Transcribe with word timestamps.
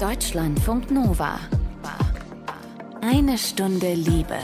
Deutschlandfunk 0.00 0.92
Nova. 0.92 1.40
Eine 3.00 3.36
Stunde 3.36 3.94
Liebe. 3.94 4.36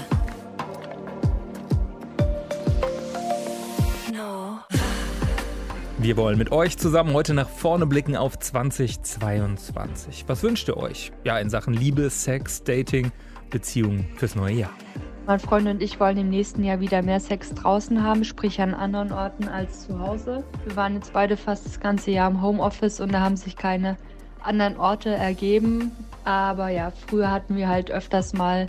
Wir 5.98 6.17
wollen 6.17 6.39
mit 6.39 6.51
euch 6.51 6.76
zusammen 6.76 7.12
heute 7.12 7.35
nach 7.35 7.48
vorne 7.48 7.87
blicken 7.87 8.17
auf 8.17 8.37
2022. 8.37 10.25
Was 10.27 10.43
wünscht 10.43 10.67
ihr 10.67 10.77
euch? 10.77 11.12
Ja, 11.23 11.39
in 11.39 11.48
Sachen 11.48 11.73
Liebe, 11.73 12.11
Sex, 12.11 12.64
Dating, 12.64 13.12
Beziehungen 13.50 14.09
fürs 14.16 14.34
neue 14.34 14.55
Jahr. 14.55 14.73
Mein 15.27 15.39
Freund 15.39 15.68
und 15.68 15.82
ich 15.84 16.00
wollen 16.00 16.16
im 16.18 16.30
nächsten 16.30 16.64
Jahr 16.64 16.80
wieder 16.80 17.00
mehr 17.00 17.21
Sex 17.21 17.55
draußen 17.55 18.02
haben, 18.02 18.25
sprich 18.25 18.61
an 18.61 18.75
anderen 18.75 19.12
Orten 19.12 19.46
als 19.46 19.86
zu 19.86 20.00
Hause. 20.00 20.43
Wir 20.66 20.75
waren 20.75 20.95
jetzt 20.95 21.12
beide 21.12 21.36
fast 21.36 21.64
das 21.64 21.79
ganze 21.79 22.11
Jahr 22.11 22.29
im 22.29 22.43
Homeoffice 22.43 23.00
und 23.00 23.12
da 23.12 23.21
haben 23.21 23.36
sich 23.36 23.55
keine 23.55 23.96
anderen 24.45 24.79
Orte 24.79 25.11
ergeben. 25.11 25.93
Aber 26.25 26.69
ja, 26.69 26.93
früher 27.07 27.30
hatten 27.30 27.57
wir 27.57 27.69
halt 27.69 27.91
öfters 27.91 28.33
mal 28.33 28.66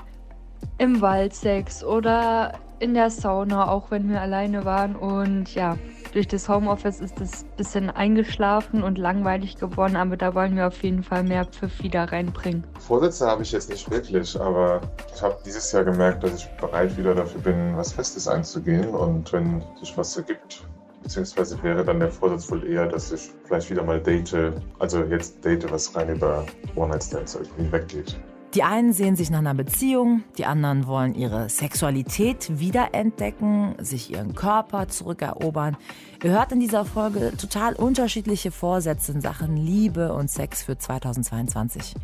im 0.77 1.01
Wald 1.01 1.33
Sex 1.33 1.83
oder 1.83 2.53
in 2.79 2.93
der 2.93 3.09
Sauna, 3.09 3.69
auch 3.69 3.91
wenn 3.91 4.09
wir 4.09 4.21
alleine 4.21 4.65
waren. 4.65 4.95
Und 4.95 5.55
ja, 5.55 5.77
durch 6.13 6.27
das 6.27 6.47
Homeoffice 6.47 6.99
ist 6.99 7.19
es 7.19 7.43
ein 7.43 7.57
bisschen 7.57 7.89
eingeschlafen 7.89 8.83
und 8.83 8.97
langweilig 8.97 9.57
geworden, 9.57 9.95
aber 9.95 10.17
da 10.17 10.33
wollen 10.33 10.55
wir 10.55 10.67
auf 10.67 10.81
jeden 10.83 11.03
Fall 11.03 11.23
mehr 11.23 11.45
Pfiff 11.45 11.83
wieder 11.83 12.11
reinbringen. 12.11 12.63
Vorsätze 12.79 13.27
habe 13.27 13.43
ich 13.43 13.51
jetzt 13.51 13.69
nicht 13.69 13.89
wirklich, 13.91 14.39
aber 14.39 14.81
ich 15.13 15.21
habe 15.21 15.37
dieses 15.45 15.71
Jahr 15.71 15.83
gemerkt, 15.83 16.23
dass 16.23 16.35
ich 16.35 16.47
bereit 16.57 16.97
wieder 16.97 17.15
dafür 17.15 17.41
bin, 17.41 17.77
was 17.77 17.93
Festes 17.93 18.27
einzugehen. 18.27 18.87
Und 18.89 19.31
wenn 19.33 19.61
sich 19.79 19.97
was 19.97 20.15
ergibt, 20.15 20.63
beziehungsweise 21.05 21.61
wäre 21.61 21.85
dann 21.85 21.99
der 21.99 22.09
Vorsatz 22.09 22.49
wohl 22.49 22.67
eher, 22.67 22.87
dass 22.87 23.11
ich 23.11 23.29
vielleicht 23.43 23.69
wieder 23.69 23.83
mal 23.83 24.01
date, 24.01 24.53
also 24.79 25.03
jetzt 25.03 25.45
date, 25.45 25.71
was 25.71 25.95
rein 25.95 26.09
über 26.09 26.45
One-Night-Stands 26.75 27.35
irgendwie 27.35 27.71
weggeht. 27.71 28.19
Die 28.55 28.63
einen 28.63 28.91
sehen 28.93 29.15
sich 29.15 29.29
nach 29.29 29.39
einer 29.39 29.53
Beziehung, 29.53 30.23
die 30.37 30.45
anderen 30.45 30.87
wollen 30.87 31.13
ihre 31.13 31.49
Sexualität 31.49 32.57
wiederentdecken, 32.59 33.75
sich 33.79 34.11
ihren 34.11 34.33
Körper 34.33 34.87
zurückerobern. 34.87 35.77
Ihr 36.23 36.31
hört 36.31 36.53
in 36.53 36.59
dieser 36.59 36.85
Folge 36.85 37.33
total 37.37 37.75
unterschiedliche 37.75 38.51
Vorsätze 38.51 39.11
in 39.11 39.21
Sachen 39.21 39.57
Liebe 39.57 40.13
und 40.13 40.31
Sex 40.31 40.63
für 40.63 40.77
2022. 40.77 41.95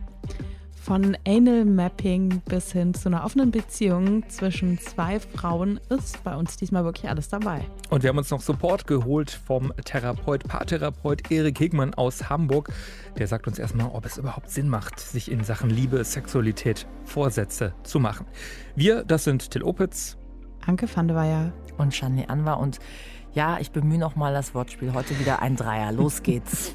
Von 0.84 1.16
Anal 1.28 1.64
Mapping 1.66 2.42
bis 2.46 2.72
hin 2.72 2.96
zu 2.96 3.08
einer 3.08 3.24
offenen 3.24 3.52
Beziehung 3.52 4.28
zwischen 4.30 4.80
zwei 4.80 5.20
Frauen 5.20 5.80
ist 5.90 6.24
bei 6.24 6.36
uns 6.36 6.58
diesmal 6.58 6.84
wirklich 6.84 7.08
alles 7.08 7.30
dabei. 7.30 7.64
Und 7.92 8.02
wir 8.02 8.10
haben 8.10 8.18
uns 8.18 8.32
noch 8.32 8.42
Support 8.42 8.88
geholt 8.88 9.30
vom 9.30 9.72
Therapeut, 9.86 10.48
Paartherapeut 10.48 11.30
Erik 11.30 11.60
Hegmann 11.60 11.94
aus 11.94 12.30
Hamburg. 12.32 12.70
Der 13.16 13.28
sagt 13.28 13.48
uns 13.48 13.60
erstmal, 13.60 13.92
ob 13.94 14.08
es 14.08 14.18
überhaupt 14.18 14.50
Sinn 14.50 14.70
macht, 14.70 15.00
sich 15.00 15.32
in 15.32 15.44
Sachen 15.44 15.70
Liebe, 15.70 16.04
Sexualität 16.04 16.88
Vorsätze 17.06 17.76
zu 17.84 18.00
machen. 18.00 18.26
Wir, 18.76 19.04
das 19.04 19.24
sind 19.24 19.52
Till 19.52 19.62
Opitz, 19.62 20.18
Anke 20.66 20.88
van 20.94 21.08
der 21.08 21.16
Weyer 21.16 21.54
und 21.78 21.94
Shani 21.94 22.26
Anwar 22.28 22.60
und 22.60 22.80
ja, 23.34 23.60
ich 23.60 23.72
bemühe 23.72 24.00
noch 24.00 24.16
mal 24.16 24.34
das 24.34 24.56
Wortspiel. 24.56 24.94
Heute 24.94 25.18
wieder 25.20 25.42
ein 25.42 25.56
Dreier. 25.56 25.92
Los 25.92 26.22
geht's. 26.22 26.74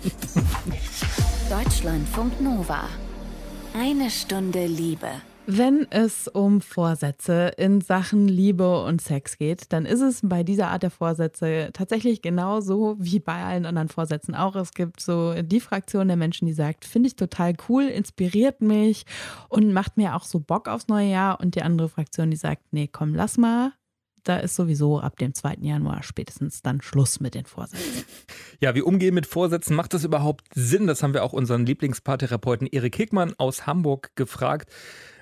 Deutschlandfunk 1.51 2.41
Nova. 2.41 2.85
Eine 3.79 4.09
Stunde 4.09 4.65
Liebe. 4.67 5.07
Wenn 5.45 5.87
es 5.91 6.29
um 6.29 6.63
Vorsätze 6.63 7.53
in 7.59 7.83
Sachen 7.83 8.27
Liebe 8.27 8.83
und 8.83 9.03
Sex 9.03 9.37
geht, 9.37 9.71
dann 9.71 9.85
ist 9.85 10.01
es 10.01 10.21
bei 10.23 10.43
dieser 10.43 10.69
Art 10.69 10.83
der 10.83 10.91
Vorsätze 10.91 11.69
tatsächlich 11.75 12.23
genauso 12.23 12.97
wie 12.99 13.19
bei 13.19 13.45
allen 13.45 13.67
anderen 13.67 13.89
Vorsätzen 13.89 14.35
auch. 14.35 14.57
Es 14.57 14.73
gibt 14.73 15.01
so 15.03 15.35
die 15.43 15.61
Fraktion 15.61 16.09
der 16.09 16.17
Menschen, 16.17 16.47
die 16.47 16.55
sagt, 16.55 16.87
finde 16.87 17.09
ich 17.09 17.17
total 17.17 17.55
cool, 17.69 17.85
inspiriert 17.85 18.63
mich 18.63 19.05
und 19.51 19.75
macht 19.75 19.99
mir 19.99 20.17
auch 20.17 20.25
so 20.25 20.41
Bock 20.41 20.69
aufs 20.69 20.89
neue 20.89 21.11
Jahr. 21.11 21.39
Und 21.39 21.55
die 21.55 21.63
andere 21.63 21.91
Fraktion, 21.91 22.31
die 22.31 22.39
sagt, 22.39 22.63
nee, 22.71 22.89
komm, 22.91 23.15
lass 23.15 23.37
mal, 23.37 23.73
da 24.29 24.39
ist 24.39 24.57
sowieso 24.57 25.01
ab 25.01 25.17
dem 25.19 25.35
2. 25.35 25.59
Januar 25.61 26.03
spätestens 26.03 26.63
dann 26.63 26.83
Schluss 26.83 27.21
mit 27.21 27.35
den 27.35 27.47
Vorsätzen. 27.47 28.05
Ja, 28.59 28.75
wie 28.75 28.81
umgehen 28.81 29.15
mit 29.15 29.27
Vorsätzen? 29.27 29.77
Macht 29.77 29.93
das 29.93 30.05
überhaupt 30.05 30.47
Sinn? 30.55 30.87
Das 30.87 31.03
haben 31.03 31.13
wir 31.13 31.25
auch 31.25 31.35
unseren 31.35 31.67
Lieblingspaartherapeuten 31.67 32.67
Erik 32.67 32.97
Hickmann 32.97 33.35
aus 33.37 33.67
Hamburg 33.67 34.17
gefragt. 34.17 34.71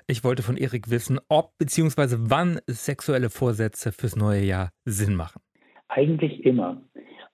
Ich 0.07 0.23
wollte 0.23 0.41
von 0.41 0.55
Erik 0.55 0.89
wissen, 0.89 1.19
ob 1.27 1.57
bzw. 1.57 2.15
wann 2.19 2.59
sexuelle 2.65 3.29
Vorsätze 3.29 3.91
fürs 3.91 4.15
neue 4.15 4.43
Jahr 4.43 4.71
Sinn 4.85 5.15
machen. 5.15 5.41
Eigentlich 5.89 6.45
immer. 6.45 6.81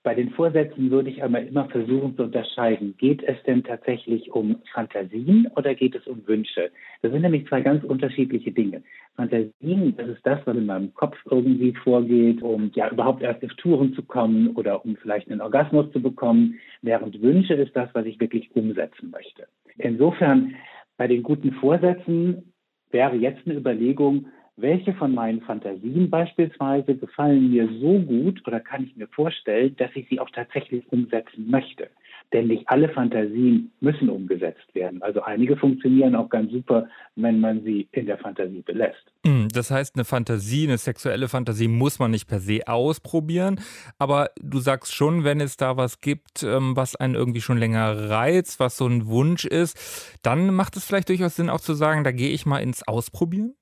Bei 0.04 0.16
den 0.16 0.30
Vorsätzen 0.30 0.90
würde 0.90 1.10
ich 1.10 1.22
aber 1.22 1.40
immer 1.40 1.68
versuchen 1.68 2.16
zu 2.16 2.24
unterscheiden, 2.24 2.96
geht 2.98 3.22
es 3.22 3.40
denn 3.44 3.62
tatsächlich 3.62 4.32
um 4.32 4.56
Fantasien 4.72 5.46
oder 5.54 5.76
geht 5.76 5.94
es 5.94 6.04
um 6.08 6.26
Wünsche? 6.26 6.72
Das 7.02 7.12
sind 7.12 7.22
nämlich 7.22 7.46
zwei 7.46 7.60
ganz 7.60 7.84
unterschiedliche 7.84 8.50
Dinge. 8.50 8.82
Fantasien, 9.14 9.94
das 9.96 10.08
ist 10.08 10.26
das, 10.26 10.40
was 10.44 10.56
in 10.56 10.66
meinem 10.66 10.92
Kopf 10.94 11.16
irgendwie 11.30 11.72
vorgeht, 11.72 12.42
um 12.42 12.72
ja 12.74 12.90
überhaupt 12.90 13.22
erst 13.22 13.44
auf 13.44 13.54
Touren 13.54 13.94
zu 13.94 14.02
kommen 14.02 14.48
oder 14.56 14.84
um 14.84 14.96
vielleicht 14.96 15.30
einen 15.30 15.40
Orgasmus 15.40 15.92
zu 15.92 16.02
bekommen, 16.02 16.58
während 16.80 17.22
Wünsche 17.22 17.54
ist 17.54 17.76
das, 17.76 17.88
was 17.92 18.04
ich 18.04 18.18
wirklich 18.18 18.50
umsetzen 18.56 19.10
möchte. 19.10 19.46
Insofern 19.78 20.56
bei 20.96 21.06
den 21.06 21.22
guten 21.22 21.52
Vorsätzen 21.52 22.52
wäre 22.90 23.14
jetzt 23.14 23.46
eine 23.46 23.56
Überlegung, 23.56 24.26
welche 24.56 24.92
von 24.94 25.14
meinen 25.14 25.40
Fantasien 25.42 26.10
beispielsweise 26.10 26.94
gefallen 26.94 27.50
mir 27.50 27.68
so 27.80 27.98
gut 28.00 28.46
oder 28.46 28.60
kann 28.60 28.84
ich 28.84 28.96
mir 28.96 29.08
vorstellen, 29.08 29.74
dass 29.76 29.90
ich 29.94 30.08
sie 30.08 30.20
auch 30.20 30.30
tatsächlich 30.30 30.84
umsetzen 30.92 31.50
möchte. 31.50 31.88
Denn 32.32 32.46
nicht 32.46 32.66
alle 32.68 32.88
Fantasien 32.88 33.72
müssen 33.80 34.08
umgesetzt 34.08 34.74
werden. 34.74 35.02
Also 35.02 35.22
einige 35.22 35.56
funktionieren 35.56 36.14
auch 36.14 36.30
ganz 36.30 36.50
super, 36.50 36.88
wenn 37.14 37.40
man 37.40 37.62
sie 37.62 37.88
in 37.92 38.06
der 38.06 38.16
Fantasie 38.18 38.62
belässt. 38.62 39.04
Hm, 39.26 39.48
das 39.52 39.70
heißt, 39.70 39.96
eine 39.96 40.04
Fantasie, 40.04 40.66
eine 40.66 40.78
sexuelle 40.78 41.28
Fantasie 41.28 41.68
muss 41.68 41.98
man 41.98 42.10
nicht 42.10 42.26
per 42.26 42.40
se 42.40 42.60
ausprobieren. 42.66 43.60
Aber 43.98 44.30
du 44.40 44.58
sagst 44.60 44.94
schon, 44.94 45.24
wenn 45.24 45.40
es 45.40 45.56
da 45.56 45.76
was 45.76 46.00
gibt, 46.00 46.42
ähm, 46.42 46.74
was 46.74 46.96
einen 46.96 47.14
irgendwie 47.14 47.42
schon 47.42 47.58
länger 47.58 48.10
reizt, 48.10 48.60
was 48.60 48.78
so 48.78 48.86
ein 48.86 49.06
Wunsch 49.06 49.44
ist, 49.44 50.18
dann 50.22 50.54
macht 50.54 50.76
es 50.76 50.86
vielleicht 50.86 51.10
durchaus 51.10 51.36
Sinn, 51.36 51.50
auch 51.50 51.60
zu 51.60 51.74
sagen, 51.74 52.02
da 52.04 52.12
gehe 52.12 52.30
ich 52.30 52.46
mal 52.46 52.58
ins 52.58 52.86
Ausprobieren? 52.86 53.54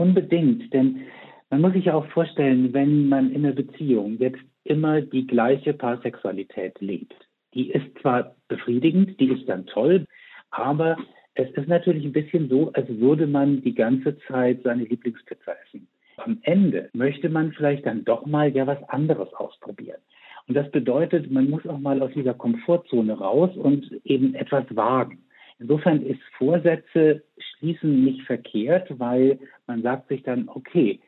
Unbedingt, 0.00 0.72
denn 0.72 1.02
man 1.50 1.60
muss 1.60 1.74
sich 1.74 1.90
auch 1.90 2.06
vorstellen, 2.06 2.72
wenn 2.72 3.10
man 3.10 3.32
in 3.32 3.44
einer 3.44 3.54
Beziehung 3.54 4.16
jetzt 4.16 4.40
immer 4.64 5.02
die 5.02 5.26
gleiche 5.26 5.74
Paarsexualität 5.74 6.80
lebt, 6.80 7.14
die 7.52 7.70
ist 7.70 7.86
zwar 8.00 8.34
befriedigend, 8.48 9.20
die 9.20 9.28
ist 9.28 9.46
dann 9.46 9.66
toll, 9.66 10.06
aber 10.52 10.96
es 11.34 11.50
ist 11.50 11.68
natürlich 11.68 12.06
ein 12.06 12.14
bisschen 12.14 12.48
so, 12.48 12.72
als 12.72 12.88
würde 12.88 13.26
man 13.26 13.60
die 13.60 13.74
ganze 13.74 14.16
Zeit 14.20 14.62
seine 14.64 14.84
Lieblingspizza 14.84 15.52
essen. 15.66 15.86
Am 16.16 16.38
Ende 16.44 16.88
möchte 16.94 17.28
man 17.28 17.52
vielleicht 17.52 17.84
dann 17.84 18.06
doch 18.06 18.24
mal 18.24 18.50
ja 18.56 18.66
was 18.66 18.82
anderes 18.88 19.30
ausprobieren. 19.34 20.00
Und 20.48 20.54
das 20.54 20.70
bedeutet, 20.70 21.30
man 21.30 21.50
muss 21.50 21.66
auch 21.66 21.78
mal 21.78 22.00
aus 22.00 22.12
dieser 22.14 22.32
Komfortzone 22.32 23.18
raus 23.18 23.54
und 23.54 24.00
eben 24.04 24.34
etwas 24.34 24.64
wagen. 24.74 25.18
Insofern 25.60 26.02
ist 26.02 26.20
Vorsätze 26.38 27.22
schließen 27.58 28.04
nicht 28.04 28.22
verkehrt, 28.22 28.88
weil 28.98 29.38
man 29.66 29.82
sagt 29.82 30.08
sich 30.08 30.22
dann, 30.22 30.48
okay, 30.48 31.00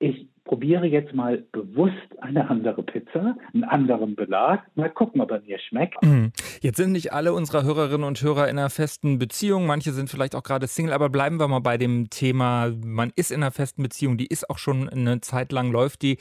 ich 0.00 0.28
probiere 0.44 0.86
jetzt 0.86 1.12
mal 1.12 1.44
bewusst 1.52 1.92
eine 2.20 2.48
andere 2.48 2.82
Pizza, 2.82 3.36
einen 3.52 3.64
anderen 3.64 4.16
Belag, 4.16 4.64
mal 4.76 4.88
gucken, 4.88 5.20
ob 5.20 5.30
er 5.30 5.42
mir 5.42 5.58
schmeckt. 5.58 6.02
Mhm. 6.02 6.32
Jetzt 6.62 6.78
sind 6.78 6.92
nicht 6.92 7.12
alle 7.12 7.34
unserer 7.34 7.64
Hörerinnen 7.64 8.06
und 8.06 8.22
Hörer 8.22 8.48
in 8.48 8.58
einer 8.58 8.70
festen 8.70 9.18
Beziehung, 9.18 9.66
manche 9.66 9.92
sind 9.92 10.08
vielleicht 10.08 10.34
auch 10.34 10.42
gerade 10.42 10.66
Single, 10.66 10.94
aber 10.94 11.10
bleiben 11.10 11.38
wir 11.38 11.48
mal 11.48 11.58
bei 11.58 11.76
dem 11.76 12.08
Thema, 12.08 12.72
man 12.82 13.12
ist 13.14 13.30
in 13.30 13.42
einer 13.42 13.52
festen 13.52 13.82
Beziehung, 13.82 14.16
die 14.16 14.26
ist 14.26 14.48
auch 14.48 14.58
schon 14.58 14.88
eine 14.88 15.20
Zeit 15.20 15.52
lang, 15.52 15.70
läuft 15.70 16.00
die. 16.02 16.16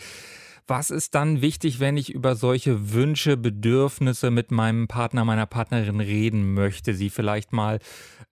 Was 0.69 0.89
ist 0.89 1.15
dann 1.15 1.41
wichtig, 1.41 1.79
wenn 1.79 1.95
ich 1.95 2.13
über 2.13 2.35
solche 2.35 2.93
Wünsche, 2.93 3.37
Bedürfnisse 3.37 4.31
mit 4.31 4.51
meinem 4.51 4.89
Partner, 4.89 5.23
meiner 5.23 5.45
Partnerin 5.45 6.01
reden 6.01 6.53
möchte, 6.53 6.91
sie 6.91 7.09
vielleicht 7.09 7.53
mal 7.53 7.79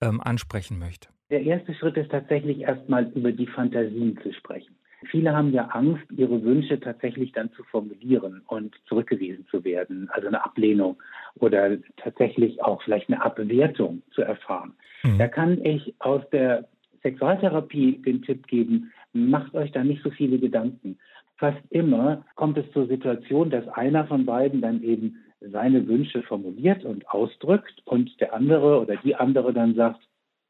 ähm, 0.02 0.20
ansprechen 0.20 0.78
möchte? 0.78 1.08
Der 1.30 1.42
erste 1.44 1.74
Schritt 1.74 1.96
ist 1.96 2.12
tatsächlich 2.12 2.60
erstmal 2.60 3.10
über 3.16 3.32
die 3.32 3.48
Fantasien 3.48 4.20
zu 4.22 4.34
sprechen. 4.34 4.76
Viele 5.10 5.34
haben 5.34 5.54
ja 5.54 5.68
Angst, 5.68 6.04
ihre 6.12 6.44
Wünsche 6.44 6.78
tatsächlich 6.78 7.32
dann 7.32 7.54
zu 7.54 7.64
formulieren 7.64 8.42
und 8.48 8.76
zurückgewiesen 8.90 9.46
zu 9.50 9.64
werden, 9.64 10.10
also 10.12 10.28
eine 10.28 10.44
Ablehnung 10.44 10.98
oder 11.36 11.78
tatsächlich 11.96 12.62
auch 12.62 12.82
vielleicht 12.84 13.08
eine 13.10 13.24
Abwertung 13.24 14.02
zu 14.12 14.24
erfahren. 14.24 14.74
Mhm. 15.04 15.20
Da 15.20 15.30
kann 15.30 15.64
ich 15.64 15.94
aus 16.00 16.22
der 16.32 16.68
Sexualtherapie 17.02 18.02
den 18.02 18.24
Tipp 18.24 18.46
geben, 18.48 18.92
macht 19.14 19.54
euch 19.54 19.72
da 19.72 19.84
nicht 19.84 20.04
so 20.04 20.10
viele 20.10 20.38
Gedanken 20.38 20.98
fast 21.38 21.60
immer 21.70 22.26
kommt 22.36 22.58
es 22.58 22.72
zur 22.72 22.88
Situation, 22.88 23.50
dass 23.50 23.68
einer 23.70 24.08
von 24.08 24.26
beiden 24.26 24.62
dann 24.62 24.84
eben 24.84 25.18
seine 25.42 25.88
Wünsche 25.88 26.24
formuliert 26.24 26.86
und 26.86 27.08
ausdrückt 27.10 27.82
und 27.86 28.20
der 28.20 28.34
andere 28.34 28.80
oder 28.80 28.96
die 28.98 29.16
andere 29.16 29.54
dann 29.54 29.76
sagt, 29.76 30.02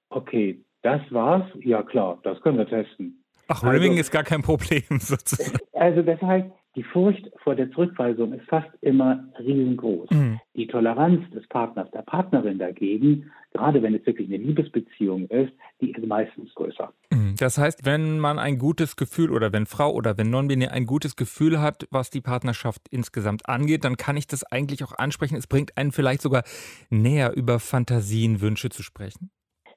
okay, 0.09 0.63
das 0.83 1.01
war's, 1.09 1.45
ja 1.61 1.83
klar, 1.83 2.19
das 2.23 2.39
können 2.41 2.57
wir 2.57 2.67
testen. 2.67 3.23
Ach, 3.47 3.63
Rimming 3.63 3.91
also, 3.91 4.01
ist 4.01 4.11
gar 4.11 4.23
kein 4.23 4.41
Problem 4.41 4.83
sozusagen. 4.99 5.57
Also 5.73 6.01
das 6.01 6.21
heißt, 6.21 6.47
Die 6.75 6.83
Furcht 6.83 7.31
vor 7.41 7.55
der 7.55 7.71
Zurückweisung 7.71 8.33
ist 8.33 8.45
fast 8.49 8.67
immer 8.81 9.23
riesengroß. 9.39 10.09
Mhm. 10.11 10.39
Die 10.55 10.67
Toleranz 10.67 11.21
des 11.31 11.47
Partners, 11.47 11.89
der 11.91 12.01
Partnerin 12.01 12.59
dagegen, 12.59 13.31
gerade 13.53 13.81
wenn 13.81 13.95
es 13.95 14.05
wirklich 14.05 14.27
eine 14.27 14.43
Liebesbeziehung 14.43 15.27
ist, 15.29 15.53
die 15.79 15.91
ist 15.91 16.05
meistens 16.05 16.53
größer. 16.53 16.91
Mhm. 17.11 17.35
Das 17.39 17.57
heißt, 17.57 17.85
wenn 17.85 18.19
man 18.19 18.39
ein 18.39 18.57
gutes 18.57 18.97
Gefühl 18.97 19.31
oder 19.31 19.53
wenn 19.53 19.65
Frau 19.65 19.93
oder 19.93 20.17
wenn 20.17 20.29
Nonbinär 20.29 20.73
ein 20.73 20.85
gutes 20.85 21.15
Gefühl 21.15 21.61
hat, 21.61 21.87
was 21.91 22.09
die 22.09 22.21
Partnerschaft 22.21 22.81
insgesamt 22.91 23.47
angeht, 23.47 23.85
dann 23.85 23.95
kann 23.95 24.17
ich 24.17 24.27
das 24.27 24.43
eigentlich 24.43 24.83
auch 24.83 24.97
ansprechen. 24.97 25.37
Es 25.37 25.47
bringt 25.47 25.77
einen 25.77 25.93
vielleicht 25.93 26.21
sogar 26.21 26.43
näher 26.89 27.33
über 27.35 27.59
Fantasien, 27.59 28.41
Wünsche 28.41 28.69
zu 28.69 28.83
sprechen. 28.83 29.29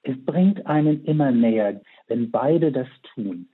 Es 0.03 0.17
bringt 0.25 0.67
einen 0.67 1.05
immer 1.05 1.31
näher, 1.31 1.81
wenn 2.09 2.31
beide 2.33 2.73
das 2.73 2.89
tun 3.15 3.49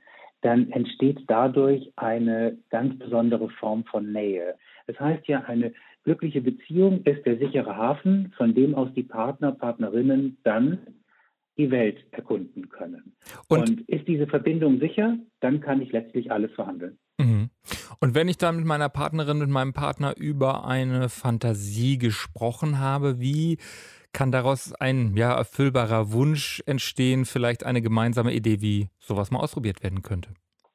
dann 0.45 0.71
entsteht 0.73 1.25
dadurch 1.27 1.91
eine 1.97 2.59
ganz 2.69 2.99
besondere 2.99 3.49
Form 3.49 3.85
von 3.85 4.13
Nähe. 4.13 4.57
Das 4.87 5.01
heißt 5.01 5.27
ja, 5.27 5.41
eine 5.45 5.73
glückliche 6.05 6.43
Beziehung 6.43 7.03
ist 7.05 7.25
der 7.25 7.39
sichere 7.39 7.75
Hafen, 7.75 8.31
von 8.37 8.55
dem 8.55 8.75
aus 8.75 8.91
die 8.95 9.05
Partner, 9.05 9.53
Partnerinnen 9.53 10.37
dann 10.45 10.79
die 11.57 11.71
Welt 11.71 12.05
erkunden 12.11 12.69
können. 12.69 13.15
Und, 13.49 13.71
Und 13.71 13.89
ist 13.89 14.07
diese 14.07 14.27
Verbindung 14.27 14.81
sicher, 14.81 15.17
dann 15.41 15.61
kann 15.61 15.81
ich 15.81 15.93
letztlich 15.93 16.31
alles 16.31 16.53
verhandeln. 16.53 16.99
Mhm. 17.19 17.49
Und 18.01 18.15
wenn 18.15 18.29
ich 18.29 18.37
dann 18.37 18.57
mit 18.57 18.67
meiner 18.67 18.91
Partnerin, 18.91 19.39
mit 19.39 19.49
meinem 19.49 19.73
Partner 19.73 20.15
über 20.19 20.67
eine 20.67 21.09
Fantasie 21.09 21.97
gesprochen 21.97 22.81
habe, 22.81 23.19
wie 23.19 23.57
kann 24.15 24.33
daraus 24.33 24.73
ein 24.81 25.15
ja, 25.17 25.37
erfüllbarer 25.37 26.13
Wunsch 26.13 26.63
entstehen, 26.65 27.27
vielleicht 27.27 27.67
eine 27.67 27.83
gemeinsame 27.83 28.33
Idee, 28.33 28.63
wie 28.63 28.89
sowas 28.99 29.31
mal 29.31 29.41
ausprobiert 29.41 29.83
werden 29.83 30.01
könnte? 30.01 30.31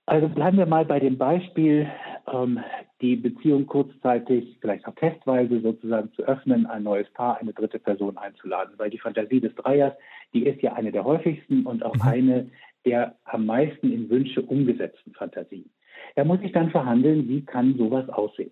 Also 0.06 0.28
bleiben 0.28 0.58
wir 0.58 0.66
mal 0.66 0.86
bei 0.86 1.00
dem 1.00 1.18
Beispiel, 1.18 1.90
ähm, 2.32 2.60
die 3.02 3.16
Beziehung 3.16 3.66
kurzzeitig, 3.66 4.58
vielleicht 4.60 4.86
auch 4.86 4.96
testweise 4.96 5.62
sozusagen 5.62 6.12
zu 6.14 6.24
öffnen, 6.24 6.66
ein 6.66 6.84
neues 6.84 7.10
Paar, 7.14 7.40
eine 7.40 7.54
dritte 7.54 7.80
Person 7.80 8.18
einzuladen. 8.18 8.74
Weil 8.78 8.90
die 8.90 9.00
Fantasie 9.00 9.40
des 9.40 9.56
Dreiers, 9.56 9.94
die 10.34 10.46
ist 10.46 10.62
ja 10.62 10.74
eine 10.74 10.92
der 10.92 11.06
häufigsten 11.06 11.66
und 11.66 11.84
auch 11.84 11.96
mhm. 11.96 12.02
eine 12.02 12.52
der 12.86 13.16
am 13.26 13.46
meisten 13.46 13.92
in 13.92 14.10
Wünsche 14.10 14.42
umgesetzten 14.42 15.14
Fantasien. 15.14 15.70
Da 16.16 16.24
muss 16.24 16.40
ich 16.42 16.52
dann 16.52 16.72
verhandeln, 16.72 17.28
wie 17.28 17.44
kann 17.44 17.78
sowas 17.78 18.08
aussehen. 18.10 18.52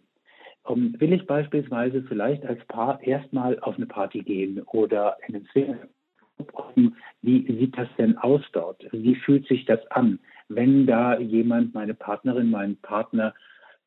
Um, 0.68 1.00
will 1.00 1.14
ich 1.14 1.26
beispielsweise 1.26 2.04
vielleicht 2.04 2.46
als 2.46 2.64
Paar 2.66 3.02
erstmal 3.02 3.58
auf 3.62 3.78
eine 3.78 3.86
Party 3.86 4.22
gehen 4.22 4.62
oder 4.64 5.18
in 5.26 5.34
den 5.34 5.46
Szenen 5.46 5.80
wie 7.22 7.46
sieht 7.52 7.78
das 7.78 7.88
denn 7.98 8.18
aus 8.18 8.42
dort? 8.52 8.86
Wie 8.92 9.16
fühlt 9.16 9.48
sich 9.48 9.66
das 9.66 9.80
an, 9.92 10.20
wenn 10.50 10.86
da 10.86 11.18
jemand 11.18 11.74
meine 11.74 11.94
Partnerin, 11.94 12.52
meinen 12.52 12.78
Partner 12.78 13.34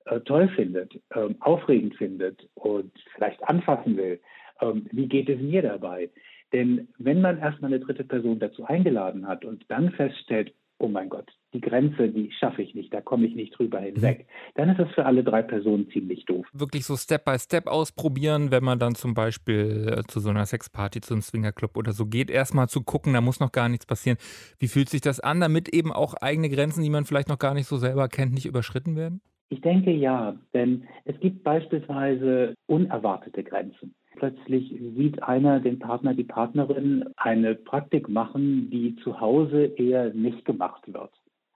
äh, 0.07 0.21
toll 0.21 0.49
findet, 0.49 0.95
äh, 1.11 1.29
aufregend 1.41 1.97
findet 1.97 2.49
und 2.55 2.93
vielleicht 3.15 3.43
anfassen 3.45 3.97
will? 3.97 4.21
Ähm, 4.61 4.87
wie 4.91 5.07
geht 5.07 5.29
es 5.29 5.41
mir 5.41 5.63
dabei? 5.63 6.11
Denn 6.53 6.89
wenn 6.99 7.21
man 7.21 7.39
erstmal 7.39 7.73
eine 7.73 7.85
dritte 7.85 8.05
Person 8.05 8.41
dazu 8.41 8.65
eingeladen 8.65 9.27
hat 9.27 9.45
und 9.45 9.65
dann 9.69 9.93
feststellt, 9.93 10.53
oh 10.81 10.89
mein 10.89 11.09
Gott, 11.09 11.31
die 11.53 11.61
Grenze, 11.61 12.09
die 12.09 12.33
schaffe 12.33 12.63
ich 12.63 12.75
nicht, 12.75 12.93
da 12.93 13.01
komme 13.01 13.27
ich 13.27 13.35
nicht 13.35 13.57
drüber 13.57 13.81
hinweg. 13.81 14.21
Mhm. 14.21 14.53
Dann 14.55 14.69
ist 14.71 14.79
das 14.79 14.91
für 14.93 15.05
alle 15.05 15.23
drei 15.23 15.43
Personen 15.43 15.89
ziemlich 15.91 16.25
doof. 16.25 16.47
Wirklich 16.53 16.85
so 16.85 16.97
Step 16.97 17.25
by 17.25 17.39
Step 17.39 17.67
ausprobieren, 17.67 18.51
wenn 18.51 18.65
man 18.65 18.79
dann 18.79 18.95
zum 18.95 19.15
Beispiel 19.15 19.99
äh, 19.99 20.03
zu 20.09 20.21
so 20.21 20.31
einer 20.31 20.47
Sexparty, 20.47 21.01
zu 21.01 21.15
einem 21.15 21.23
Swingerclub 21.23 21.77
oder 21.77 21.93
so 21.93 22.07
geht, 22.07 22.31
erstmal 22.31 22.69
zu 22.69 22.83
gucken, 22.83 23.13
da 23.13 23.21
muss 23.21 23.41
noch 23.41 23.53
gar 23.53 23.69
nichts 23.69 23.87
passieren. 23.87 24.19
Wie 24.59 24.69
fühlt 24.69 24.89
sich 24.89 25.01
das 25.01 25.21
an, 25.21 25.41
damit 25.41 25.69
eben 25.69 25.93
auch 25.93 26.15
eigene 26.15 26.49
Grenzen, 26.49 26.83
die 26.83 26.91
man 26.91 27.05
vielleicht 27.05 27.29
noch 27.29 27.39
gar 27.39 27.55
nicht 27.55 27.67
so 27.67 27.77
selber 27.77 28.09
kennt, 28.09 28.33
nicht 28.33 28.47
überschritten 28.47 28.97
werden? 28.97 29.21
Ich 29.53 29.61
denke 29.63 29.91
ja, 29.91 30.37
denn 30.55 30.85
es 31.05 31.19
gibt 31.19 31.43
beispielsweise 31.43 32.55
unerwartete 32.67 33.43
Grenzen. 33.43 33.95
Plötzlich 34.15 34.73
sieht 34.97 35.23
einer 35.25 35.59
den 35.59 35.81
Partner, 35.81 36.15
die 36.15 36.25
Partnerin 36.25 37.05
eine 37.17 37.57
Praktik 37.57 38.09
machen, 38.09 38.71
die 38.71 38.95
zu 39.03 39.21
Hause 39.21 39.65
eher 39.77 40.15
nicht 40.15 40.45
gemacht 40.45 40.83
wird. 40.93 41.11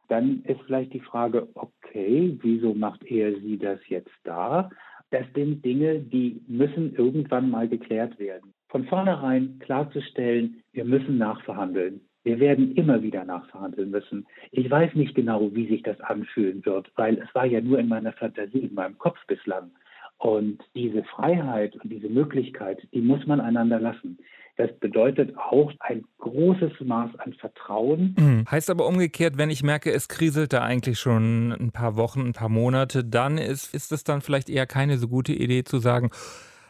Dann 0.08 0.42
ist 0.42 0.60
vielleicht 0.62 0.92
die 0.92 1.00
Frage, 1.00 1.48
okay, 1.54 2.36
wieso 2.42 2.74
macht 2.74 3.04
er 3.04 3.38
sie 3.40 3.58
das 3.58 3.80
jetzt 3.88 4.12
da? 4.24 4.70
Das 5.10 5.26
sind 5.34 5.64
Dinge, 5.64 6.00
die 6.00 6.42
müssen 6.48 6.94
irgendwann 6.96 7.48
mal 7.48 7.68
geklärt 7.68 8.18
werden. 8.18 8.52
Von 8.70 8.86
vornherein 8.86 9.60
klarzustellen, 9.60 10.62
wir 10.72 10.84
müssen 10.84 11.16
nachverhandeln. 11.16 12.00
Wir 12.24 12.40
werden 12.40 12.74
immer 12.74 13.02
wieder 13.02 13.24
nachverhandeln 13.24 13.90
müssen. 13.90 14.26
Ich 14.50 14.70
weiß 14.70 14.94
nicht 14.94 15.14
genau, 15.14 15.54
wie 15.54 15.68
sich 15.68 15.82
das 15.82 16.00
anfühlen 16.00 16.64
wird, 16.64 16.90
weil 16.96 17.18
es 17.18 17.34
war 17.34 17.44
ja 17.44 17.60
nur 17.60 17.78
in 17.78 17.88
meiner 17.88 18.12
Fantasie, 18.12 18.60
in 18.60 18.74
meinem 18.74 18.98
Kopf 18.98 19.18
bislang. 19.26 19.70
Und 20.18 20.62
diese 20.74 21.04
Freiheit 21.04 21.76
und 21.76 21.90
diese 21.90 22.08
Möglichkeit, 22.08 22.78
die 22.94 23.02
muss 23.02 23.26
man 23.26 23.40
einander 23.40 23.78
lassen. 23.78 24.18
Das 24.56 24.70
bedeutet 24.78 25.36
auch 25.36 25.72
ein 25.80 26.04
großes 26.18 26.72
Maß 26.80 27.10
an 27.18 27.32
Vertrauen. 27.34 28.14
Mhm. 28.16 28.44
Heißt 28.48 28.70
aber 28.70 28.86
umgekehrt, 28.86 29.36
wenn 29.36 29.50
ich 29.50 29.62
merke, 29.62 29.92
es 29.92 30.08
kriselt 30.08 30.52
da 30.52 30.62
eigentlich 30.62 30.98
schon 30.98 31.52
ein 31.52 31.72
paar 31.72 31.96
Wochen, 31.96 32.20
ein 32.20 32.32
paar 32.32 32.48
Monate, 32.48 33.04
dann 33.04 33.36
ist, 33.36 33.74
ist 33.74 33.90
es 33.90 34.04
dann 34.04 34.20
vielleicht 34.20 34.48
eher 34.48 34.66
keine 34.66 34.96
so 34.96 35.08
gute 35.08 35.32
Idee 35.32 35.64
zu 35.64 35.78
sagen, 35.78 36.10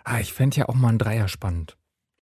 ah, 0.04 0.18
ich 0.18 0.32
fände 0.32 0.56
ja 0.56 0.68
auch 0.68 0.74
mal 0.74 0.88
ein 0.88 0.98
Dreier 0.98 1.28
spannend. 1.28 1.76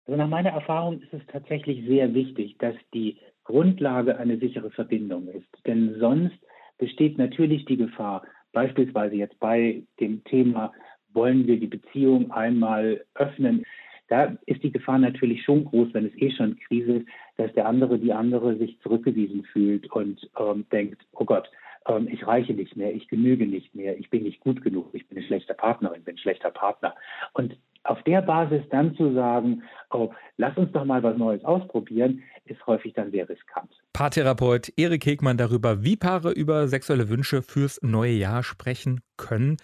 Also 0.08 0.16
nach 0.16 0.28
meiner 0.28 0.50
Erfahrung 0.50 1.02
ist 1.02 1.12
es 1.12 1.20
tatsächlich 1.30 1.86
sehr 1.86 2.14
wichtig, 2.14 2.56
dass 2.60 2.74
die 2.94 3.18
Grundlage 3.44 4.16
eine 4.16 4.38
sichere 4.38 4.70
Verbindung 4.70 5.28
ist. 5.28 5.46
Denn 5.66 5.96
sonst 6.00 6.38
besteht 6.78 7.18
natürlich 7.18 7.66
die 7.66 7.76
Gefahr, 7.76 8.22
beispielsweise 8.52 9.16
jetzt 9.16 9.38
bei 9.38 9.82
dem 10.00 10.24
Thema 10.24 10.72
wollen 11.12 11.46
wir 11.46 11.60
die 11.60 11.66
Beziehung 11.66 12.30
einmal 12.30 13.04
öffnen. 13.16 13.66
Da 14.08 14.34
ist 14.46 14.62
die 14.62 14.72
Gefahr 14.72 14.98
natürlich 14.98 15.44
schon 15.44 15.66
groß, 15.66 15.88
wenn 15.92 16.06
es 16.06 16.16
eh 16.16 16.30
schon 16.30 16.58
Krise 16.58 16.92
ist, 16.92 17.08
dass 17.36 17.52
der 17.52 17.66
andere, 17.66 17.98
die 17.98 18.14
andere 18.14 18.56
sich 18.56 18.80
zurückgewiesen 18.80 19.44
fühlt 19.52 19.92
und 19.92 20.30
ähm, 20.40 20.64
denkt, 20.72 21.02
oh 21.12 21.26
Gott, 21.26 21.50
ähm, 21.86 22.08
ich 22.10 22.26
reiche 22.26 22.54
nicht 22.54 22.76
mehr, 22.76 22.94
ich 22.94 23.08
genüge 23.08 23.46
nicht 23.46 23.74
mehr, 23.74 23.98
ich 23.98 24.08
bin 24.08 24.22
nicht 24.22 24.40
gut 24.40 24.62
genug, 24.62 24.88
ich 24.94 25.06
bin 25.06 25.18
ein 25.18 25.24
schlechter 25.24 25.52
Partnerin, 25.52 26.02
bin 26.02 26.14
ein 26.14 26.18
schlechter 26.18 26.50
Partner. 26.50 26.94
Und 27.34 27.58
auf 27.88 28.02
der 28.04 28.22
Basis 28.22 28.62
dann 28.70 28.94
zu 28.96 29.14
sagen, 29.14 29.62
oh, 29.90 30.10
lass 30.36 30.56
uns 30.56 30.72
doch 30.72 30.84
mal 30.84 31.02
was 31.02 31.16
Neues 31.16 31.44
ausprobieren, 31.44 32.22
ist 32.44 32.64
häufig 32.66 32.94
dann 32.94 33.10
sehr 33.10 33.28
riskant. 33.28 33.70
Paartherapeut 33.92 34.72
Erik 34.76 35.06
Hegmann 35.06 35.36
darüber, 35.36 35.82
wie 35.82 35.96
Paare 35.96 36.30
über 36.32 36.68
sexuelle 36.68 37.08
Wünsche 37.08 37.42
fürs 37.42 37.80
neue 37.82 38.12
Jahr 38.12 38.42
sprechen 38.42 39.00
können 39.16 39.56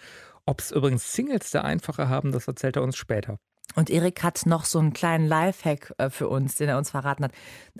ob 0.45 0.59
es 0.59 0.71
übrigens 0.71 1.11
Singles 1.11 1.49
da 1.51 1.61
einfacher 1.61 2.07
haben, 2.07 2.31
das 2.31 2.47
erzählt 2.47 2.75
er 2.75 2.83
uns 2.83 2.95
später. 2.97 3.39
Und 3.73 3.89
Erik 3.89 4.23
hat 4.23 4.45
noch 4.45 4.63
so 4.63 4.79
einen 4.79 4.93
kleinen 4.93 5.27
Lifehack 5.27 5.93
äh, 5.97 6.09
für 6.09 6.29
uns, 6.29 6.55
den 6.55 6.69
er 6.69 6.77
uns 6.77 6.91
verraten 6.91 7.25
hat. 7.25 7.31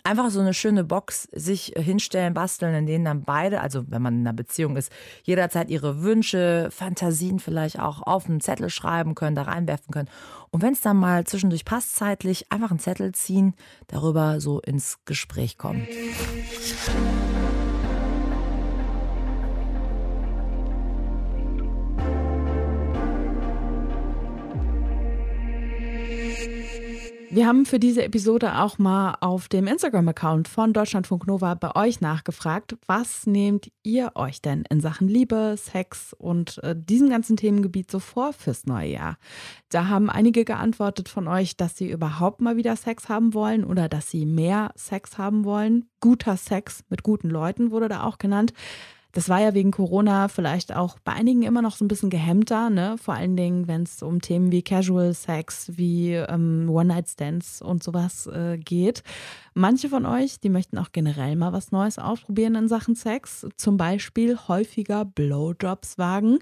Einfach 0.03 0.29
so 0.29 0.39
eine 0.41 0.53
schöne 0.53 0.83
Box 0.83 1.29
sich 1.31 1.73
hinstellen, 1.77 2.33
basteln, 2.33 2.73
in 2.73 2.85
denen 2.85 3.05
dann 3.05 3.23
beide, 3.23 3.61
also 3.61 3.83
wenn 3.87 4.01
man 4.01 4.15
in 4.15 4.21
einer 4.21 4.33
Beziehung 4.33 4.75
ist, 4.75 4.91
jederzeit 5.23 5.69
ihre 5.69 6.01
Wünsche, 6.01 6.69
Fantasien 6.71 7.39
vielleicht 7.39 7.79
auch 7.79 8.01
auf 8.01 8.27
einen 8.27 8.41
Zettel 8.41 8.69
schreiben 8.69 9.15
können, 9.15 9.35
da 9.35 9.43
reinwerfen 9.43 9.91
können. 9.91 10.09
Und 10.51 10.61
wenn 10.61 10.73
es 10.73 10.81
dann 10.81 10.97
mal 10.97 11.25
zwischendurch 11.25 11.65
passt, 11.65 11.95
zeitlich, 11.95 12.51
einfach 12.51 12.71
einen 12.71 12.79
Zettel 12.79 13.13
ziehen, 13.13 13.53
darüber 13.87 14.41
so 14.41 14.59
ins 14.59 14.99
Gespräch 15.05 15.57
kommen. 15.57 15.87
Wir 27.31 27.47
haben 27.47 27.65
für 27.65 27.79
diese 27.79 28.03
Episode 28.03 28.59
auch 28.59 28.77
mal 28.77 29.17
auf 29.19 29.47
dem 29.47 29.67
Instagram-Account 29.67 30.47
von 30.47 30.73
Deutschlandfunk 30.73 31.25
Nova 31.25 31.55
bei 31.55 31.75
euch 31.75 31.99
nachgefragt, 31.99 32.77
was 32.85 33.25
nehmt 33.25 33.71
ihr 33.83 34.11
euch 34.15 34.41
denn 34.41 34.63
in 34.69 34.79
Sachen 34.79 35.07
Liebe, 35.07 35.55
Sex 35.57 36.13
und 36.13 36.59
äh, 36.63 36.75
diesem 36.77 37.09
ganzen 37.09 37.35
Themengebiet 37.35 37.89
so 37.89 37.99
vor 37.99 38.31
fürs 38.31 38.65
neue 38.65 38.91
Jahr? 38.91 39.17
Da 39.69 39.87
haben 39.87 40.09
einige 40.09 40.45
geantwortet 40.45 41.09
von 41.09 41.27
euch, 41.27 41.57
dass 41.57 41.75
sie 41.75 41.89
überhaupt 41.89 42.41
mal 42.41 42.57
wieder 42.57 42.75
Sex 42.75 43.09
haben 43.09 43.33
wollen 43.33 43.65
oder 43.65 43.89
dass 43.89 44.11
sie 44.11 44.25
mehr 44.25 44.71
Sex 44.75 45.17
haben 45.17 45.45
wollen. 45.45 45.89
Guter 45.99 46.37
Sex 46.37 46.83
mit 46.89 47.03
guten 47.03 47.29
Leuten 47.29 47.71
wurde 47.71 47.89
da 47.89 48.03
auch 48.03 48.19
genannt. 48.19 48.53
Das 49.15 49.29
war 49.29 49.39
ja 49.39 49.53
wegen 49.53 49.71
Corona 49.71 50.27
vielleicht 50.27 50.75
auch 50.75 50.99
bei 50.99 51.13
einigen 51.13 51.43
immer 51.43 51.61
noch 51.61 51.77
so 51.77 51.85
ein 51.85 51.87
bisschen 51.87 52.09
gehemmter, 52.09 52.69
ne? 52.69 52.97
Vor 53.01 53.13
allen 53.13 53.37
Dingen, 53.37 53.65
wenn 53.65 53.83
es 53.83 54.03
um 54.03 54.19
Themen 54.21 54.51
wie 54.51 54.61
Casual 54.61 55.13
Sex, 55.13 55.71
wie 55.77 56.15
ähm, 56.15 56.69
One-Night-Stands 56.69 57.61
und 57.61 57.81
sowas 57.81 58.27
äh, 58.27 58.57
geht. 58.57 59.03
Manche 59.53 59.87
von 59.87 60.05
euch, 60.05 60.41
die 60.41 60.49
möchten 60.49 60.77
auch 60.77 60.91
generell 60.91 61.37
mal 61.37 61.53
was 61.53 61.71
Neues 61.71 61.97
ausprobieren 61.97 62.55
in 62.55 62.67
Sachen 62.67 62.95
Sex, 62.95 63.47
zum 63.55 63.77
Beispiel 63.77 64.37
häufiger 64.49 65.05
Blowjobs 65.05 65.97
wagen. 65.97 66.39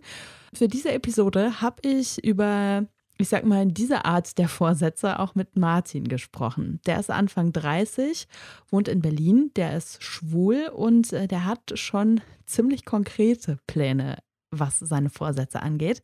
Für 0.52 0.68
diese 0.68 0.94
Episode 0.94 1.62
habe 1.62 1.88
ich 1.88 2.24
über 2.24 2.88
ich 3.18 3.30
sag 3.30 3.46
mal, 3.46 3.62
in 3.62 3.74
dieser 3.74 4.06
Art 4.06 4.38
der 4.38 4.50
Vorsätze 4.50 5.20
auch 5.20 5.36
mit 5.36 5.56
Martin 5.56 6.08
gesprochen. 6.08 6.80
Der 6.86 7.00
ist 7.00 7.10
Anfang 7.10 7.54
30, 7.54 8.28
wohnt 8.70 8.88
in 8.88 9.02
Berlin, 9.02 9.52
der 9.56 9.78
ist 9.78 10.02
schwul 10.04 10.70
und 10.74 11.14
äh, 11.14 11.28
der 11.28 11.46
hat 11.46 11.78
schon 11.78 12.22
ziemlich 12.46 12.86
konkrete 12.86 13.60
Pläne 13.68 14.18
was 14.60 14.80
seine 14.80 15.10
Vorsätze 15.10 15.62
angeht. 15.62 16.02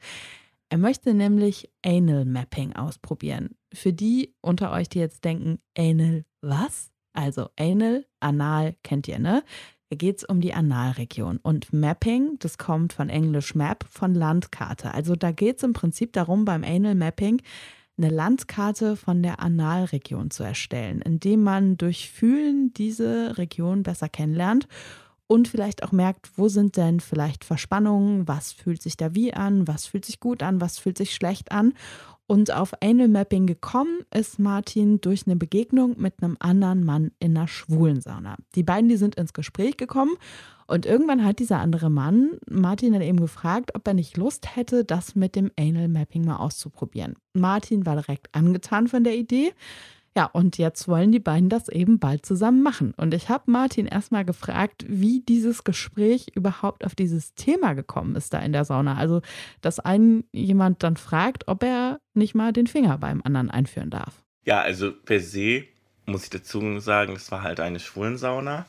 Er 0.70 0.78
möchte 0.78 1.14
nämlich 1.14 1.70
Anal 1.84 2.26
Mapping 2.26 2.76
ausprobieren. 2.76 3.56
Für 3.74 3.94
die 3.94 4.36
unter 4.42 4.72
euch, 4.72 4.90
die 4.90 5.00
jetzt 5.00 5.24
denken, 5.24 5.60
Anal 5.78 6.26
was? 6.42 6.92
Also 7.14 7.50
Anal, 7.58 8.06
Anal 8.20 8.76
kennt 8.84 9.08
ihr, 9.08 9.20
ne? 9.20 9.44
Geht 9.92 10.20
es 10.20 10.24
um 10.24 10.40
die 10.40 10.54
Analregion. 10.54 11.40
Und 11.42 11.74
Mapping, 11.74 12.38
das 12.40 12.58
kommt 12.58 12.94
von 12.94 13.10
Englisch 13.10 13.56
Map, 13.56 13.86
von 13.90 14.14
Landkarte. 14.14 14.94
Also 14.94 15.16
da 15.16 15.32
geht 15.32 15.58
es 15.58 15.64
im 15.64 15.74
Prinzip 15.74 16.14
darum, 16.14 16.46
beim 16.46 16.64
Anal 16.64 16.96
Mapping 16.96 17.42
eine 17.98 18.10
Landkarte 18.10 18.96
von 18.96 19.22
der 19.22 19.40
Analregion 19.42 20.32
zu 20.32 20.44
erstellen, 20.44 21.02
indem 21.02 21.44
man 21.44 21.78
durch 21.78 22.10
Fühlen 22.10 22.74
diese 22.74 23.38
Region 23.38 23.84
besser 23.84 24.10
kennenlernt 24.10 24.68
und 25.28 25.48
vielleicht 25.48 25.84
auch 25.84 25.92
merkt, 25.92 26.32
wo 26.38 26.48
sind 26.48 26.76
denn 26.76 27.00
vielleicht 27.02 27.44
Verspannungen, 27.44 28.28
was 28.28 28.52
fühlt 28.52 28.82
sich 28.82 28.98
da 28.98 29.14
wie 29.14 29.34
an, 29.34 29.68
was 29.68 29.86
fühlt 29.86 30.06
sich 30.06 30.20
gut 30.20 30.42
an, 30.42 30.60
was 30.60 30.80
fühlt 30.80 30.98
sich 30.98 31.14
schlecht 31.14 31.52
an. 31.52 31.74
Und 32.30 32.54
auf 32.54 32.74
Anal 32.84 33.08
Mapping 33.08 33.48
gekommen 33.48 34.02
ist 34.14 34.38
Martin 34.38 35.02
durch 35.02 35.26
eine 35.26 35.36
Begegnung 35.36 35.96
mit 36.00 36.22
einem 36.22 36.38
anderen 36.40 36.84
Mann 36.84 37.10
in 37.18 37.36
einer 37.36 37.48
schwulen 37.48 38.02
Sauna. 38.02 38.36
Die 38.54 38.62
beiden, 38.62 38.88
die 38.88 38.98
sind 38.98 39.16
ins 39.16 39.34
Gespräch 39.34 39.78
gekommen 39.78 40.16
und 40.68 40.86
irgendwann 40.86 41.26
hat 41.26 41.40
dieser 41.40 41.58
andere 41.58 41.90
Mann 41.90 42.38
Martin 42.48 42.94
dann 42.94 43.02
eben 43.02 43.20
gefragt, 43.20 43.72
ob 43.74 43.88
er 43.88 43.96
nicht 43.96 44.16
Lust 44.16 44.56
hätte, 44.56 44.86
das 44.86 45.16
mit 45.16 45.36
dem 45.36 45.50
Anal 45.60 45.88
Mapping 45.88 46.24
mal 46.24 46.36
auszuprobieren. 46.36 47.16
Martin 47.34 47.88
war 47.88 47.96
direkt 47.96 48.28
angetan 48.36 48.88
von 48.88 49.04
der 49.04 49.18
Idee. 49.18 49.52
Ja, 50.20 50.26
und 50.26 50.58
jetzt 50.58 50.90
wollen 50.90 51.14
die 51.14 51.20
beiden 51.22 51.48
das 51.48 51.70
eben 51.70 51.98
bald 51.98 52.26
zusammen 52.26 52.62
machen. 52.62 52.94
Und 52.98 53.14
ich 53.14 53.30
habe 53.30 53.50
Martin 53.50 53.86
erstmal 53.86 54.26
gefragt, 54.26 54.84
wie 54.86 55.22
dieses 55.22 55.64
Gespräch 55.64 56.28
überhaupt 56.36 56.84
auf 56.84 56.94
dieses 56.94 57.36
Thema 57.36 57.72
gekommen 57.72 58.18
ist 58.18 58.34
da 58.34 58.40
in 58.40 58.52
der 58.52 58.66
Sauna. 58.66 58.98
Also, 58.98 59.22
dass 59.62 59.80
einen 59.80 60.26
jemand 60.34 60.84
dann 60.84 60.98
fragt, 60.98 61.48
ob 61.48 61.64
er 61.64 62.02
nicht 62.16 62.36
mal 62.36 62.52
den 62.52 62.68
Finger 62.68 62.98
beim 62.98 63.22
anderen 63.24 63.50
einführen 63.50 63.92
darf. 63.92 64.22
Ja, 64.44 64.60
also 64.60 64.92
per 64.92 65.22
se 65.22 65.64
muss 66.06 66.26
ich 66.26 66.30
dazu 66.32 66.82
sagen, 66.82 67.14
es 67.14 67.32
war 67.32 67.44
halt 67.44 67.62
eine 67.62 67.80
Schwulensauna. 67.80 68.66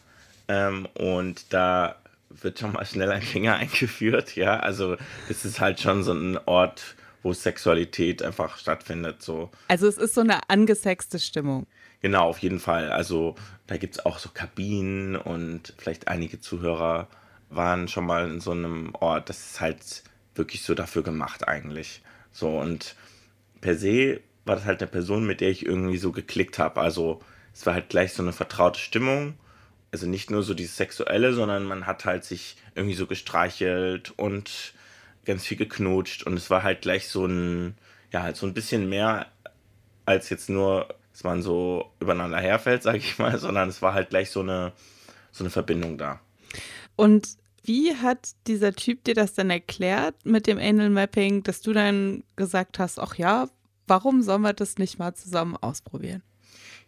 Ähm, 0.46 0.86
und 0.94 1.52
da 1.52 1.96
wird 2.28 2.60
schon 2.60 2.74
mal 2.74 2.86
schnell 2.86 3.10
ein 3.10 3.22
Finger 3.22 3.54
eingeführt, 3.56 4.36
ja. 4.36 4.60
Also 4.60 4.96
es 5.28 5.44
ist 5.44 5.58
halt 5.58 5.80
schon 5.80 6.04
so 6.04 6.12
ein 6.12 6.38
Ort, 6.46 6.94
wo 7.22 7.32
Sexualität 7.32 8.22
einfach 8.22 8.56
stattfindet. 8.56 9.22
So. 9.22 9.50
Also 9.68 9.86
es 9.86 9.98
ist 9.98 10.14
so 10.14 10.22
eine 10.22 10.48
angesexte 10.48 11.18
Stimmung. 11.18 11.66
Genau, 12.00 12.28
auf 12.28 12.38
jeden 12.38 12.60
Fall. 12.60 12.90
Also 12.90 13.34
da 13.66 13.76
gibt 13.76 13.96
es 13.96 14.06
auch 14.06 14.18
so 14.18 14.30
Kabinen 14.32 15.16
und 15.16 15.74
vielleicht 15.76 16.08
einige 16.08 16.40
Zuhörer 16.40 17.08
waren 17.50 17.88
schon 17.88 18.06
mal 18.06 18.28
in 18.30 18.40
so 18.40 18.52
einem 18.52 18.94
Ort. 18.94 19.28
Das 19.28 19.38
ist 19.38 19.60
halt 19.60 20.02
wirklich 20.34 20.62
so 20.62 20.74
dafür 20.74 21.02
gemacht 21.02 21.46
eigentlich. 21.46 22.02
So 22.32 22.58
und 22.58 22.94
per 23.60 23.76
se 23.76 24.20
war 24.44 24.56
das 24.56 24.64
halt 24.64 24.80
eine 24.80 24.90
Person, 24.90 25.26
mit 25.26 25.40
der 25.40 25.50
ich 25.50 25.66
irgendwie 25.66 25.98
so 25.98 26.12
geklickt 26.12 26.58
habe. 26.58 26.80
Also 26.80 27.20
es 27.52 27.66
war 27.66 27.74
halt 27.74 27.90
gleich 27.90 28.14
so 28.14 28.22
eine 28.22 28.32
vertraute 28.32 28.80
Stimmung. 28.80 29.34
Also 29.92 30.06
nicht 30.06 30.30
nur 30.30 30.42
so 30.42 30.54
dieses 30.54 30.76
Sexuelle, 30.76 31.34
sondern 31.34 31.64
man 31.64 31.86
hat 31.86 32.04
halt 32.04 32.24
sich 32.24 32.56
irgendwie 32.74 32.94
so 32.94 33.06
gestreichelt 33.06 34.12
und 34.16 34.72
ganz 35.24 35.44
viel 35.44 35.56
geknutscht 35.56 36.24
und 36.24 36.34
es 36.34 36.50
war 36.50 36.62
halt 36.62 36.82
gleich 36.82 37.08
so 37.08 37.26
ein, 37.26 37.76
ja, 38.12 38.22
halt 38.22 38.36
so 38.36 38.46
ein 38.46 38.54
bisschen 38.54 38.88
mehr 38.88 39.26
als 40.06 40.30
jetzt 40.30 40.48
nur, 40.48 40.94
dass 41.12 41.24
man 41.24 41.42
so 41.42 41.92
übereinander 42.00 42.38
herfällt, 42.38 42.82
sag 42.82 42.96
ich 42.96 43.18
mal, 43.18 43.38
sondern 43.38 43.68
es 43.68 43.82
war 43.82 43.94
halt 43.94 44.10
gleich 44.10 44.30
so 44.30 44.40
eine, 44.40 44.72
so 45.32 45.44
eine 45.44 45.50
Verbindung 45.50 45.98
da. 45.98 46.20
Und 46.96 47.28
wie 47.62 47.94
hat 47.94 48.30
dieser 48.46 48.72
Typ 48.72 49.04
dir 49.04 49.14
das 49.14 49.34
denn 49.34 49.50
erklärt 49.50 50.14
mit 50.24 50.46
dem 50.46 50.58
Anal 50.58 50.90
Mapping, 50.90 51.42
dass 51.42 51.60
du 51.60 51.72
dann 51.72 52.24
gesagt 52.36 52.78
hast, 52.78 52.98
ach 52.98 53.16
ja, 53.16 53.48
warum 53.86 54.22
sollen 54.22 54.42
wir 54.42 54.52
das 54.54 54.78
nicht 54.78 54.98
mal 54.98 55.14
zusammen 55.14 55.56
ausprobieren? 55.56 56.22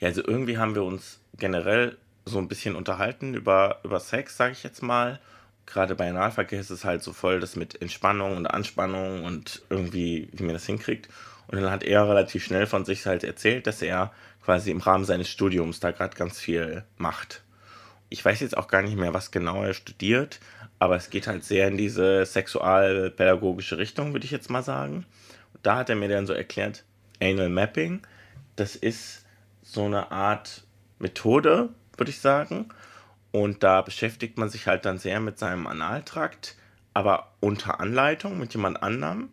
Ja, 0.01 0.09
also 0.09 0.23
irgendwie 0.27 0.59
haben 0.59 0.75
wir 0.75 0.83
uns 0.83 1.21
generell 1.37 1.99
so 2.25 2.39
ein 2.39 2.49
bisschen 2.49 2.75
unterhalten 2.75 3.35
über, 3.35 3.81
über 3.85 4.01
Sex, 4.01 4.37
sage 4.37 4.53
ich 4.53 4.63
jetzt 4.63 4.83
mal 4.83 5.21
gerade 5.67 5.95
bei 5.95 6.09
Analverkehr 6.09 6.61
ist 6.61 6.71
es 6.71 6.85
halt 6.85 7.03
so 7.03 7.13
voll, 7.13 7.41
das 7.41 7.57
mit 7.57 7.81
Entspannung 7.81 8.37
und 8.37 8.47
Anspannung 8.47 9.25
und 9.25 9.63
irgendwie, 9.71 10.29
wie 10.33 10.45
man 10.45 10.55
das 10.55 10.67
hinkriegt. 10.67 11.09
Und 11.49 11.61
dann 11.61 11.71
hat 11.71 11.83
er 11.83 12.09
relativ 12.09 12.45
schnell 12.45 12.67
von 12.67 12.85
sich 12.85 13.07
halt 13.07 13.25
erzählt, 13.25 13.67
dass 13.67 13.83
er 13.83 14.13
quasi 14.45 14.71
im 14.71 14.81
Rahmen 14.81 15.05
seines 15.05 15.29
Studiums 15.29 15.81
da 15.81 15.91
gerade 15.91 16.17
ganz 16.17 16.39
viel 16.39 16.85
macht. 16.97 17.43
Ich 18.09 18.25
weiß 18.25 18.41
jetzt 18.41 18.57
auch 18.57 18.69
gar 18.69 18.83
nicht 18.83 18.97
mehr, 18.97 19.15
was 19.15 19.31
genau 19.31 19.63
er 19.63 19.75
studiert, 19.75 20.41
aber 20.79 20.97
es 20.97 21.11
geht 21.11 21.27
halt 21.27 21.45
sehr 21.45 21.69
in 21.69 21.77
diese 21.77 22.27
sexualpädagogische 22.27 23.79
Richtung, 23.79 24.13
würde 24.13 24.25
ich 24.25 24.31
jetzt 24.31 24.51
mal 24.51 24.63
sagen. 24.63 25.07
Und 25.55 25.65
da 25.67 25.77
hat 25.77 25.89
er 25.89 25.97
mir 25.97 26.09
dann 26.09 26.27
so 26.27 26.33
erklärt, 26.33 26.85
Anal 27.21 27.49
Mapping, 27.49 28.03
das 28.57 28.77
ist 28.77 29.25
so 29.63 29.85
eine 29.85 30.11
Art 30.11 30.65
Methode, 30.99 31.71
würde 31.97 32.11
ich 32.11 32.21
sagen, 32.21 32.69
und 33.33 33.63
da 33.63 33.81
beschäftigt 33.81 34.39
man 34.39 34.51
sich 34.51 34.67
halt 34.67 34.85
dann 34.85 34.99
sehr 34.99 35.19
mit 35.19 35.39
seinem 35.39 35.67
Analtrakt, 35.67 36.57
aber 36.95 37.33
unter 37.41 37.81
Anleitung 37.81 38.39
mit 38.39 38.53
jemand 38.53 38.83
anderem 38.83 39.31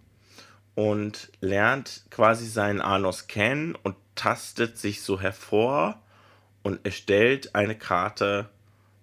und 0.75 1.29
lernt 1.41 2.05
quasi 2.09 2.47
seinen 2.47 2.81
Anus 2.81 3.27
kennen 3.27 3.75
und 3.75 3.95
tastet 4.15 4.77
sich 4.77 5.01
so 5.01 5.19
hervor 5.19 6.01
und 6.63 6.85
erstellt 6.85 7.55
eine 7.55 7.77
Karte 7.77 8.49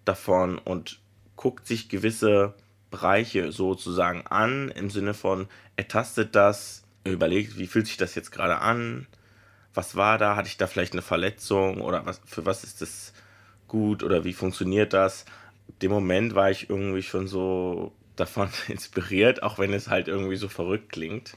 davon 0.06 0.58
und 0.58 1.00
guckt 1.36 1.66
sich 1.66 1.90
gewisse 1.90 2.54
Bereiche 2.90 3.52
sozusagen 3.52 4.26
an, 4.26 4.70
im 4.70 4.88
Sinne 4.88 5.12
von, 5.12 5.48
er 5.76 5.88
tastet 5.88 6.34
das, 6.34 6.84
überlegt, 7.04 7.58
wie 7.58 7.66
fühlt 7.66 7.86
sich 7.86 7.98
das 7.98 8.14
jetzt 8.14 8.32
gerade 8.32 8.58
an, 8.58 9.06
was 9.74 9.96
war 9.96 10.16
da, 10.16 10.36
hatte 10.36 10.48
ich 10.48 10.56
da 10.56 10.66
vielleicht 10.66 10.94
eine 10.94 11.02
Verletzung 11.02 11.80
oder 11.80 12.06
was, 12.06 12.20
für 12.24 12.46
was 12.46 12.64
ist 12.64 12.80
das 12.80 13.12
gut 13.68 14.02
oder 14.02 14.24
wie 14.24 14.32
funktioniert 14.32 14.92
das? 14.92 15.24
Dem 15.82 15.90
Moment 15.90 16.34
war 16.34 16.50
ich 16.50 16.70
irgendwie 16.70 17.02
schon 17.02 17.26
so 17.26 17.92
davon 18.16 18.48
inspiriert, 18.68 19.42
auch 19.42 19.58
wenn 19.58 19.72
es 19.72 19.88
halt 19.88 20.08
irgendwie 20.08 20.36
so 20.36 20.48
verrückt 20.48 20.90
klingt. 20.90 21.36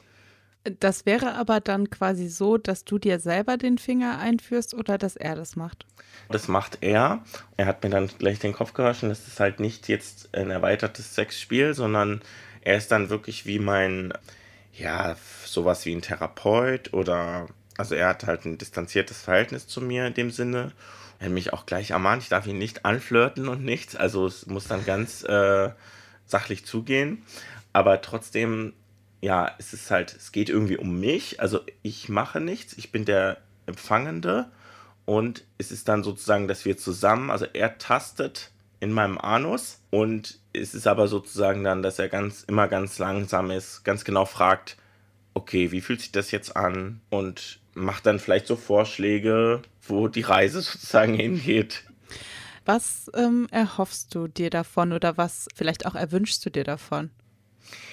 Das 0.80 1.06
wäre 1.06 1.36
aber 1.36 1.62
dann 1.62 1.90
quasi 1.90 2.28
so, 2.28 2.58
dass 2.58 2.84
du 2.84 3.00
dir 3.00 3.20
selber 3.20 3.58
den 3.58 3.78
Finger 3.78 4.20
einführst 4.20 4.74
oder 4.74 4.98
dass 4.98 5.16
er 5.16 5.36
das 5.36 5.56
macht? 5.56 5.86
Das 6.30 6.48
macht 6.48 6.80
er. 6.82 7.24
Er 7.58 7.66
hat 7.66 7.82
mir 7.82 7.90
dann 7.90 8.08
gleich 8.20 8.40
den 8.40 8.54
Kopf 8.54 8.74
gewaschen. 8.74 9.10
Das 9.10 9.28
ist 9.28 9.40
halt 9.40 9.60
nicht 9.60 9.88
jetzt 9.88 10.36
ein 10.36 10.52
erweitertes 10.52 11.16
Sexspiel, 11.16 11.74
sondern 11.74 12.22
er 12.62 12.76
ist 12.76 12.92
dann 12.92 13.10
wirklich 13.10 13.46
wie 13.46 13.60
mein, 13.60 14.14
ja, 14.74 15.16
sowas 15.46 15.86
wie 15.86 15.96
ein 15.96 16.02
Therapeut 16.02 16.94
oder, 16.94 17.48
also 17.78 17.96
er 17.96 18.10
hat 18.10 18.26
halt 18.26 18.46
ein 18.46 18.58
distanziertes 18.58 19.22
Verhältnis 19.22 19.66
zu 19.66 19.82
mir 19.82 20.08
in 20.08 20.14
dem 20.14 20.30
Sinne 20.30 20.74
er 21.20 21.26
hat 21.26 21.34
mich 21.34 21.54
auch 21.54 21.66
gleich 21.66 21.92
ermahnt, 21.92 22.24
ich 22.24 22.30
darf 22.30 22.48
ihn 22.48 22.58
nicht 22.58 22.86
anflirten 22.86 23.50
und 23.50 23.64
nichts. 23.64 23.96
Also 23.96 24.26
es 24.26 24.46
muss 24.46 24.68
dann 24.68 24.86
ganz 24.86 25.24
äh, 25.24 25.70
sachlich 26.26 26.66
zugehen. 26.66 27.24
Aber 27.74 28.02
trotzdem, 28.02 28.74
ja, 29.22 29.52
es 29.58 29.74
ist 29.74 29.92
halt, 29.92 30.16
es 30.16 30.32
geht 30.32 30.50
irgendwie 30.50 30.78
um 30.78 31.00
mich. 31.00 31.42
Also 31.42 31.60
ich 31.82 32.08
mache 32.08 32.40
nichts, 32.40 32.74
ich 32.78 32.92
bin 32.92 33.04
der 33.04 33.38
Empfangende. 33.66 34.50
Und 35.06 35.44
es 35.58 35.72
ist 35.72 35.90
dann 35.90 36.04
sozusagen, 36.04 36.48
dass 36.48 36.66
wir 36.66 36.78
zusammen, 36.78 37.32
also 37.32 37.46
er 37.52 37.78
tastet 37.78 38.52
in 38.80 38.94
meinem 38.94 39.18
Anus 39.18 39.82
und 39.90 40.40
es 40.54 40.74
ist 40.74 40.88
aber 40.88 41.08
sozusagen 41.08 41.64
dann, 41.64 41.82
dass 41.82 42.00
er 42.00 42.10
ganz 42.10 42.44
immer 42.44 42.68
ganz 42.68 42.98
langsam 43.00 43.52
ist, 43.52 43.84
ganz 43.84 44.06
genau 44.06 44.26
fragt, 44.26 44.78
okay, 45.34 45.72
wie 45.72 45.82
fühlt 45.82 46.00
sich 46.02 46.12
das 46.12 46.32
jetzt 46.32 46.56
an? 46.56 47.02
Und 47.10 47.60
macht 47.74 48.06
dann 48.06 48.20
vielleicht 48.20 48.48
so 48.48 48.56
Vorschläge, 48.56 49.62
wo 49.90 50.08
die 50.08 50.22
Reise 50.22 50.62
sozusagen 50.62 51.14
hingeht. 51.16 51.84
Was 52.66 53.10
ähm, 53.16 53.48
erhoffst 53.52 54.14
du 54.14 54.28
dir 54.28 54.50
davon 54.50 54.94
oder 54.94 55.18
was 55.18 55.48
vielleicht 55.56 55.86
auch 55.86 55.96
erwünschst 55.96 56.46
du 56.46 56.50
dir 56.50 56.64
davon? 56.64 57.10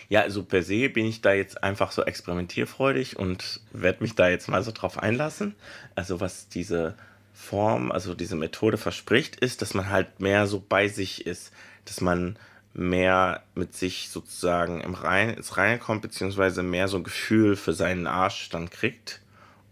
Ja, 0.09 0.21
also 0.21 0.45
per 0.45 0.63
se 0.63 0.89
bin 0.89 1.07
ich 1.07 1.21
da 1.21 1.33
jetzt 1.33 1.63
einfach 1.63 1.91
so 1.91 2.03
experimentierfreudig 2.05 3.19
und 3.19 3.61
werde 3.73 4.03
mich 4.03 4.15
da 4.15 4.29
jetzt 4.29 4.49
mal 4.49 4.63
so 4.63 4.73
drauf 4.73 4.99
einlassen. 4.99 5.55
Also 5.95 6.21
was 6.21 6.49
diese 6.49 6.95
Form, 7.33 7.91
also 7.91 8.15
diese 8.15 8.37
Methode 8.37 8.79
verspricht, 8.79 9.37
ist, 9.37 9.63
dass 9.63 9.75
man 9.75 9.91
halt 9.91 10.21
mehr 10.21 10.47
so 10.47 10.63
bei 10.67 10.89
sich 10.89 11.27
ist, 11.27 11.53
dass 11.85 12.01
man 12.01 12.39
mehr 12.73 13.43
mit 13.55 13.75
sich 13.75 14.11
sozusagen 14.11 14.81
im 14.81 14.95
Rein, 14.95 15.31
ins 15.31 15.57
Reine 15.57 15.79
kommt, 15.79 16.03
beziehungsweise 16.03 16.63
mehr 16.63 16.89
so 16.89 16.99
ein 16.99 17.05
Gefühl 17.05 17.57
für 17.57 17.73
seinen 17.73 18.07
Arsch 18.07 18.49
dann 18.51 18.71
kriegt. 18.71 19.21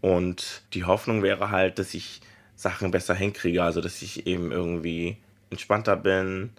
Und 0.04 0.60
die 0.74 0.84
Hoffnung 0.84 1.22
wäre 1.22 1.50
halt, 1.50 1.78
dass 1.78 1.94
ich 1.94 2.20
Sachen 2.56 2.90
besser 2.90 3.14
hinkriege, 3.14 3.62
also 3.62 3.80
dass 3.80 4.02
ich 4.02 4.26
eben 4.26 4.52
irgendwie 4.52 5.16
entspannter 5.48 5.96
bin, 5.96 6.50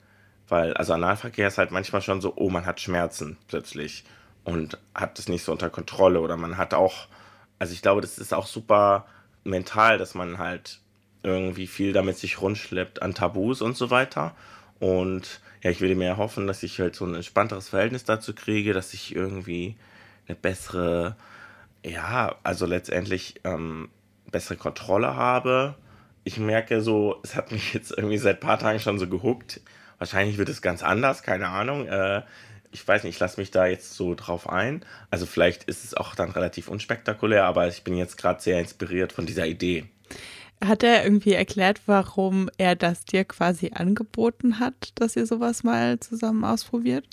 weil, 0.48 0.74
also 0.74 0.94
Analverkehr 0.94 1.48
ist 1.48 1.60
halt 1.60 1.70
manchmal 1.70 2.02
schon 2.02 2.22
so, 2.22 2.34
oh, 2.38 2.50
man 2.50 2.66
hat 2.66 2.82
Schmerzen 2.82 3.38
plötzlich 3.48 4.04
und 4.46 4.80
hat 4.96 5.20
das 5.20 5.30
nicht 5.30 5.44
so 5.44 5.52
unter 5.52 5.70
Kontrolle 5.70 6.22
oder 6.22 6.38
man 6.38 6.58
hat 6.58 6.74
auch, 6.74 7.08
also 7.60 7.72
ich 7.72 7.84
glaube, 7.84 8.02
das 8.02 8.18
ist 8.18 8.34
auch 8.34 8.48
super 8.48 9.06
mental, 9.44 10.00
dass 10.00 10.16
man 10.16 10.40
halt 10.40 10.80
irgendwie 11.22 11.68
viel 11.68 11.94
damit 11.94 12.18
sich 12.18 12.42
rundschleppt 12.42 13.04
an 13.04 13.14
Tabus 13.14 13.62
und 13.62 13.78
so 13.78 13.92
weiter. 13.92 14.36
Und 14.80 15.40
ja, 15.62 15.70
ich 15.70 15.82
würde 15.82 15.94
mir 15.94 16.18
hoffen, 16.18 16.48
dass 16.48 16.64
ich 16.64 16.80
halt 16.80 16.96
so 16.96 17.06
ein 17.06 17.14
entspannteres 17.14 17.70
Verhältnis 17.70 18.06
dazu 18.06 18.34
kriege, 18.34 18.74
dass 18.74 18.96
ich 18.96 19.16
irgendwie 19.16 19.75
eine 20.28 20.36
bessere, 20.36 21.16
ja, 21.86 22.36
also 22.44 22.65
letztendlich 22.65 23.36
ähm, 23.44 23.89
bessere 24.32 24.58
Kontrolle 24.58 25.15
habe. 25.15 25.75
Ich 26.24 26.39
merke 26.39 26.82
so, 26.82 27.20
es 27.24 27.36
hat 27.36 27.51
mich 27.51 27.74
jetzt 27.74 27.92
irgendwie 27.92 28.18
seit 28.18 28.38
ein 28.38 28.48
paar 28.48 28.60
Tagen 28.60 28.80
schon 28.80 29.00
so 29.00 29.08
gehuckt. 29.08 29.62
Wahrscheinlich 29.98 30.38
wird 30.38 30.50
es 30.50 30.62
ganz 30.62 30.84
anders, 30.84 31.24
keine 31.24 31.48
Ahnung. 31.48 31.88
Äh, 31.88 32.24
ich 32.72 32.86
weiß 32.86 33.04
nicht, 33.04 33.15
ich 33.15 33.20
lasse 33.20 33.39
mich 33.39 33.51
da 33.51 33.68
jetzt 33.68 33.94
so 33.94 34.15
drauf 34.15 34.50
ein. 34.50 34.84
Also 35.10 35.25
vielleicht 35.25 35.65
ist 35.65 35.86
es 35.86 35.94
auch 35.94 36.15
dann 36.15 36.32
relativ 36.32 36.68
unspektakulär, 36.68 37.46
aber 37.46 37.68
ich 37.68 37.84
bin 37.84 37.96
jetzt 37.96 38.18
gerade 38.18 38.42
sehr 38.42 38.60
inspiriert 38.60 39.13
von 39.13 39.25
dieser 39.25 39.46
Idee. 39.46 39.86
Hat 40.63 40.84
er 40.84 41.04
irgendwie 41.04 41.34
erklärt, 41.34 41.82
warum 41.86 42.50
er 42.58 42.75
das 42.75 43.06
dir 43.06 43.24
quasi 43.25 43.72
angeboten 43.74 44.60
hat, 44.60 44.94
dass 44.96 45.15
ihr 45.15 45.25
sowas 45.25 45.63
mal 45.63 46.00
zusammen 46.00 46.44
ausprobiert? 46.44 47.06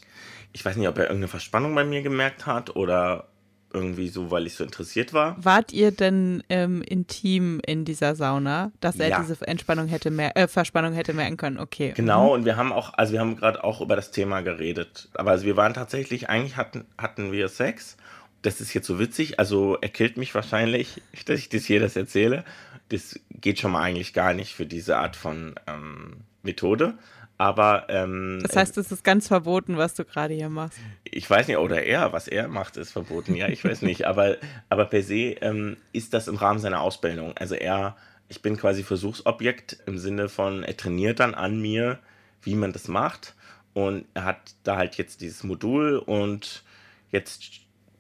Ich 0.53 0.65
weiß 0.65 0.77
nicht, 0.77 0.89
ob 0.89 0.97
er 0.97 1.05
irgendeine 1.05 1.29
Verspannung 1.29 1.75
bei 1.75 1.85
mir 1.85 2.03
gemerkt 2.03 2.47
hat 2.47 2.75
oder 2.75 3.29
irgendwie 3.73 4.09
so, 4.09 4.31
weil 4.31 4.47
ich 4.47 4.55
so 4.55 4.65
interessiert 4.65 5.13
war. 5.13 5.37
Wart 5.43 5.73
ihr 5.73 5.91
denn 5.91 6.43
ähm, 6.49 6.83
intim 6.83 7.61
in 7.67 7.85
dieser 7.85 8.15
Sauna, 8.15 8.73
dass 8.81 8.99
er 8.99 9.09
ja. 9.09 9.21
diese 9.21 9.47
Entspannung 9.47 9.89
hätte 9.89 10.11
mehr, 10.11 10.37
äh, 10.37 10.49
Verspannung 10.49 10.93
hätte 10.93 11.13
merken 11.13 11.37
können? 11.37 11.59
Okay. 11.59 11.93
Genau, 11.97 12.27
mhm. 12.27 12.33
und 12.33 12.45
wir 12.45 12.57
haben 12.57 12.73
auch, 12.73 12.95
also 12.95 13.13
wir 13.13 13.21
haben 13.21 13.37
gerade 13.37 13.63
auch 13.63 13.81
über 13.81 13.97
das 13.97 14.11
Thema 14.11 14.41
geredet. 14.41 15.09
Aber 15.15 15.33
also 15.33 15.45
wir 15.45 15.57
waren 15.57 15.75
tatsächlich, 15.75 16.29
eigentlich 16.29 16.57
hatten, 16.57 16.85
hatten 16.99 17.33
wir 17.33 17.49
Sex. 17.49 17.97
Das 18.43 18.61
ist 18.61 18.75
jetzt 18.75 18.89
so 18.89 18.99
witzig, 18.99 19.39
also 19.39 19.79
er 19.81 19.89
killt 19.89 20.17
mich 20.17 20.35
wahrscheinlich, 20.35 21.01
dass 21.27 21.39
ich 21.39 21.49
das 21.49 21.65
hier 21.65 21.81
das 21.81 21.97
erzähle 21.97 22.45
das 22.93 23.19
geht 23.31 23.59
schon 23.59 23.73
mal 23.73 23.83
eigentlich 23.83 24.13
gar 24.13 24.35
nicht 24.35 24.55
für 24.55 24.67
diese 24.67 24.99
Art 24.99 25.17
von 25.17 25.55
ähm, 25.67 26.19
Methode. 26.43 26.95
Aber 27.43 27.87
ähm, 27.89 28.39
das 28.41 28.55
heißt, 28.55 28.79
es 28.79 28.93
ist 28.93 29.03
ganz 29.03 29.27
verboten, 29.27 29.77
was 29.77 29.95
du 29.95 30.05
gerade 30.05 30.33
hier 30.33 30.49
machst. 30.49 30.79
Ich 31.03 31.29
weiß 31.29 31.49
nicht, 31.49 31.57
oder 31.57 31.83
er, 31.83 32.13
was 32.13 32.29
er 32.29 32.47
macht, 32.47 32.77
ist 32.77 32.93
verboten. 32.93 33.35
Ja, 33.35 33.49
ich 33.49 33.65
weiß 33.65 33.83
nicht. 33.83 34.07
aber, 34.07 34.37
aber 34.69 34.85
per 34.85 35.03
se 35.03 35.35
ähm, 35.41 35.77
ist 35.93 36.15
das 36.15 36.29
im 36.29 36.37
Rahmen 36.37 36.61
seiner 36.61 36.81
Ausbildung. 36.81 37.37
Also 37.37 37.57
er, 37.57 37.97
ich 38.29 38.43
bin 38.43 38.57
quasi 38.57 38.85
Versuchsobjekt 38.85 39.79
im 39.87 39.99
Sinne 39.99 40.29
von, 40.29 40.63
er 40.63 40.77
trainiert 40.77 41.19
dann 41.19 41.35
an 41.35 41.61
mir, 41.61 41.99
wie 42.43 42.55
man 42.55 42.73
das 42.73 42.87
macht. 42.87 43.35
Und 43.75 44.05
er 44.15 44.23
hat 44.23 44.55
da 44.63 44.77
halt 44.77 44.95
jetzt 44.95 45.21
dieses 45.21 45.43
Modul 45.43 45.97
und 45.97 46.63
jetzt 47.11 47.43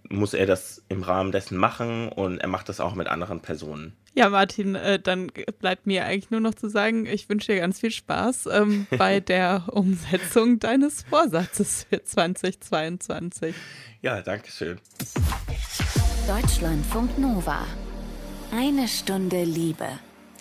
muss 0.08 0.34
er 0.34 0.46
das 0.46 0.84
im 0.88 1.02
Rahmen 1.02 1.32
dessen 1.32 1.58
machen 1.58 2.08
und 2.10 2.38
er 2.38 2.48
macht 2.48 2.68
das 2.68 2.78
auch 2.78 2.94
mit 2.94 3.08
anderen 3.08 3.40
Personen. 3.40 3.96
Ja, 4.14 4.28
Martin, 4.28 4.74
äh, 4.74 4.98
dann 4.98 5.28
bleibt 5.58 5.86
mir 5.86 6.04
eigentlich 6.04 6.30
nur 6.30 6.40
noch 6.40 6.54
zu 6.54 6.68
sagen, 6.68 7.06
ich 7.06 7.28
wünsche 7.28 7.52
dir 7.52 7.60
ganz 7.60 7.80
viel 7.80 7.90
Spaß 7.90 8.46
ähm, 8.52 8.86
bei 8.98 9.20
der 9.20 9.64
Umsetzung 9.70 10.58
deines 10.58 11.02
Vorsatzes 11.04 11.86
für 11.88 12.02
2022. 12.02 13.54
Ja, 14.02 14.20
danke 14.20 14.50
schön. 14.50 14.78
Deutschlandfunk 16.26 17.18
Nova. 17.18 17.66
Eine 18.54 18.86
Stunde 18.86 19.44
Liebe. 19.44 19.88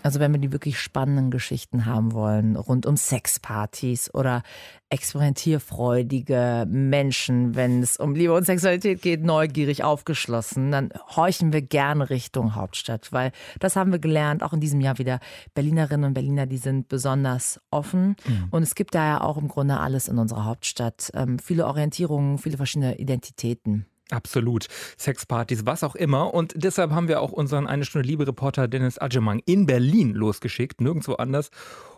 Also 0.03 0.19
wenn 0.19 0.31
wir 0.31 0.39
die 0.39 0.51
wirklich 0.51 0.79
spannenden 0.79 1.31
Geschichten 1.31 1.85
haben 1.85 2.13
wollen, 2.13 2.55
rund 2.55 2.85
um 2.85 2.97
Sexpartys 2.97 4.13
oder 4.13 4.43
experimentierfreudige 4.89 6.65
Menschen, 6.67 7.55
wenn 7.55 7.81
es 7.81 7.97
um 7.97 8.13
Liebe 8.13 8.33
und 8.33 8.45
Sexualität 8.45 9.01
geht, 9.01 9.23
neugierig 9.23 9.83
aufgeschlossen, 9.83 10.71
dann 10.71 10.89
horchen 11.15 11.53
wir 11.53 11.61
gerne 11.61 12.09
Richtung 12.09 12.55
Hauptstadt, 12.55 13.13
weil 13.13 13.31
das 13.59 13.75
haben 13.75 13.91
wir 13.91 13.99
gelernt, 13.99 14.43
auch 14.43 14.53
in 14.53 14.59
diesem 14.59 14.81
Jahr 14.81 14.97
wieder. 14.97 15.19
Berlinerinnen 15.53 16.05
und 16.05 16.13
Berliner, 16.13 16.45
die 16.45 16.57
sind 16.57 16.89
besonders 16.89 17.61
offen 17.69 18.15
mhm. 18.27 18.47
und 18.51 18.63
es 18.63 18.75
gibt 18.75 18.95
da 18.95 19.05
ja 19.05 19.21
auch 19.21 19.37
im 19.37 19.47
Grunde 19.47 19.79
alles 19.79 20.07
in 20.07 20.17
unserer 20.17 20.45
Hauptstadt. 20.45 21.11
Ähm, 21.13 21.39
viele 21.39 21.65
Orientierungen, 21.67 22.37
viele 22.37 22.57
verschiedene 22.57 22.97
Identitäten. 22.97 23.85
Absolut. 24.11 24.67
Sexpartys, 24.97 25.65
was 25.65 25.83
auch 25.83 25.95
immer. 25.95 26.33
Und 26.33 26.53
deshalb 26.55 26.91
haben 26.91 27.07
wir 27.07 27.21
auch 27.21 27.31
unseren 27.31 27.65
Eine 27.65 27.85
Stunde 27.85 28.07
Liebe-Reporter 28.07 28.67
Dennis 28.67 28.97
Adjemang 28.97 29.41
in 29.45 29.65
Berlin 29.65 30.13
losgeschickt, 30.13 30.81
nirgendwo 30.81 31.13
anders, 31.13 31.49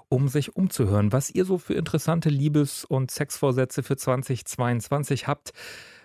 um 0.10 0.27
sich 0.27 0.55
umzuhören, 0.55 1.12
was 1.12 1.32
ihr 1.32 1.43
so 1.43 1.58
für 1.58 1.74
interessante 1.74 2.29
Liebes- 2.29 2.85
und 2.85 3.09
Sexvorsätze 3.09 3.81
für 3.81 3.98
2022 3.98 5.27
habt. 5.27 5.53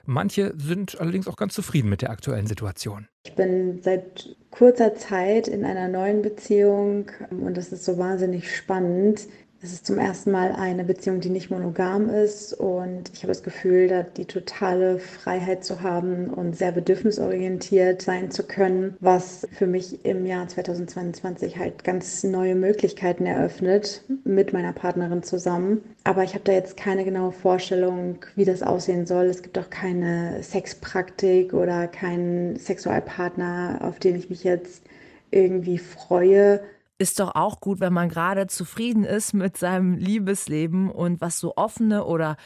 Manche 0.06 0.54
sind 0.56 0.98
allerdings 0.98 1.28
auch 1.28 1.36
ganz 1.36 1.52
zufrieden 1.52 1.90
mit 1.90 2.00
der 2.00 2.08
aktuellen 2.08 2.46
Situation. 2.46 3.08
Ich 3.26 3.34
bin 3.34 3.82
seit 3.82 4.34
kurzer 4.50 4.94
Zeit 4.94 5.48
in 5.48 5.66
einer 5.66 5.88
neuen 5.88 6.22
Beziehung 6.22 7.10
und 7.28 7.54
das 7.54 7.72
ist 7.72 7.84
so 7.84 7.98
wahnsinnig 7.98 8.56
spannend. 8.56 9.28
Es 9.60 9.72
ist 9.72 9.86
zum 9.86 9.98
ersten 9.98 10.30
Mal 10.30 10.52
eine 10.52 10.84
Beziehung, 10.84 11.18
die 11.18 11.30
nicht 11.30 11.50
monogam 11.50 12.08
ist 12.08 12.52
und 12.52 13.10
ich 13.12 13.24
habe 13.24 13.32
das 13.32 13.42
Gefühl, 13.42 13.88
da 13.88 14.04
die 14.04 14.24
totale 14.24 15.00
Freiheit 15.00 15.64
zu 15.64 15.82
haben 15.82 16.30
und 16.30 16.56
sehr 16.56 16.70
bedürfnisorientiert 16.70 18.00
sein 18.00 18.30
zu 18.30 18.44
können, 18.44 18.96
was 19.00 19.48
für 19.50 19.66
mich 19.66 20.04
im 20.04 20.26
Jahr 20.26 20.46
2022 20.46 21.58
halt 21.58 21.82
ganz 21.82 22.22
neue 22.22 22.54
Möglichkeiten 22.54 23.26
eröffnet 23.26 24.04
mit 24.22 24.52
meiner 24.52 24.72
Partnerin 24.72 25.24
zusammen. 25.24 25.82
Aber 26.04 26.22
ich 26.22 26.34
habe 26.34 26.44
da 26.44 26.52
jetzt 26.52 26.76
keine 26.76 27.04
genaue 27.04 27.32
Vorstellung, 27.32 28.24
wie 28.36 28.44
das 28.44 28.62
aussehen 28.62 29.06
soll. 29.06 29.26
Es 29.26 29.42
gibt 29.42 29.58
auch 29.58 29.70
keine 29.70 30.40
Sexpraktik 30.40 31.52
oder 31.52 31.88
keinen 31.88 32.56
Sexualpartner, 32.60 33.80
auf 33.82 33.98
den 33.98 34.14
ich 34.14 34.30
mich 34.30 34.44
jetzt 34.44 34.84
irgendwie 35.32 35.78
freue 35.78 36.60
ist 36.98 37.20
doch 37.20 37.34
auch 37.34 37.60
gut, 37.60 37.80
wenn 37.80 37.92
man 37.92 38.08
gerade 38.08 38.48
zufrieden 38.48 39.04
ist 39.04 39.32
mit 39.32 39.56
seinem 39.56 39.94
Liebesleben 39.94 40.90
und 40.90 41.20
was 41.20 41.38
so 41.38 41.56
offene 41.56 42.04
oder 42.04 42.36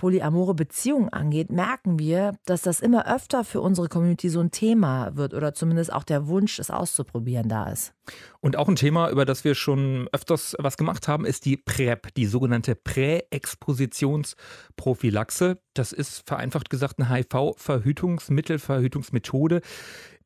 polyamore 0.00 0.54
Beziehungen 0.54 1.10
angeht, 1.10 1.52
merken 1.52 1.98
wir, 1.98 2.32
dass 2.46 2.62
das 2.62 2.80
immer 2.80 3.14
öfter 3.14 3.44
für 3.44 3.60
unsere 3.60 3.88
Community 3.88 4.30
so 4.30 4.40
ein 4.40 4.50
Thema 4.50 5.14
wird 5.14 5.34
oder 5.34 5.52
zumindest 5.52 5.92
auch 5.92 6.04
der 6.04 6.26
Wunsch, 6.26 6.58
es 6.58 6.70
auszuprobieren, 6.70 7.50
da 7.50 7.70
ist. 7.70 7.92
Und 8.40 8.56
auch 8.56 8.66
ein 8.66 8.76
Thema, 8.76 9.10
über 9.10 9.26
das 9.26 9.44
wir 9.44 9.54
schon 9.54 10.08
öfters 10.10 10.56
was 10.58 10.78
gemacht 10.78 11.06
haben, 11.06 11.26
ist 11.26 11.44
die 11.44 11.58
PrEP, 11.58 12.14
die 12.14 12.24
sogenannte 12.24 12.76
Präexpositionsprophylaxe. 12.76 15.58
Das 15.74 15.92
ist 15.92 16.26
vereinfacht 16.26 16.70
gesagt 16.70 16.98
eine 16.98 17.10
HIV-Verhütungsmittel, 17.10 18.58
Verhütungsmethode, 18.58 19.60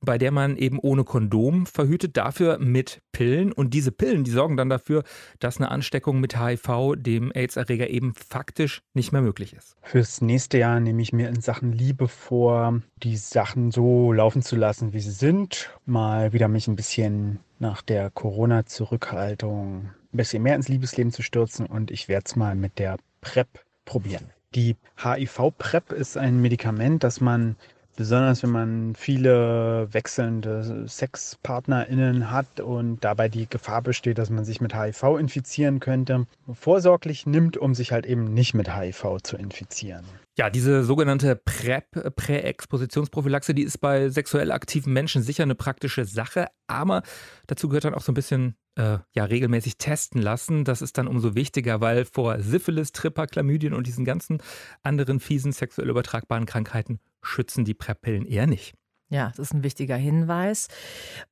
bei 0.04 0.18
der 0.18 0.30
man 0.30 0.56
eben 0.56 0.78
ohne 0.78 1.04
Kondom 1.04 1.66
verhütet, 1.66 2.16
dafür 2.16 2.58
mit 2.58 3.00
Pillen. 3.12 3.52
Und 3.52 3.74
diese 3.74 3.92
Pillen, 3.92 4.24
die 4.24 4.30
sorgen 4.30 4.56
dann 4.56 4.68
dafür, 4.68 5.02
dass 5.38 5.58
eine 5.58 5.70
Ansteckung 5.70 6.20
mit 6.20 6.38
HIV, 6.38 6.94
dem 6.96 7.32
AIDS-Erreger, 7.32 7.88
eben 7.88 8.14
faktisch 8.14 8.82
nicht 8.94 9.12
mehr 9.12 9.22
möglich 9.22 9.54
ist. 9.54 9.76
Fürs 9.82 10.20
nächste 10.20 10.58
Jahr 10.58 10.80
nehme 10.80 11.02
ich 11.02 11.12
mir 11.12 11.28
in 11.28 11.40
Sachen 11.40 11.72
Liebe 11.72 12.08
vor, 12.08 12.80
die 13.02 13.16
Sachen 13.16 13.70
so 13.70 14.12
laufen 14.12 14.42
zu 14.42 14.56
lassen, 14.56 14.92
wie 14.92 15.00
sie 15.00 15.10
sind. 15.10 15.70
Mal 15.86 16.32
wieder 16.32 16.48
mich 16.48 16.68
ein 16.68 16.76
bisschen 16.76 17.40
nach 17.58 17.82
der 17.82 18.10
Corona-Zurückhaltung 18.10 19.90
ein 20.14 20.16
bisschen 20.16 20.42
mehr 20.42 20.54
ins 20.54 20.68
Liebesleben 20.68 21.12
zu 21.12 21.22
stürzen 21.22 21.66
und 21.66 21.90
ich 21.90 22.08
werde 22.08 22.24
es 22.26 22.36
mal 22.36 22.54
mit 22.54 22.78
der 22.78 22.98
PrEP 23.20 23.48
probieren. 23.84 24.30
Die 24.54 24.76
HIV-PrEP 25.02 25.90
ist 25.92 26.16
ein 26.16 26.40
Medikament, 26.40 27.02
das 27.02 27.20
man 27.20 27.56
Besonders 27.96 28.42
wenn 28.42 28.50
man 28.50 28.94
viele 28.96 29.88
wechselnde 29.92 30.84
SexpartnerInnen 30.88 32.30
hat 32.30 32.58
und 32.58 33.04
dabei 33.04 33.28
die 33.28 33.48
Gefahr 33.48 33.82
besteht, 33.82 34.18
dass 34.18 34.30
man 34.30 34.44
sich 34.44 34.60
mit 34.60 34.74
HIV 34.74 35.16
infizieren 35.18 35.78
könnte, 35.78 36.26
vorsorglich 36.52 37.24
nimmt, 37.24 37.56
um 37.56 37.74
sich 37.74 37.92
halt 37.92 38.04
eben 38.04 38.34
nicht 38.34 38.52
mit 38.52 38.74
HIV 38.74 39.18
zu 39.22 39.36
infizieren. 39.36 40.04
Ja, 40.36 40.50
diese 40.50 40.82
sogenannte 40.82 41.36
PrEP, 41.36 42.16
Präexpositionsprophylaxe, 42.16 43.54
die 43.54 43.62
ist 43.62 43.78
bei 43.78 44.08
sexuell 44.08 44.50
aktiven 44.50 44.92
Menschen 44.92 45.22
sicher 45.22 45.44
eine 45.44 45.54
praktische 45.54 46.04
Sache, 46.04 46.48
aber 46.66 47.04
dazu 47.46 47.68
gehört 47.68 47.84
dann 47.84 47.94
auch 47.94 48.02
so 48.02 48.10
ein 48.10 48.16
bisschen 48.16 48.56
äh, 48.74 48.98
ja, 49.14 49.24
regelmäßig 49.24 49.78
testen 49.78 50.20
lassen. 50.20 50.64
Das 50.64 50.82
ist 50.82 50.98
dann 50.98 51.06
umso 51.06 51.36
wichtiger, 51.36 51.80
weil 51.80 52.04
vor 52.04 52.40
Syphilis, 52.40 52.90
Tripper, 52.90 53.28
Chlamydien 53.28 53.74
und 53.74 53.86
diesen 53.86 54.04
ganzen 54.04 54.38
anderen 54.82 55.20
fiesen 55.20 55.52
sexuell 55.52 55.88
übertragbaren 55.88 56.46
Krankheiten 56.46 56.98
schützen 57.24 57.64
die 57.64 57.74
PrEP-Pillen 57.74 58.26
eher 58.26 58.46
nicht. 58.46 58.74
Ja, 59.10 59.28
das 59.36 59.50
ist 59.50 59.54
ein 59.54 59.62
wichtiger 59.62 59.96
Hinweis. 59.96 60.68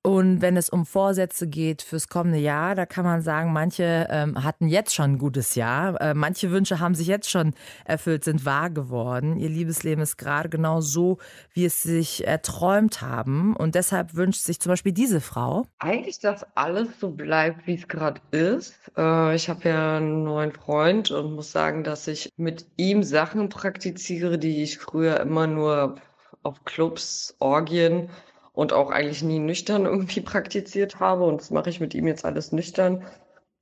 Und 0.03 0.43
wenn 0.43 0.59
es 0.59 0.69
um 0.69 0.85
Vorsätze 0.85 1.49
geht 1.49 1.81
fürs 1.81 2.09
kommende 2.09 2.39
Jahr, 2.39 2.75
da 2.75 2.85
kann 2.85 3.05
man 3.05 3.23
sagen, 3.23 3.53
manche 3.53 4.07
ähm, 4.11 4.45
hatten 4.45 4.69
jetzt 4.69 4.95
schon 4.95 5.13
ein 5.13 5.19
gutes 5.19 5.55
Jahr. 5.55 5.99
Äh, 6.01 6.13
manche 6.15 6.51
Wünsche 6.51 6.81
haben 6.81 6.95
sich 6.95 7.07
jetzt 7.07 7.31
schon 7.31 7.55
erfüllt, 7.87 8.25
sind 8.25 8.45
wahr 8.45 8.69
geworden. 8.69 9.39
Ihr 9.39 9.49
Liebesleben 9.49 10.03
ist 10.03 10.19
gerade 10.19 10.51
genau 10.51 10.83
so, 10.83 11.17
wie 11.55 11.65
es 11.65 11.83
sich 11.83 12.27
erträumt 12.27 13.01
haben. 13.01 13.57
Und 13.57 13.75
deshalb 13.75 14.15
wünscht 14.15 14.43
sich 14.43 14.61
zum 14.61 14.71
Beispiel 14.71 14.93
diese 14.93 15.23
Frau. 15.23 15.67
Eigentlich, 15.79 16.21
dass 16.21 16.45
alles 16.55 17.01
so 17.01 17.11
bleibt, 17.11 17.67
wie 17.67 17.75
es 17.75 17.89
gerade 17.89 18.21
ist. 18.33 18.75
Äh, 18.99 19.35
ich 19.35 19.49
habe 19.49 19.69
ja 19.69 19.97
einen 19.97 20.25
neuen 20.25 20.53
Freund 20.53 21.11
und 21.11 21.35
muss 21.35 21.51
sagen, 21.53 21.85
dass 21.85 22.07
ich 22.07 22.29
mit 22.37 22.67
ihm 22.77 23.03
Sachen 23.03 23.49
praktiziere, 23.49 24.39
die 24.39 24.63
ich 24.63 24.79
früher 24.79 25.19
immer 25.21 25.47
nur 25.47 25.97
auf 26.43 26.65
Clubs, 26.65 27.35
Orgien 27.39 28.11
und 28.53 28.73
auch 28.73 28.91
eigentlich 28.91 29.23
nie 29.23 29.39
nüchtern 29.39 29.85
irgendwie 29.87 30.21
praktiziert 30.21 31.01
habe. 31.01 31.25
Und 31.25 31.41
das 31.41 31.51
mache 31.51 31.71
ich 31.71 31.81
mit 31.81 31.95
ihm 31.95 32.07
jetzt 32.07 32.25
alles 32.25 32.53
nüchtern. 32.53 33.05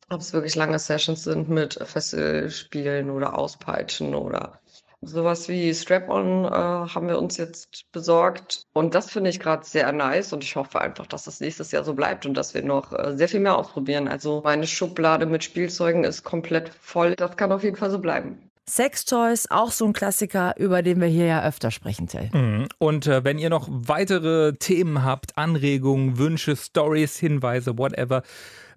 Ob 0.09 0.21
es 0.21 0.33
wirklich 0.33 0.57
lange 0.57 0.79
Sessions 0.79 1.25
sind 1.25 1.49
mit 1.49 1.75
Fesselspielen 1.75 3.11
oder 3.11 3.39
Auspeitschen 3.39 4.15
oder 4.15 4.61
sowas 5.03 5.49
wie 5.49 5.73
Strap-on 5.75 6.45
äh, 6.45 6.49
haben 6.51 7.09
wir 7.09 7.19
uns 7.19 7.37
jetzt 7.37 7.91
besorgt. 7.93 8.67
Und 8.73 8.95
das 8.95 9.11
finde 9.11 9.31
ich 9.31 9.41
gerade 9.41 9.65
sehr 9.65 9.91
nice 9.93 10.33
und 10.33 10.45
ich 10.45 10.57
hoffe 10.57 10.81
einfach, 10.81 11.07
dass 11.07 11.25
das 11.25 11.41
nächstes 11.41 11.73
Jahr 11.73 11.85
so 11.85 11.95
bleibt 11.95 12.27
und 12.27 12.35
dass 12.35 12.55
wir 12.55 12.63
noch 12.63 12.93
äh, 12.93 13.17
sehr 13.17 13.29
viel 13.29 13.41
mehr 13.41 13.57
ausprobieren. 13.57 14.09
Also 14.09 14.43
meine 14.45 14.67
Schublade 14.67 15.27
mit 15.27 15.45
Spielzeugen 15.45 16.05
ist 16.05 16.25
komplett 16.25 16.69
voll. 16.69 17.15
Das 17.17 17.37
kann 17.37 17.53
auf 17.53 17.63
jeden 17.63 17.77
Fall 17.77 17.91
so 17.91 17.99
bleiben. 17.99 18.50
Sextoys, 18.71 19.51
auch 19.51 19.73
so 19.73 19.85
ein 19.85 19.93
Klassiker, 19.93 20.55
über 20.57 20.81
den 20.83 20.99
wir 21.01 21.09
hier 21.09 21.27
ja 21.27 21.45
öfter 21.45 21.71
sprechen, 21.71 22.07
Till. 22.07 22.31
Mhm. 22.33 22.69
Und 22.79 23.07
äh, 23.07 23.23
wenn 23.25 23.39
ihr 23.39 23.51
noch 23.51 23.69
weitere 23.71 24.55
Themen 24.55 25.05
habt, 25.05 25.37
Anregungen, 25.37 26.17
Wünsche, 26.19 26.57
Stories, 26.57 27.19
Hinweise, 27.19 27.77
whatever, 27.77 28.23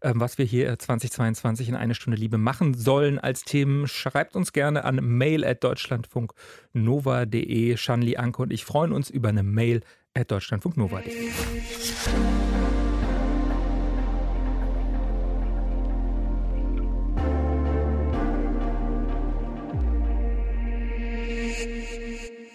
äh, 0.02 0.12
was 0.16 0.38
wir 0.38 0.44
hier 0.46 0.78
2022 0.78 1.70
in 1.70 1.76
eine 1.76 1.96
Stunde 1.96 2.18
Liebe 2.18 2.38
machen 2.38 2.74
sollen 2.74 3.20
als 3.20 3.44
Themen, 3.44 3.88
schreibt 3.88 4.36
uns 4.36 4.52
gerne 4.52 4.84
an 4.86 4.96
mail@deutschlandfunknova.de. 4.96 7.78
Shanli, 7.78 8.18
Anke 8.18 8.42
und 8.42 8.52
ich 8.52 8.66
freuen 8.66 8.92
uns 8.92 9.10
über 9.10 9.30
eine 9.30 9.44
Mail 9.44 9.80
at 10.16 10.32
deutschlandfunknova.de. 10.32 11.30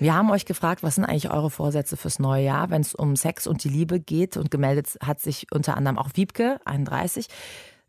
Wir 0.01 0.15
haben 0.15 0.31
euch 0.31 0.45
gefragt, 0.45 0.85
was 0.85 0.95
sind 0.95 1.05
eigentlich 1.05 1.31
eure 1.31 1.51
Vorsätze 1.51 1.97
fürs 1.97 2.21
neue 2.21 2.45
Jahr, 2.45 2.71
wenn 2.71 2.83
es 2.83 2.95
um 2.95 3.17
Sex 3.17 3.49
und 3.49 3.65
die 3.65 3.69
Liebe 3.69 3.99
geht. 3.99 4.37
Und 4.37 4.51
gemeldet 4.51 4.97
hat 5.05 5.21
sich 5.21 5.49
unter 5.51 5.77
anderem 5.77 5.99
auch 5.99 6.11
Wiebke, 6.15 6.61
31. 6.65 7.27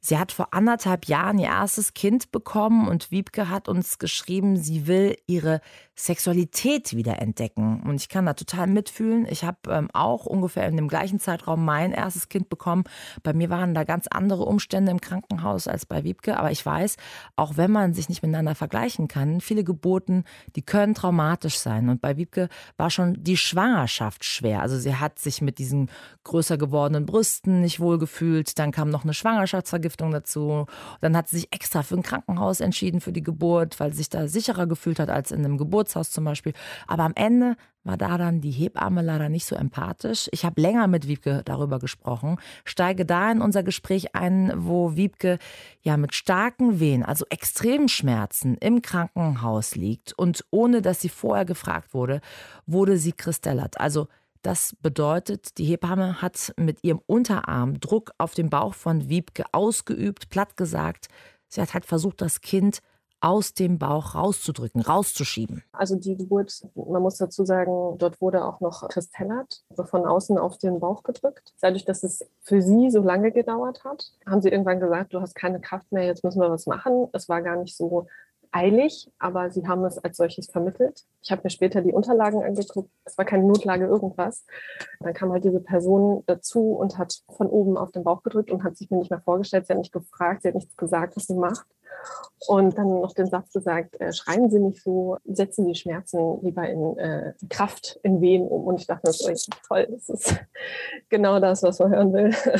Sie 0.01 0.17
hat 0.17 0.31
vor 0.31 0.53
anderthalb 0.53 1.05
Jahren 1.05 1.39
ihr 1.39 1.47
erstes 1.47 1.93
Kind 1.93 2.31
bekommen 2.31 2.87
und 2.87 3.11
Wiebke 3.11 3.49
hat 3.49 3.67
uns 3.67 3.99
geschrieben, 3.99 4.57
sie 4.57 4.87
will 4.87 5.15
ihre 5.27 5.61
Sexualität 5.99 6.95
wiederentdecken. 6.95 7.81
Und 7.83 7.95
ich 7.95 8.07
kann 8.07 8.25
da 8.25 8.33
total 8.33 8.67
mitfühlen. 8.67 9.27
Ich 9.29 9.43
habe 9.43 9.57
ähm, 9.69 9.89
auch 9.93 10.25
ungefähr 10.25 10.67
in 10.67 10.77
dem 10.77 10.87
gleichen 10.87 11.19
Zeitraum 11.19 11.65
mein 11.65 11.91
erstes 11.91 12.29
Kind 12.29 12.47
bekommen. 12.47 12.85
Bei 13.21 13.33
mir 13.33 13.49
waren 13.49 13.73
da 13.73 13.83
ganz 13.83 14.07
andere 14.07 14.45
Umstände 14.45 14.91
im 14.91 15.01
Krankenhaus 15.01 15.67
als 15.67 15.85
bei 15.85 16.05
Wiebke. 16.05 16.37
Aber 16.37 16.51
ich 16.51 16.65
weiß, 16.65 16.95
auch 17.35 17.57
wenn 17.57 17.71
man 17.71 17.93
sich 17.93 18.07
nicht 18.07 18.23
miteinander 18.23 18.55
vergleichen 18.55 19.09
kann, 19.09 19.41
viele 19.41 19.65
Geburten, 19.65 20.23
die 20.55 20.61
können 20.61 20.93
traumatisch 20.93 21.57
sein. 21.57 21.89
Und 21.89 21.99
bei 21.99 22.15
Wiebke 22.15 22.47
war 22.77 22.89
schon 22.89 23.21
die 23.21 23.37
Schwangerschaft 23.37 24.23
schwer. 24.23 24.61
Also 24.61 24.79
sie 24.79 24.95
hat 24.95 25.19
sich 25.19 25.41
mit 25.41 25.57
diesen 25.57 25.91
größer 26.23 26.57
gewordenen 26.57 27.05
Brüsten 27.05 27.59
nicht 27.59 27.81
wohl 27.81 27.97
gefühlt. 27.97 28.57
Dann 28.57 28.71
kam 28.71 28.89
noch 28.89 29.03
eine 29.03 29.13
Schwangerschaftsvergiftung 29.89 30.11
dazu. 30.11 30.65
Dann 31.01 31.17
hat 31.17 31.27
sie 31.27 31.37
sich 31.37 31.53
extra 31.53 31.83
für 31.83 31.95
ein 31.95 32.03
Krankenhaus 32.03 32.59
entschieden 32.59 33.01
für 33.01 33.11
die 33.11 33.23
Geburt, 33.23 33.79
weil 33.79 33.91
sie 33.91 33.99
sich 33.99 34.09
da 34.09 34.27
sicherer 34.27 34.67
gefühlt 34.67 34.99
hat 34.99 35.09
als 35.09 35.31
in 35.31 35.43
einem 35.43 35.57
Geburtshaus 35.57 36.11
zum 36.11 36.23
Beispiel. 36.23 36.53
Aber 36.87 37.03
am 37.03 37.13
Ende 37.15 37.55
war 37.83 37.97
da 37.97 38.17
dann 38.17 38.41
die 38.41 38.51
Hebamme 38.51 39.01
leider 39.01 39.29
nicht 39.29 39.45
so 39.45 39.55
empathisch. 39.55 40.29
Ich 40.31 40.43
habe 40.43 40.61
länger 40.61 40.87
mit 40.87 41.07
Wiebke 41.07 41.41
darüber 41.45 41.79
gesprochen, 41.79 42.37
steige 42.65 43.05
da 43.05 43.31
in 43.31 43.41
unser 43.41 43.63
Gespräch 43.63 44.15
ein, 44.15 44.51
wo 44.55 44.95
Wiebke 44.95 45.39
ja 45.81 45.95
mit 45.95 46.13
starken 46.13 46.79
Wehen, 46.79 47.03
also 47.03 47.25
extremen 47.29 47.87
Schmerzen 47.87 48.55
im 48.57 48.81
Krankenhaus 48.81 49.75
liegt 49.75 50.13
und 50.13 50.43
ohne 50.51 50.81
dass 50.81 50.99
sie 51.01 51.09
vorher 51.09 51.45
gefragt 51.45 51.93
wurde, 51.93 52.19
wurde 52.67 52.97
sie 52.97 53.13
kristellert. 53.13 53.79
Also 53.79 54.07
das 54.41 54.75
bedeutet, 54.81 55.57
die 55.57 55.65
Hebamme 55.65 56.21
hat 56.21 56.53
mit 56.57 56.83
ihrem 56.83 57.01
Unterarm 57.05 57.79
Druck 57.79 58.11
auf 58.17 58.33
den 58.33 58.49
Bauch 58.49 58.73
von 58.73 59.09
Wiebke 59.09 59.43
ausgeübt, 59.51 60.29
platt 60.29 60.55
gesagt. 60.55 61.07
Sie 61.47 61.61
hat 61.61 61.73
halt 61.73 61.85
versucht, 61.85 62.21
das 62.21 62.41
Kind 62.41 62.79
aus 63.21 63.53
dem 63.53 63.77
Bauch 63.79 64.15
rauszudrücken, 64.15 64.81
rauszuschieben. 64.81 65.63
Also 65.73 65.95
die 65.95 66.15
Geburt, 66.15 66.65
man 66.75 67.01
muss 67.01 67.17
dazu 67.17 67.43
sagen, 67.43 67.97
dort 67.97 68.21
wurde 68.21 68.45
auch 68.45 68.61
noch 68.61 68.87
Kristellat 68.87 69.61
also 69.69 69.83
von 69.83 70.05
außen 70.05 70.37
auf 70.37 70.57
den 70.57 70.79
Bauch 70.79 71.03
gedrückt. 71.03 71.53
Dadurch, 71.59 71.83
dass 71.83 72.03
es 72.03 72.25
für 72.39 72.61
sie 72.61 72.89
so 72.89 73.01
lange 73.01 73.31
gedauert 73.31 73.83
hat, 73.83 74.13
haben 74.25 74.41
sie 74.41 74.49
irgendwann 74.49 74.79
gesagt, 74.79 75.13
du 75.13 75.21
hast 75.21 75.35
keine 75.35 75.59
Kraft 75.59 75.91
mehr, 75.91 76.05
jetzt 76.05 76.23
müssen 76.23 76.39
wir 76.39 76.49
was 76.49 76.65
machen. 76.65 77.07
Es 77.11 77.27
war 77.27 77.41
gar 77.41 77.57
nicht 77.57 77.75
so 77.75 78.07
eilig, 78.51 79.11
aber 79.19 79.51
sie 79.51 79.67
haben 79.67 79.83
es 79.85 79.97
als 79.97 80.17
solches 80.17 80.49
vermittelt. 80.49 81.05
Ich 81.21 81.31
habe 81.31 81.41
mir 81.43 81.49
später 81.49 81.81
die 81.81 81.93
Unterlagen 81.93 82.43
angeguckt. 82.43 82.89
Es 83.05 83.17
war 83.17 83.25
keine 83.25 83.43
Notlage, 83.43 83.85
irgendwas. 83.85 84.45
Dann 84.99 85.13
kam 85.13 85.31
halt 85.31 85.43
diese 85.43 85.59
Person 85.59 86.23
dazu 86.25 86.73
und 86.73 86.97
hat 86.97 87.21
von 87.29 87.47
oben 87.47 87.77
auf 87.77 87.91
den 87.91 88.03
Bauch 88.03 88.23
gedrückt 88.23 88.51
und 88.51 88.63
hat 88.63 88.77
sich 88.77 88.89
mir 88.89 88.97
nicht 88.97 89.11
mehr 89.11 89.21
vorgestellt. 89.21 89.67
Sie 89.67 89.73
hat 89.73 89.79
nicht 89.79 89.93
gefragt, 89.93 90.41
sie 90.41 90.47
hat 90.49 90.55
nichts 90.55 90.75
gesagt, 90.75 91.15
was 91.15 91.27
sie 91.27 91.35
macht. 91.35 91.65
Und 92.47 92.77
dann 92.77 93.01
noch 93.01 93.13
den 93.13 93.27
Satz 93.27 93.51
gesagt, 93.51 93.99
äh, 93.99 94.13
schreien 94.13 94.49
Sie 94.49 94.59
nicht 94.59 94.81
so, 94.81 95.17
setzen 95.25 95.65
Sie 95.65 95.75
Schmerzen 95.75 96.39
lieber 96.41 96.67
in 96.69 96.97
äh, 96.97 97.33
Kraft, 97.49 97.99
in 98.03 98.21
Wehen 98.21 98.47
um. 98.47 98.63
Und 98.63 98.79
ich 98.79 98.87
dachte 98.87 99.07
mir 99.07 99.13
so, 99.13 99.51
toll, 99.67 99.87
das 99.89 100.09
ist 100.09 100.35
genau 101.09 101.39
das, 101.39 101.63
was 101.63 101.79
man 101.79 101.91
hören 101.91 102.13
will. 102.13 102.33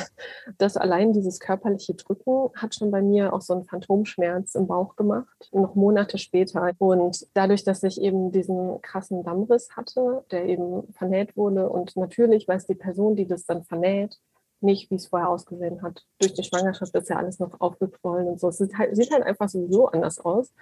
Das 0.58 0.78
allein 0.78 1.14
dieses 1.14 1.40
körperliche 1.40 1.94
Drücken 1.94 2.50
hat 2.56 2.76
schon 2.76 2.92
bei 2.92 3.02
mir 3.02 3.34
auch 3.34 3.42
so 3.42 3.54
einen 3.54 3.64
Phantomschmerz 3.64 4.56
im 4.56 4.68
Bauch 4.68 4.96
gemacht, 4.96 5.50
noch 5.52 5.76
Monate 5.76 6.18
später. 6.18 6.72
Und 6.80 7.28
dadurch, 7.34 7.64
dass 7.64 7.84
ich 7.84 8.02
eben 8.02 8.32
diesen 8.32 8.82
krassen 8.82 9.24
Dammriss 9.24 9.76
hatte, 9.78 10.24
der 10.32 10.46
eben 10.46 10.92
vernäht 10.92 11.38
wurde 11.38 11.70
und 11.70 11.96
natürlich 11.96 12.48
weiß 12.48 12.68
die 12.68 12.76
Person, 12.76 13.16
die 13.16 13.28
das 13.28 13.46
dann 13.46 13.64
vernäht, 13.64 14.20
nicht, 14.62 14.90
wie 14.92 14.96
es 14.96 15.08
vorher 15.08 15.30
ausgesehen 15.30 15.82
hat. 15.82 16.06
Durch 16.20 16.34
die 16.34 16.44
Schwangerschaft 16.44 16.94
ist 16.96 17.10
ja 17.10 17.18
alles 17.18 17.40
noch 17.40 17.60
aufgequollen 17.60 18.28
und 18.28 18.40
so. 18.40 18.50
Es 18.50 18.58
sieht 18.58 18.78
halt, 18.78 18.96
sieht 18.96 19.12
halt 19.12 19.24
einfach 19.24 19.50
sowieso 19.50 19.88
anders 19.88 20.20
aus. 20.20 20.54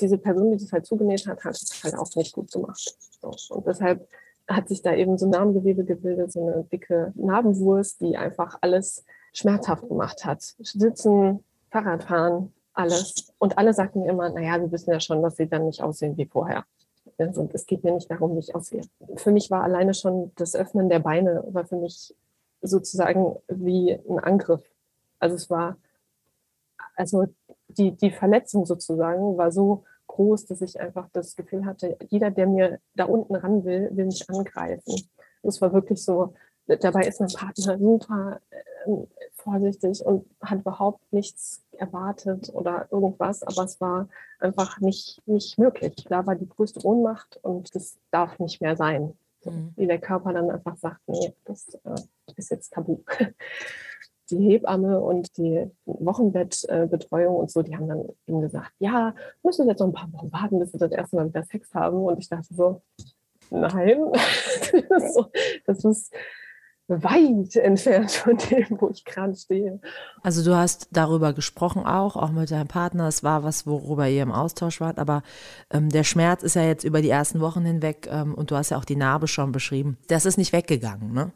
Diese 0.00 0.18
Person, 0.18 0.52
die 0.52 0.58
das 0.58 0.72
halt 0.72 0.86
zugenäht 0.86 1.26
hat, 1.26 1.44
hat 1.44 1.52
es 1.52 1.82
halt 1.84 1.94
auch 1.96 2.14
nicht 2.16 2.34
gut 2.34 2.50
gemacht. 2.50 2.96
So. 3.20 3.54
Und 3.54 3.66
deshalb 3.66 4.08
hat 4.48 4.68
sich 4.68 4.82
da 4.82 4.94
eben 4.94 5.16
so 5.16 5.28
Narbengewebe 5.28 5.84
gebildet, 5.84 6.32
so 6.32 6.46
eine 6.46 6.64
dicke 6.64 7.12
Narbenwurst, 7.14 8.00
die 8.00 8.16
einfach 8.16 8.58
alles 8.60 9.04
schmerzhaft 9.32 9.88
gemacht 9.88 10.24
hat. 10.24 10.42
Sitzen, 10.42 11.44
Fahrradfahren, 11.70 12.52
alles. 12.74 13.32
Und 13.38 13.56
alle 13.56 13.72
sagten 13.72 14.00
mir 14.00 14.10
immer, 14.10 14.28
naja, 14.30 14.60
wir 14.60 14.70
wissen 14.70 14.90
ja 14.90 15.00
schon, 15.00 15.22
dass 15.22 15.36
sie 15.36 15.48
dann 15.48 15.66
nicht 15.66 15.82
aussehen 15.82 16.16
wie 16.16 16.26
vorher. 16.26 16.64
Also 17.18 17.48
es 17.52 17.66
geht 17.66 17.84
mir 17.84 17.92
nicht 17.92 18.10
darum, 18.10 18.34
wie 18.34 18.40
ich 18.40 18.54
aussehe. 18.54 18.82
Für 19.16 19.30
mich 19.30 19.50
war 19.50 19.62
alleine 19.62 19.94
schon 19.94 20.32
das 20.36 20.54
Öffnen 20.54 20.88
der 20.88 20.98
Beine, 20.98 21.44
war 21.48 21.64
für 21.64 21.76
mich 21.76 22.14
sozusagen 22.64 23.36
wie 23.48 23.92
ein 23.92 24.18
Angriff. 24.18 24.62
Also 25.18 25.36
es 25.36 25.50
war, 25.50 25.76
also 26.96 27.26
die, 27.68 27.92
die 27.92 28.10
Verletzung 28.10 28.66
sozusagen 28.66 29.36
war 29.36 29.52
so 29.52 29.84
groß, 30.06 30.46
dass 30.46 30.62
ich 30.62 30.80
einfach 30.80 31.08
das 31.12 31.36
Gefühl 31.36 31.64
hatte, 31.64 31.96
jeder, 32.08 32.30
der 32.30 32.46
mir 32.46 32.80
da 32.94 33.04
unten 33.04 33.34
ran 33.34 33.64
will, 33.64 33.90
will 33.92 34.06
mich 34.06 34.28
angreifen. 34.28 35.08
Das 35.42 35.60
war 35.60 35.72
wirklich 35.72 36.02
so, 36.02 36.34
dabei 36.66 37.06
ist 37.06 37.20
mein 37.20 37.30
Partner 37.30 37.78
super 37.78 38.40
äh, 38.50 39.06
vorsichtig 39.34 40.04
und 40.04 40.26
hat 40.40 40.60
überhaupt 40.60 41.12
nichts 41.12 41.62
erwartet 41.72 42.50
oder 42.54 42.88
irgendwas, 42.90 43.42
aber 43.42 43.64
es 43.64 43.80
war 43.80 44.08
einfach 44.38 44.80
nicht, 44.80 45.20
nicht 45.26 45.58
möglich. 45.58 46.06
Da 46.08 46.26
war 46.26 46.34
die 46.34 46.48
größte 46.48 46.84
Ohnmacht 46.84 47.38
und 47.42 47.74
das 47.74 47.98
darf 48.10 48.38
nicht 48.38 48.60
mehr 48.60 48.76
sein. 48.76 49.16
Mhm. 49.50 49.72
Wie 49.76 49.86
der 49.86 49.98
Körper 49.98 50.32
dann 50.32 50.50
einfach 50.50 50.76
sagt, 50.76 51.00
nee, 51.06 51.34
das 51.44 51.74
äh, 51.84 52.00
ist 52.36 52.50
jetzt 52.50 52.72
tabu. 52.72 52.98
Die 54.30 54.38
Hebamme 54.38 55.00
und 55.00 55.36
die 55.36 55.70
Wochenbettbetreuung 55.84 57.36
und 57.36 57.50
so, 57.50 57.60
die 57.60 57.76
haben 57.76 57.88
dann 57.88 58.08
eben 58.26 58.40
gesagt, 58.40 58.72
ja, 58.78 59.14
müssen 59.42 59.66
wir 59.66 59.72
jetzt 59.72 59.80
noch 59.80 59.88
ein 59.88 59.92
paar 59.92 60.10
Wochen 60.14 60.32
warten, 60.32 60.58
bis 60.58 60.72
wir 60.72 60.80
das 60.80 60.92
erste 60.92 61.16
Mal 61.16 61.28
wieder 61.28 61.42
Sex 61.44 61.74
haben. 61.74 61.98
Und 61.98 62.18
ich 62.18 62.30
dachte 62.30 62.54
so, 62.54 62.80
nein, 63.50 64.00
das 65.66 65.84
ist 65.84 66.14
weit 66.88 67.56
entfernt 67.56 68.10
von 68.10 68.36
dem, 68.36 68.66
wo 68.80 68.90
ich 68.90 69.04
gerade 69.04 69.34
stehe. 69.34 69.80
Also 70.22 70.44
du 70.44 70.56
hast 70.56 70.88
darüber 70.92 71.32
gesprochen 71.32 71.86
auch, 71.86 72.16
auch 72.16 72.30
mit 72.30 72.50
deinem 72.50 72.68
Partner. 72.68 73.08
Es 73.08 73.22
war 73.22 73.42
was, 73.42 73.66
worüber 73.66 74.08
ihr 74.08 74.22
im 74.22 74.32
Austausch 74.32 74.80
wart. 74.80 74.98
Aber 74.98 75.22
ähm, 75.70 75.88
der 75.88 76.04
Schmerz 76.04 76.42
ist 76.42 76.56
ja 76.56 76.62
jetzt 76.62 76.84
über 76.84 77.00
die 77.00 77.10
ersten 77.10 77.40
Wochen 77.40 77.64
hinweg 77.64 78.08
ähm, 78.10 78.34
und 78.34 78.50
du 78.50 78.56
hast 78.56 78.70
ja 78.70 78.78
auch 78.78 78.84
die 78.84 78.96
Narbe 78.96 79.28
schon 79.28 79.52
beschrieben. 79.52 79.96
Das 80.08 80.26
ist 80.26 80.36
nicht 80.36 80.52
weggegangen, 80.52 81.12
ne? 81.12 81.32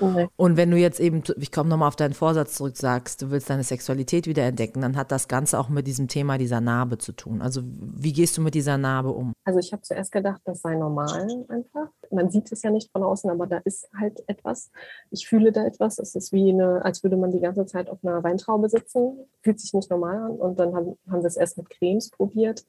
Okay. 0.00 0.28
Und 0.36 0.56
wenn 0.56 0.70
du 0.70 0.76
jetzt 0.76 1.00
eben, 1.00 1.22
ich 1.36 1.52
komme 1.52 1.68
nochmal 1.68 1.88
auf 1.88 1.96
deinen 1.96 2.14
Vorsatz 2.14 2.54
zurück, 2.54 2.76
sagst, 2.76 3.22
du 3.22 3.30
willst 3.30 3.50
deine 3.50 3.64
Sexualität 3.64 4.26
wieder 4.26 4.44
entdecken, 4.44 4.80
dann 4.80 4.96
hat 4.96 5.12
das 5.12 5.28
Ganze 5.28 5.58
auch 5.58 5.68
mit 5.68 5.86
diesem 5.86 6.08
Thema 6.08 6.38
dieser 6.38 6.60
Narbe 6.60 6.98
zu 6.98 7.12
tun. 7.12 7.42
Also 7.42 7.62
wie 7.64 8.12
gehst 8.12 8.36
du 8.36 8.42
mit 8.42 8.54
dieser 8.54 8.78
Narbe 8.78 9.10
um? 9.10 9.32
Also 9.44 9.58
ich 9.58 9.72
habe 9.72 9.82
zuerst 9.82 10.12
gedacht, 10.12 10.40
das 10.44 10.62
sei 10.62 10.74
normal 10.74 11.28
einfach. 11.48 11.88
Man 12.12 12.30
sieht 12.30 12.52
es 12.52 12.62
ja 12.62 12.70
nicht 12.70 12.90
von 12.92 13.02
außen, 13.02 13.30
aber 13.30 13.46
da 13.46 13.58
ist 13.64 13.88
halt 13.98 14.22
etwas 14.28 14.70
ich 15.12 15.28
fühle 15.28 15.52
da 15.52 15.64
etwas. 15.64 15.98
Es 15.98 16.14
ist 16.14 16.32
wie 16.32 16.50
eine, 16.50 16.84
als 16.84 17.02
würde 17.02 17.16
man 17.16 17.30
die 17.30 17.40
ganze 17.40 17.66
Zeit 17.66 17.88
auf 17.88 17.98
einer 18.02 18.22
Weintraube 18.24 18.68
sitzen. 18.68 19.26
Fühlt 19.42 19.60
sich 19.60 19.74
nicht 19.74 19.90
normal 19.90 20.16
an. 20.16 20.32
Und 20.32 20.58
dann 20.58 20.74
haben, 20.74 20.98
haben 21.08 21.22
wir 21.22 21.26
es 21.26 21.36
erst 21.36 21.58
mit 21.58 21.70
Cremes 21.70 22.10
probiert. 22.10 22.64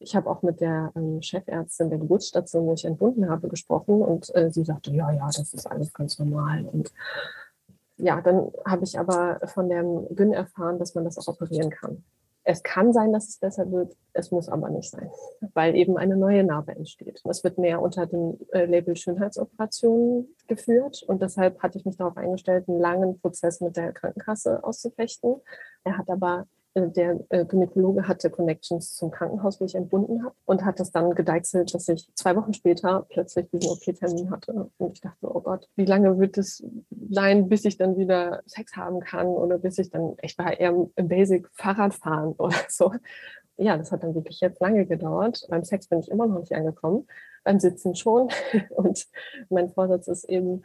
Ich 0.00 0.16
habe 0.16 0.28
auch 0.28 0.42
mit 0.42 0.60
der 0.60 0.92
ähm, 0.96 1.22
Chefärztin 1.22 1.88
der 1.88 1.98
Geburtsstation, 1.98 2.66
wo 2.66 2.74
ich 2.74 2.84
entbunden 2.84 3.30
habe, 3.30 3.48
gesprochen. 3.48 4.02
Und 4.02 4.34
äh, 4.34 4.50
sie 4.50 4.64
sagte, 4.64 4.90
ja, 4.90 5.10
ja, 5.12 5.26
das 5.26 5.54
ist 5.54 5.66
alles 5.66 5.92
ganz 5.92 6.18
normal. 6.18 6.64
Und 6.64 6.92
ja, 7.96 8.20
dann 8.20 8.50
habe 8.66 8.84
ich 8.84 8.98
aber 8.98 9.40
von 9.46 9.68
dem 9.68 10.06
Gyn 10.14 10.32
erfahren, 10.32 10.78
dass 10.78 10.94
man 10.94 11.04
das 11.04 11.16
auch 11.16 11.28
operieren 11.28 11.70
kann. 11.70 12.04
Es 12.46 12.62
kann 12.62 12.92
sein, 12.92 13.12
dass 13.12 13.28
es 13.28 13.38
besser 13.38 13.70
wird, 13.72 13.96
es 14.12 14.30
muss 14.30 14.50
aber 14.50 14.68
nicht 14.68 14.90
sein, 14.90 15.10
weil 15.54 15.74
eben 15.74 15.96
eine 15.96 16.16
neue 16.16 16.44
Narbe 16.44 16.72
entsteht. 16.76 17.22
Es 17.24 17.42
wird 17.42 17.56
mehr 17.56 17.80
unter 17.80 18.06
dem 18.06 18.38
äh, 18.52 18.66
Label 18.66 18.96
Schönheitsoperationen 18.96 20.28
geführt 20.46 21.02
und 21.06 21.22
deshalb 21.22 21.62
hatte 21.62 21.78
ich 21.78 21.86
mich 21.86 21.96
darauf 21.96 22.16
eingestellt, 22.18 22.68
einen 22.68 22.80
langen 22.80 23.18
Prozess 23.18 23.60
mit 23.60 23.76
der 23.76 23.92
Krankenkasse 23.92 24.62
auszufechten. 24.62 25.40
Er 25.84 25.96
hat 25.96 26.10
aber 26.10 26.46
der 26.74 27.20
äh, 27.28 27.44
Gynäkologe 27.44 28.08
hatte 28.08 28.30
Connections 28.30 28.96
zum 28.96 29.12
Krankenhaus, 29.12 29.60
wo 29.60 29.64
ich 29.64 29.76
entbunden 29.76 30.24
habe 30.24 30.34
und 30.44 30.64
hat 30.64 30.80
das 30.80 30.90
dann 30.90 31.14
gedeichselt, 31.14 31.72
dass 31.72 31.88
ich 31.88 32.10
zwei 32.14 32.34
Wochen 32.34 32.52
später 32.52 33.06
plötzlich 33.08 33.48
diesen 33.50 33.70
OP-Termin 33.70 34.30
hatte. 34.30 34.70
Und 34.78 34.92
ich 34.92 35.00
dachte, 35.00 35.32
oh 35.32 35.40
Gott, 35.40 35.68
wie 35.76 35.84
lange 35.84 36.18
wird 36.18 36.36
es 36.36 36.64
sein, 37.10 37.48
bis 37.48 37.64
ich 37.64 37.76
dann 37.76 37.96
wieder 37.96 38.42
Sex 38.46 38.74
haben 38.76 39.00
kann 39.00 39.28
oder 39.28 39.58
bis 39.58 39.78
ich 39.78 39.90
dann, 39.90 40.16
ich 40.20 40.36
war 40.36 40.58
eher 40.58 40.74
im 40.96 41.08
Basic 41.08 41.48
Fahrrad 41.52 41.94
fahren 41.94 42.34
oder 42.38 42.56
so. 42.68 42.92
Ja, 43.56 43.76
das 43.76 43.92
hat 43.92 44.02
dann 44.02 44.16
wirklich 44.16 44.40
jetzt 44.40 44.60
lange 44.60 44.84
gedauert. 44.84 45.46
Beim 45.48 45.62
Sex 45.62 45.86
bin 45.86 46.00
ich 46.00 46.10
immer 46.10 46.26
noch 46.26 46.40
nicht 46.40 46.52
angekommen, 46.52 47.06
beim 47.44 47.60
Sitzen 47.60 47.94
schon. 47.94 48.30
Und 48.70 49.06
mein 49.48 49.70
Vorsatz 49.70 50.08
ist 50.08 50.24
eben, 50.24 50.64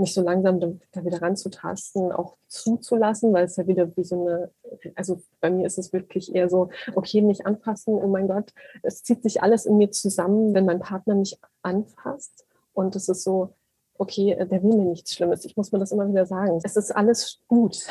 mich 0.00 0.14
so 0.14 0.22
langsam 0.22 0.80
da 0.92 1.04
wieder 1.04 1.22
ranzutasten, 1.22 2.12
auch 2.12 2.36
zuzulassen, 2.48 3.32
weil 3.32 3.44
es 3.44 3.56
ja 3.56 3.66
wieder 3.66 3.96
wie 3.96 4.04
so 4.04 4.26
eine, 4.26 4.50
also 4.96 5.20
bei 5.40 5.50
mir 5.50 5.66
ist 5.66 5.78
es 5.78 5.92
wirklich 5.92 6.34
eher 6.34 6.48
so, 6.48 6.70
okay, 6.94 7.20
nicht 7.20 7.46
anfassen, 7.46 7.94
oh 7.94 8.08
mein 8.08 8.28
Gott, 8.28 8.52
es 8.82 9.02
zieht 9.02 9.22
sich 9.22 9.42
alles 9.42 9.66
in 9.66 9.76
mir 9.76 9.90
zusammen, 9.90 10.54
wenn 10.54 10.64
mein 10.64 10.80
Partner 10.80 11.14
mich 11.14 11.38
anfasst. 11.62 12.46
Und 12.72 12.96
es 12.96 13.08
ist 13.08 13.24
so, 13.24 13.54
okay, 13.98 14.34
der 14.34 14.62
will 14.62 14.76
mir 14.76 14.86
nichts 14.86 15.14
Schlimmes, 15.14 15.44
ich 15.44 15.56
muss 15.56 15.72
mir 15.72 15.78
das 15.78 15.92
immer 15.92 16.08
wieder 16.08 16.24
sagen, 16.24 16.58
es 16.64 16.76
ist 16.76 16.90
alles 16.90 17.40
gut. 17.48 17.86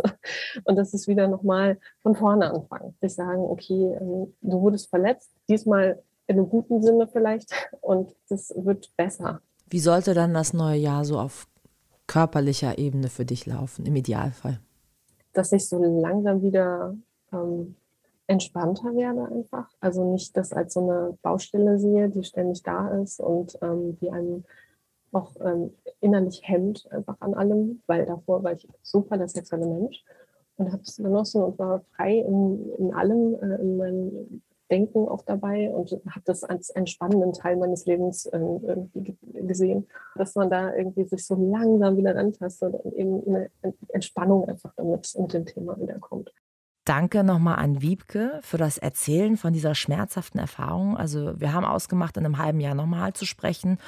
Und 0.64 0.76
das 0.76 0.92
ist 0.94 1.06
wieder 1.06 1.28
nochmal 1.28 1.78
von 2.00 2.16
vorne 2.16 2.50
anfangen, 2.50 2.96
sich 3.00 3.14
sagen, 3.14 3.40
okay, 3.40 3.96
ähm, 4.00 4.34
du 4.40 4.60
wurdest 4.60 4.90
verletzt, 4.90 5.30
diesmal 5.48 6.02
in 6.26 6.38
einem 6.38 6.48
guten 6.48 6.82
Sinne 6.82 7.06
vielleicht. 7.06 7.52
Und 7.80 8.14
es 8.28 8.52
wird 8.56 8.90
besser. 8.96 9.40
Wie 9.68 9.80
sollte 9.80 10.14
dann 10.14 10.34
das 10.34 10.52
neue 10.52 10.78
Jahr 10.78 11.04
so 11.04 11.18
auf 11.18 11.46
körperlicher 12.06 12.78
Ebene 12.78 13.08
für 13.08 13.24
dich 13.24 13.46
laufen, 13.46 13.86
im 13.86 13.96
Idealfall? 13.96 14.60
Dass 15.32 15.52
ich 15.52 15.68
so 15.68 15.78
langsam 15.82 16.42
wieder 16.42 16.94
ähm, 17.32 17.76
entspannter 18.26 18.94
werde 18.94 19.26
einfach. 19.26 19.68
Also 19.80 20.10
nicht 20.12 20.36
das 20.36 20.52
als 20.52 20.74
so 20.74 20.80
eine 20.80 21.18
Baustelle 21.22 21.78
sehe, 21.78 22.08
die 22.08 22.24
ständig 22.24 22.62
da 22.62 22.88
ist 22.88 23.20
und 23.20 23.58
ähm, 23.62 23.96
die 24.00 24.10
einem 24.10 24.44
auch 25.12 25.32
ähm, 25.40 25.72
innerlich 26.00 26.42
hemmt 26.44 26.90
einfach 26.90 27.16
an 27.20 27.34
allem, 27.34 27.82
weil 27.86 28.04
davor 28.04 28.42
war 28.42 28.52
ich 28.52 28.66
super 28.82 29.16
der 29.16 29.28
sexuelle 29.28 29.66
Mensch 29.66 30.02
und 30.56 30.72
habe 30.72 30.82
es 30.82 30.96
genossen 30.96 31.42
und 31.42 31.58
war 31.58 31.82
frei 31.94 32.18
in, 32.18 32.70
in 32.78 32.94
allem, 32.94 33.34
äh, 33.40 33.60
in 33.60 33.76
meinen 33.76 34.42
Denken 34.70 35.08
auch 35.08 35.22
dabei 35.22 35.70
und 35.70 35.90
habe 35.90 36.22
das 36.24 36.42
als 36.42 36.70
entspannenden 36.70 37.32
Teil 37.32 37.56
meines 37.56 37.86
Lebens 37.86 38.26
äh, 38.26 38.38
irgendwie 38.38 39.16
gesehen, 39.22 39.86
dass 40.16 40.34
man 40.34 40.50
da 40.50 40.74
irgendwie 40.74 41.04
sich 41.04 41.26
so 41.26 41.34
langsam 41.34 41.96
wieder 41.96 42.16
rantastet 42.16 42.74
und 42.74 42.94
eben 42.94 43.22
eine 43.26 43.50
Entspannung 43.88 44.48
einfach 44.48 44.72
damit 44.76 45.14
mit 45.18 45.32
dem 45.32 45.46
Thema 45.46 45.78
wiederkommt. 45.78 46.32
Danke 46.86 47.24
nochmal 47.24 47.56
an 47.56 47.80
Wiebke 47.80 48.40
für 48.42 48.58
das 48.58 48.76
Erzählen 48.76 49.38
von 49.38 49.54
dieser 49.54 49.74
schmerzhaften 49.74 50.38
Erfahrung. 50.38 50.98
Also 50.98 51.40
wir 51.40 51.54
haben 51.54 51.64
ausgemacht, 51.64 52.18
in 52.18 52.26
einem 52.26 52.36
halben 52.36 52.60
Jahr 52.60 52.74
nochmal 52.74 53.14
zu 53.14 53.24
sprechen 53.24 53.78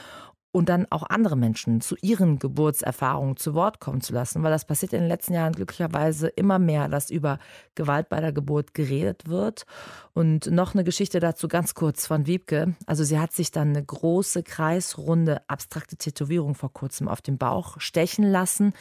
und 0.53 0.69
dann 0.69 0.87
auch 0.91 1.03
andere 1.03 1.37
Menschen 1.37 1.81
zu 1.81 1.97
ihren 2.01 2.39
Geburtserfahrungen 2.39 3.37
zu 3.37 3.55
Wort 3.55 3.79
kommen 3.81 4.01
zu 4.01 4.15
lassen, 4.15 4.43
weil 4.43 4.51
das 4.51 4.65
passiert 4.65 4.93
in 4.93 5.01
den 5.01 5.09
letzten 5.09 5.35
Jahren 5.35 5.53
glücklicherweise 5.53 6.29
immer 6.29 6.59
mehr, 6.59 6.89
dass 6.89 7.11
über 7.11 7.39
Gewalt 7.75 8.09
bei 8.09 8.21
der 8.21 8.33
Geburt 8.33 8.73
geredet 8.73 9.29
wird. 9.29 9.67
Und 10.15 10.51
noch 10.51 10.75
eine 10.75 10.85
Geschichte 10.85 11.21
dazu 11.21 11.47
ganz 11.49 11.75
kurz 11.75 12.07
von 12.07 12.27
Wiebke. 12.27 12.75
Also 12.87 13.05
sie 13.05 13.19
hat 13.19 13.33
sich 13.33 13.51
dann 13.51 13.71
eine 13.71 13.85
große 13.85 14.43
kreisrunde 14.43 15.43
abstrakte 15.47 15.97
Tätowierung 15.97 16.55
vor 16.55 16.73
kurzem 16.73 17.09
auf 17.09 17.21
dem 17.21 17.37
Bauch 17.37 17.79
stechen 17.81 18.25
lassen 18.25 18.73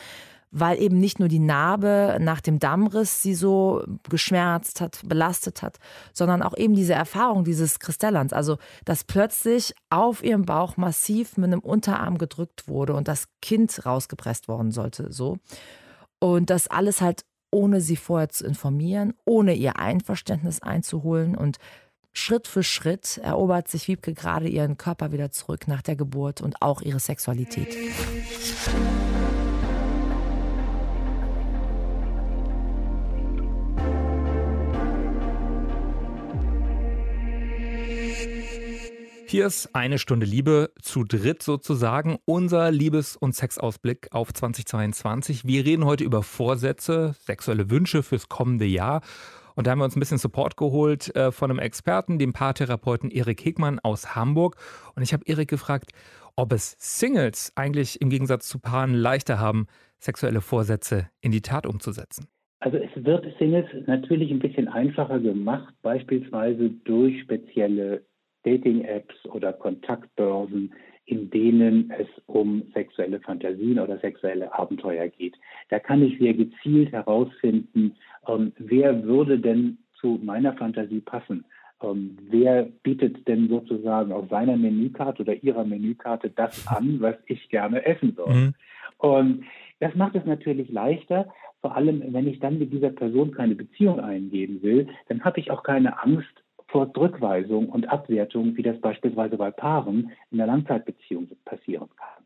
weil 0.57 0.81
eben 0.81 0.99
nicht 0.99 1.19
nur 1.19 1.27
die 1.27 1.39
Narbe 1.39 2.17
nach 2.21 2.39
dem 2.39 2.59
Dammriss 2.59 3.21
sie 3.21 3.35
so 3.35 3.83
geschmerzt 4.09 4.79
hat, 4.79 5.01
belastet 5.05 5.61
hat, 5.61 5.79
sondern 6.13 6.41
auch 6.41 6.55
eben 6.55 6.75
diese 6.75 6.93
Erfahrung 6.93 7.43
dieses 7.43 7.79
Kristellans, 7.79 8.31
also 8.31 8.57
dass 8.85 9.03
plötzlich 9.03 9.73
auf 9.89 10.23
ihrem 10.23 10.45
Bauch 10.45 10.77
massiv 10.77 11.35
mit 11.35 11.51
einem 11.51 11.59
Unterarm 11.59 12.17
gedrückt 12.17 12.69
wurde 12.69 12.93
und 12.93 13.09
das 13.09 13.27
Kind 13.41 13.85
rausgepresst 13.85 14.47
worden 14.47 14.71
sollte, 14.71 15.11
so. 15.11 15.37
Und 16.19 16.49
das 16.49 16.69
alles 16.69 17.01
halt 17.01 17.25
ohne 17.51 17.81
sie 17.81 17.97
vorher 17.97 18.29
zu 18.29 18.45
informieren, 18.45 19.13
ohne 19.25 19.53
ihr 19.53 19.77
Einverständnis 19.77 20.61
einzuholen 20.61 21.35
und 21.35 21.57
Schritt 22.13 22.47
für 22.47 22.63
Schritt 22.63 23.17
erobert 23.17 23.67
sich 23.67 23.89
Wiebke 23.89 24.13
gerade 24.13 24.47
ihren 24.47 24.77
Körper 24.77 25.11
wieder 25.11 25.31
zurück 25.31 25.67
nach 25.67 25.81
der 25.81 25.97
Geburt 25.97 26.39
und 26.39 26.61
auch 26.61 26.81
ihre 26.81 27.01
Sexualität. 27.01 27.75
Hier 39.27 39.47
ist 39.47 39.73
eine 39.73 39.97
Stunde 39.97 40.25
Liebe 40.25 40.71
zu 40.79 41.03
dritt 41.03 41.41
sozusagen, 41.41 42.17
unser 42.25 42.71
Liebes- 42.71 43.17
und 43.17 43.33
Sexausblick 43.33 44.09
auf 44.11 44.31
2022. 44.31 45.45
Wir 45.45 45.65
reden 45.65 45.85
heute 45.85 46.03
über 46.03 46.21
Vorsätze, 46.21 47.15
sexuelle 47.17 47.71
Wünsche 47.71 48.03
fürs 48.03 48.29
kommende 48.29 48.65
Jahr. 48.65 49.01
Und 49.55 49.65
da 49.65 49.71
haben 49.71 49.79
wir 49.79 49.85
uns 49.85 49.95
ein 49.95 49.99
bisschen 49.99 50.19
Support 50.19 50.57
geholt 50.57 51.15
äh, 51.15 51.31
von 51.31 51.49
einem 51.49 51.59
Experten, 51.59 52.19
dem 52.19 52.33
Paartherapeuten 52.33 53.09
Erik 53.09 53.43
Hegmann 53.43 53.79
aus 53.79 54.15
Hamburg. 54.15 54.57
Und 54.95 55.01
ich 55.01 55.11
habe 55.11 55.23
Erik 55.25 55.49
gefragt, 55.49 55.91
ob 56.35 56.53
es 56.53 56.75
Singles 56.77 57.51
eigentlich 57.55 58.01
im 58.01 58.09
Gegensatz 58.09 58.47
zu 58.47 58.59
Paaren 58.59 58.93
leichter 58.93 59.39
haben, 59.39 59.65
sexuelle 59.97 60.41
Vorsätze 60.41 61.09
in 61.21 61.31
die 61.31 61.41
Tat 61.41 61.65
umzusetzen. 61.65 62.27
Also 62.59 62.77
es 62.77 62.91
wird 62.95 63.25
Singles 63.39 63.65
natürlich 63.87 64.31
ein 64.31 64.39
bisschen 64.39 64.67
einfacher 64.67 65.19
gemacht, 65.19 65.73
beispielsweise 65.81 66.69
durch 66.83 67.21
spezielle 67.21 68.03
Dating-Apps 68.45 69.25
oder 69.25 69.53
Kontaktbörsen, 69.53 70.73
in 71.05 71.29
denen 71.29 71.91
es 71.91 72.07
um 72.25 72.63
sexuelle 72.73 73.19
Fantasien 73.19 73.79
oder 73.79 73.99
sexuelle 73.99 74.53
Abenteuer 74.53 75.07
geht. 75.07 75.35
Da 75.69 75.79
kann 75.79 76.01
ich 76.01 76.17
sehr 76.19 76.33
gezielt 76.33 76.91
herausfinden, 76.91 77.95
ähm, 78.27 78.53
wer 78.57 79.03
würde 79.03 79.39
denn 79.39 79.77
zu 79.99 80.19
meiner 80.23 80.53
Fantasie 80.53 81.01
passen. 81.01 81.45
Ähm, 81.83 82.17
wer 82.29 82.63
bietet 82.83 83.27
denn 83.27 83.49
sozusagen 83.49 84.11
auf 84.11 84.29
seiner 84.29 84.57
Menükarte 84.57 85.21
oder 85.23 85.35
ihrer 85.43 85.63
Menükarte 85.63 86.29
das 86.29 86.67
an, 86.67 87.01
was 87.01 87.15
ich 87.27 87.49
gerne 87.49 87.85
essen 87.85 88.13
soll? 88.15 88.33
Mhm. 88.33 88.53
Und 88.97 89.43
das 89.79 89.93
macht 89.95 90.15
es 90.15 90.25
natürlich 90.25 90.71
leichter, 90.71 91.27
vor 91.61 91.75
allem 91.75 92.01
wenn 92.13 92.27
ich 92.27 92.39
dann 92.39 92.59
mit 92.59 92.71
dieser 92.71 92.91
Person 92.91 93.31
keine 93.31 93.55
Beziehung 93.55 93.99
eingehen 93.99 94.61
will, 94.61 94.87
dann 95.09 95.23
habe 95.23 95.39
ich 95.39 95.51
auch 95.51 95.63
keine 95.63 96.01
Angst, 96.01 96.44
vor 96.75 96.91
Rückweisung 96.97 97.69
und 97.69 97.87
Abwertung, 97.87 98.57
wie 98.57 98.61
das 98.61 98.77
beispielsweise 98.81 99.37
bei 99.37 99.49
Paaren 99.49 100.11
in 100.29 100.39
der 100.39 100.47
Langzeitbeziehung 100.47 101.29
passieren 101.45 101.87
kann. 101.95 102.25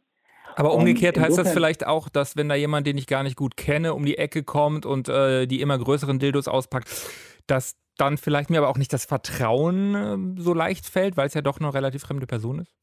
Aber 0.55 0.73
umgekehrt 0.73 1.19
heißt 1.19 1.37
das 1.37 1.53
vielleicht 1.53 1.85
auch, 1.85 2.09
dass 2.09 2.35
wenn 2.35 2.49
da 2.49 2.55
jemand, 2.55 2.87
den 2.87 2.97
ich 2.97 3.05
gar 3.05 3.21
nicht 3.21 3.35
gut 3.35 3.57
kenne, 3.57 3.93
um 3.93 4.03
die 4.03 4.17
Ecke 4.17 4.41
kommt 4.41 4.87
und 4.87 5.07
äh, 5.07 5.45
die 5.45 5.61
immer 5.61 5.77
größeren 5.77 6.17
Dildos 6.17 6.47
auspackt, 6.47 6.89
dass 7.45 7.77
dann 7.95 8.17
vielleicht 8.17 8.49
mir 8.49 8.57
aber 8.57 8.69
auch 8.69 8.79
nicht 8.79 8.91
das 8.91 9.05
Vertrauen 9.05 10.35
äh, 10.37 10.41
so 10.41 10.55
leicht 10.55 10.87
fällt, 10.87 11.15
weil 11.15 11.27
es 11.27 11.35
ja 11.35 11.41
doch 11.41 11.59
eine 11.59 11.71
relativ 11.71 12.01
fremde 12.01 12.25
Person 12.25 12.57
ist? 12.57 12.73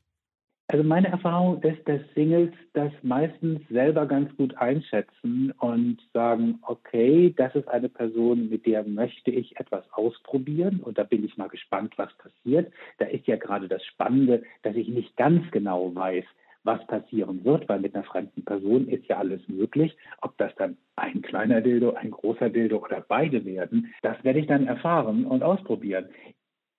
Also 0.68 0.82
meine 0.82 1.08
Erfahrung 1.08 1.62
ist, 1.62 1.86
dass 1.86 2.00
Singles 2.14 2.52
das 2.72 2.90
meistens 3.02 3.60
selber 3.68 4.04
ganz 4.06 4.34
gut 4.36 4.56
einschätzen 4.56 5.52
und 5.60 5.98
sagen, 6.12 6.58
okay, 6.62 7.32
das 7.36 7.54
ist 7.54 7.68
eine 7.68 7.88
Person, 7.88 8.48
mit 8.48 8.66
der 8.66 8.82
möchte 8.82 9.30
ich 9.30 9.56
etwas 9.60 9.84
ausprobieren 9.92 10.80
und 10.80 10.98
da 10.98 11.04
bin 11.04 11.24
ich 11.24 11.36
mal 11.36 11.48
gespannt, 11.48 11.94
was 11.96 12.12
passiert. 12.18 12.72
Da 12.98 13.06
ist 13.06 13.28
ja 13.28 13.36
gerade 13.36 13.68
das 13.68 13.84
Spannende, 13.84 14.42
dass 14.64 14.74
ich 14.74 14.88
nicht 14.88 15.16
ganz 15.16 15.48
genau 15.52 15.94
weiß, 15.94 16.24
was 16.64 16.84
passieren 16.88 17.44
wird, 17.44 17.68
weil 17.68 17.78
mit 17.78 17.94
einer 17.94 18.02
fremden 18.02 18.44
Person 18.44 18.88
ist 18.88 19.06
ja 19.06 19.18
alles 19.18 19.40
möglich. 19.46 19.96
Ob 20.20 20.36
das 20.36 20.52
dann 20.56 20.76
ein 20.96 21.22
kleiner 21.22 21.60
Dildo, 21.60 21.92
ein 21.92 22.10
großer 22.10 22.50
Dildo 22.50 22.78
oder 22.78 23.04
beide 23.06 23.44
werden, 23.44 23.94
das 24.02 24.22
werde 24.24 24.40
ich 24.40 24.48
dann 24.48 24.66
erfahren 24.66 25.26
und 25.26 25.44
ausprobieren. 25.44 26.06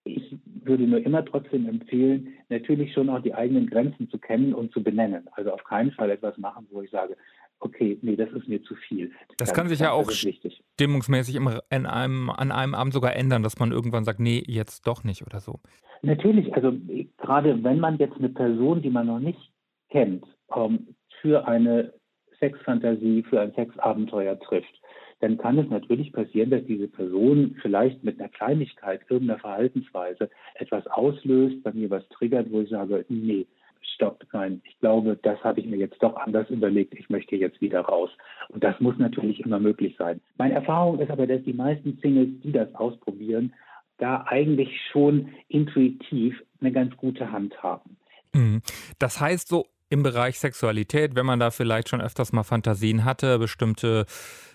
Ich 0.08 0.36
würde 0.64 0.84
nur 0.84 1.00
immer 1.06 1.24
trotzdem 1.24 1.68
empfehlen, 1.68 2.34
natürlich 2.50 2.94
schon 2.94 3.10
auch 3.10 3.22
die 3.22 3.34
eigenen 3.34 3.68
Grenzen 3.68 4.10
zu 4.10 4.18
kennen 4.18 4.54
und 4.54 4.72
zu 4.74 4.84
benennen. 4.84 5.28
Also 5.34 5.52
auf 5.52 5.64
keinen 5.64 5.92
Fall 5.92 6.10
etwas 6.10 6.38
machen, 6.38 6.68
wo 6.72 6.82
ich 6.82 6.92
sage, 6.92 7.16
okay, 7.60 7.98
nee, 8.02 8.16
das 8.16 8.30
ist 8.32 8.48
mir 8.48 8.62
zu 8.64 8.76
viel. 8.76 9.12
Das, 9.30 9.50
das 9.50 9.54
kann 9.54 9.68
sich 9.68 9.80
ja 9.80 9.92
auch 9.92 10.10
stimmungsmäßig 10.12 11.36
im, 11.36 11.48
einem, 11.70 12.30
an 12.30 12.52
einem 12.52 12.76
Abend 12.76 12.94
sogar 12.94 13.16
ändern, 13.16 13.44
dass 13.44 13.58
man 13.60 13.72
irgendwann 13.72 14.04
sagt, 14.04 14.20
nee, 14.20 14.44
jetzt 14.46 14.88
doch 14.88 15.04
nicht 15.04 15.26
oder 15.26 15.40
so. 15.40 15.60
Natürlich, 16.02 16.54
also 16.54 16.74
gerade 17.18 17.64
wenn 17.64 17.80
man 17.80 17.98
jetzt 17.98 18.18
eine 18.18 18.30
Person, 18.30 18.82
die 18.82 18.90
man 18.90 19.08
noch 19.08 19.20
nicht 19.20 19.52
kennt, 19.90 20.26
ähm, 20.56 20.96
für 21.22 21.48
eine 21.48 21.94
Sexfantasie, 22.40 23.24
für 23.24 23.42
ein 23.42 23.54
Sexabenteuer 23.54 24.40
trifft, 24.40 24.82
dann 25.20 25.38
kann 25.38 25.58
es 25.58 25.70
natürlich 25.70 26.14
passieren, 26.14 26.52
dass 26.52 26.66
diese 26.66 26.88
Person 26.88 27.56
vielleicht 27.62 28.04
mit 28.04 28.20
einer 28.20 28.30
Kleinigkeit, 28.30 29.02
irgendeiner 29.10 29.40
Verhaltensweise 29.40 30.30
etwas 30.56 30.86
auslöst, 30.88 31.64
bei 31.64 31.74
mir 31.74 31.90
was 31.90 32.08
triggert, 32.10 32.52
wo 32.52 32.62
ich 32.62 32.70
sage, 32.70 33.04
nee, 33.10 33.48
stopp, 33.96 34.24
nein, 34.32 34.62
ich 34.66 34.80
glaube, 34.80 35.18
das 35.22 35.44
habe 35.44 35.60
ich 35.60 35.66
mir 35.66 35.78
jetzt 35.78 36.02
doch 36.04 36.16
anders 36.18 36.50
überlegt, 36.50 36.94
ich 36.94 37.10
möchte 37.10 37.36
jetzt 37.36 37.62
wieder 37.62 37.82
raus. 37.82 38.10
Und 38.50 38.64
das 38.64 38.80
muss 38.80 38.98
natürlich 38.98 39.40
immer 39.40 39.60
möglich 39.60 39.96
sein. 39.98 40.22
Meine 40.38 40.54
Erfahrung 40.54 41.00
ist 41.00 41.10
aber, 41.10 41.26
dass 41.26 41.44
die 41.44 41.54
meisten 41.54 41.98
Singles, 42.02 42.30
die 42.44 42.52
das 42.52 42.74
ausprobieren, 42.76 43.54
da 43.98 44.24
eigentlich 44.28 44.70
schon 44.92 45.30
intuitiv 45.48 46.36
eine 46.62 46.72
ganz 46.72 46.96
gute 46.98 47.32
Hand 47.32 47.62
haben. 47.64 47.98
Mhm. 48.34 48.62
Das 49.00 49.20
heißt 49.20 49.48
so 49.48 49.66
im 49.90 50.04
Bereich 50.04 50.40
Sexualität, 50.40 51.16
wenn 51.16 51.26
man 51.26 51.40
da 51.40 51.52
vielleicht 51.52 51.90
schon 51.90 52.02
öfters 52.02 52.34
mal 52.34 52.44
Fantasien 52.44 53.06
hatte, 53.06 53.40
bestimmte 53.40 54.06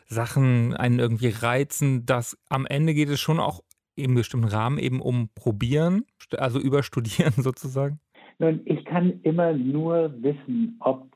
Sachen 0.06 0.74
einen 0.74 0.98
irgendwie 0.98 1.28
reizen, 1.28 2.04
dass 2.04 2.36
am 2.48 2.66
Ende 2.66 2.94
geht 2.94 3.08
es 3.08 3.20
schon 3.20 3.40
auch 3.40 3.60
im 3.96 4.14
bestimmten 4.14 4.48
Rahmen 4.48 4.78
eben 4.78 5.00
um 5.00 5.28
Probieren, 5.34 6.04
also 6.36 6.58
überstudieren 6.58 7.32
sozusagen? 7.36 8.00
Nun, 8.38 8.60
ich 8.64 8.84
kann 8.84 9.20
immer 9.22 9.52
nur 9.52 10.12
wissen, 10.22 10.76
ob 10.80 11.06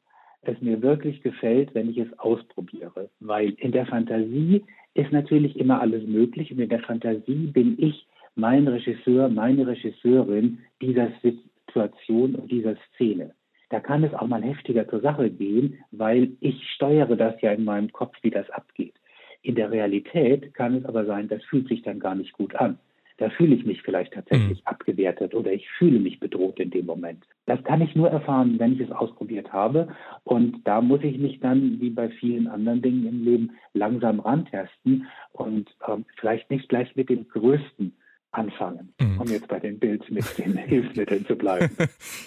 es 0.43 0.61
mir 0.61 0.81
wirklich 0.81 1.23
gefällt, 1.23 1.75
wenn 1.75 1.91
ich 1.91 1.99
es 1.99 2.19
ausprobiere. 2.19 3.11
Weil 3.21 3.51
in 3.59 3.73
der 3.73 3.87
Fantasie 3.87 4.65
ist 4.95 5.13
natürlich 5.13 5.57
immer 5.57 5.81
alles 5.81 6.07
möglich 6.07 6.53
und 6.53 6.61
in 6.61 6.69
der 6.69 6.81
Fantasie 6.81 7.49
bin 7.49 7.77
ich 7.79 8.07
mein 8.35 8.69
Regisseur, 8.69 9.29
meine 9.29 9.67
Regisseurin 9.67 10.59
dieser 10.81 11.09
Situation 11.23 12.35
und 12.37 12.51
dieser 12.51 12.77
Szene. 12.95 13.35
Da 13.69 13.81
kann 13.81 14.05
es 14.05 14.15
auch 14.15 14.27
mal 14.27 14.43
heftiger 14.43 14.89
zur 14.89 15.01
Sache 15.01 15.31
gehen, 15.31 15.79
weil 15.91 16.33
ich 16.41 16.71
steuere 16.75 17.17
das 17.17 17.41
ja 17.41 17.53
in 17.53 17.65
meinem 17.65 17.93
Kopf, 17.93 18.17
wie 18.23 18.31
das 18.31 18.49
abgeht. 18.51 18.95
In 19.43 19.55
der 19.55 19.71
Realität 19.71 20.55
kann 20.55 20.75
es 20.75 20.85
aber 20.85 21.05
sein, 21.05 21.29
das 21.29 21.43
fühlt 21.45 21.69
sich 21.69 21.83
dann 21.83 22.01
gar 22.01 22.15
nicht 22.15 22.33
gut 22.33 22.55
an. 22.55 22.79
Da 23.19 23.31
fühle 23.31 23.55
ich 23.55 23.65
mich 23.65 23.81
vielleicht 23.83 24.13
tatsächlich 24.13 24.59
mhm. 24.59 24.67
abgewertet 24.67 25.35
oder 25.35 25.51
ich 25.51 25.69
fühle 25.79 25.99
mich 25.99 26.21
bedroht 26.21 26.61
in 26.61 26.71
dem 26.71 26.85
Moment. 26.85 27.25
Das 27.47 27.63
kann 27.65 27.81
ich 27.81 27.95
nur 27.95 28.11
erfahren, 28.11 28.59
wenn 28.59 28.75
ich 28.75 28.81
es 28.81 28.91
ausprobiert 28.91 29.53
habe. 29.53 29.89
Und 30.25 30.67
da 30.67 30.83
muss 30.83 31.03
ich 31.03 31.17
mich 31.19 31.41
dann, 31.41 31.81
wie 31.81 31.91
bei 31.91 32.11
vielen 32.11 32.47
anderen 32.47 32.83
Dingen 32.83 33.07
im 33.07 33.25
Leben, 33.25 33.53
langsam 33.73 34.21
rantesten 34.21 35.07
und 35.33 35.75
ähm, 35.89 36.05
vielleicht 36.17 36.51
nicht 36.51 36.69
gleich 36.69 36.95
mit 36.95 37.09
dem 37.09 37.27
größten 37.29 37.97
anfangen, 38.37 38.93
mhm. 39.01 39.21
um 39.21 39.29
jetzt 39.29 39.49
bei 39.49 39.59
den 39.59 39.79
Bilds 39.79 40.09
mit 40.11 40.25
den 40.39 40.57
Hilfsmitteln 40.57 41.27
zu 41.27 41.37
bleiben. 41.37 41.71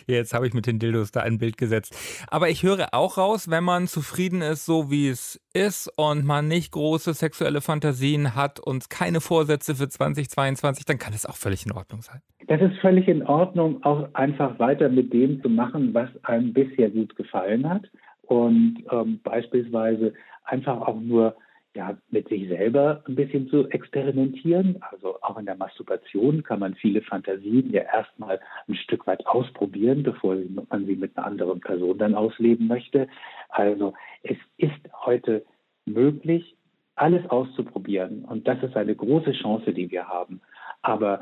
Jetzt 0.07 0.33
habe 0.33 0.47
ich 0.47 0.53
mit 0.53 0.65
den 0.65 0.79
Dildos 0.79 1.11
da 1.11 1.21
ein 1.21 1.37
Bild 1.37 1.57
gesetzt. 1.57 1.95
Aber 2.29 2.49
ich 2.49 2.63
höre 2.63 2.93
auch 2.93 3.17
raus, 3.17 3.49
wenn 3.49 3.63
man 3.63 3.87
zufrieden 3.87 4.41
ist, 4.41 4.65
so 4.65 4.89
wie 4.89 5.09
es 5.09 5.39
ist 5.53 5.91
und 5.97 6.25
man 6.25 6.47
nicht 6.47 6.71
große 6.71 7.13
sexuelle 7.13 7.61
Fantasien 7.61 8.35
hat 8.35 8.59
und 8.59 8.89
keine 8.89 9.21
Vorsätze 9.21 9.75
für 9.75 9.87
2022, 9.87 10.85
dann 10.85 10.97
kann 10.97 11.13
es 11.13 11.25
auch 11.25 11.35
völlig 11.35 11.65
in 11.65 11.71
Ordnung 11.71 12.01
sein. 12.01 12.21
Das 12.47 12.61
ist 12.61 12.79
völlig 12.79 13.07
in 13.07 13.23
Ordnung, 13.23 13.83
auch 13.83 14.09
einfach 14.13 14.57
weiter 14.57 14.89
mit 14.89 15.13
dem 15.13 15.41
zu 15.41 15.49
machen, 15.49 15.93
was 15.93 16.09
einem 16.23 16.51
bisher 16.53 16.89
gut 16.89 17.15
gefallen 17.15 17.69
hat 17.69 17.83
und 18.23 18.83
ähm, 18.91 19.19
beispielsweise 19.23 20.13
einfach 20.45 20.81
auch 20.81 20.99
nur 20.99 21.35
ja, 21.75 21.97
mit 22.09 22.27
sich 22.29 22.47
selber 22.47 23.03
ein 23.07 23.15
bisschen 23.15 23.47
zu 23.49 23.69
experimentieren. 23.69 24.81
Also 24.91 25.21
auch 25.21 25.37
in 25.37 25.45
der 25.45 25.55
Masturbation 25.55 26.43
kann 26.43 26.59
man 26.59 26.75
viele 26.75 27.01
Fantasien 27.01 27.71
ja 27.71 27.81
erstmal 27.81 28.39
ein 28.67 28.75
Stück 28.75 29.05
weit 29.07 29.25
ausprobieren, 29.27 30.03
bevor 30.03 30.35
man 30.69 30.85
sie 30.85 30.95
mit 30.95 31.15
einer 31.17 31.27
anderen 31.27 31.59
Person 31.59 31.97
dann 31.97 32.15
ausleben 32.15 32.67
möchte. 32.67 33.07
Also 33.49 33.93
es 34.23 34.37
ist 34.57 34.79
heute 35.05 35.45
möglich, 35.85 36.55
alles 36.95 37.29
auszuprobieren. 37.29 38.25
Und 38.25 38.47
das 38.47 38.61
ist 38.63 38.75
eine 38.75 38.95
große 38.95 39.33
Chance, 39.33 39.73
die 39.73 39.91
wir 39.91 40.07
haben. 40.07 40.41
Aber 40.81 41.21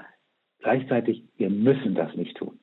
gleichzeitig, 0.60 1.24
wir 1.38 1.50
müssen 1.50 1.94
das 1.94 2.16
nicht 2.16 2.38
tun. 2.38 2.60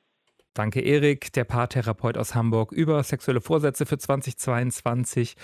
Danke, 0.55 0.79
Erik, 0.79 1.33
der 1.33 1.43
Paartherapeut 1.43 2.17
aus 2.17 2.33
Hamburg, 2.33 2.71
über 2.71 3.03
sexuelle 3.03 3.41
Vorsätze 3.41 3.85
für 3.85 3.97
2022. 3.97 5.35